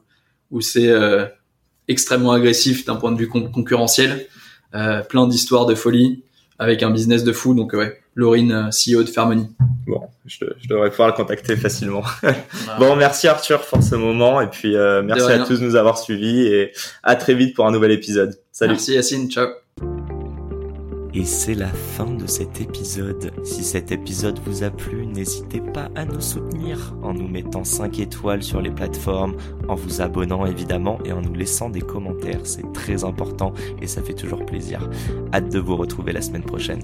où 0.49 0.61
c'est 0.61 0.93
extrêmement 1.89 2.31
agressif 2.31 2.85
d'un 2.85 2.95
point 2.95 3.11
de 3.11 3.17
vue 3.17 3.27
concurrentiel, 3.27 4.27
plein 4.71 5.27
d'histoires 5.27 5.65
de 5.65 5.75
folie, 5.75 6.23
avec 6.57 6.83
un 6.83 6.89
business 6.89 7.25
de 7.25 7.33
fou. 7.33 7.53
Donc 7.53 7.73
ouais, 7.73 7.99
Laurine, 8.15 8.69
CEO 8.71 9.03
de 9.03 9.09
Fairmoney. 9.09 9.49
Bon, 9.85 10.06
je, 10.27 10.45
je, 10.61 10.67
devrais 10.67 10.89
pouvoir 10.89 11.09
le 11.09 11.13
contacter 11.13 11.55
facilement. 11.57 12.03
bon, 12.79 12.95
merci 12.95 13.27
Arthur 13.27 13.61
pour 13.61 13.81
ce 13.81 13.95
moment 13.95 14.41
et 14.41 14.47
puis 14.47 14.75
euh, 14.75 15.01
merci 15.01 15.31
à 15.31 15.39
tous 15.39 15.59
de 15.59 15.65
nous 15.65 15.75
avoir 15.75 15.97
suivis 15.97 16.45
et 16.47 16.71
à 17.03 17.15
très 17.15 17.33
vite 17.33 17.55
pour 17.55 17.65
un 17.65 17.71
nouvel 17.71 17.91
épisode. 17.91 18.37
Salut. 18.51 18.73
Merci 18.73 18.93
Yacine, 18.93 19.29
ciao. 19.29 19.47
Et 21.13 21.25
c'est 21.25 21.55
la 21.55 21.67
fin 21.69 22.11
de 22.11 22.27
cet 22.27 22.61
épisode. 22.61 23.31
Si 23.43 23.63
cet 23.63 23.91
épisode 23.91 24.37
vous 24.45 24.63
a 24.63 24.69
plu, 24.69 25.07
n'hésitez 25.07 25.61
pas 25.61 25.89
à 25.95 26.05
nous 26.05 26.21
soutenir 26.21 26.93
en 27.01 27.13
nous 27.13 27.27
mettant 27.27 27.63
5 27.63 27.97
étoiles 27.99 28.43
sur 28.43 28.61
les 28.61 28.69
plateformes, 28.69 29.35
en 29.67 29.73
vous 29.73 30.01
abonnant 30.01 30.45
évidemment 30.45 30.99
et 31.05 31.13
en 31.13 31.21
nous 31.21 31.33
laissant 31.33 31.71
des 31.71 31.81
commentaires. 31.81 32.41
C'est 32.43 32.71
très 32.71 33.03
important 33.03 33.53
et 33.81 33.87
ça 33.87 34.03
fait 34.03 34.13
toujours 34.13 34.45
plaisir. 34.45 34.87
Hâte 35.33 35.51
de 35.51 35.57
vous 35.57 35.75
retrouver 35.75 36.13
la 36.13 36.21
semaine 36.21 36.43
prochaine. 36.43 36.83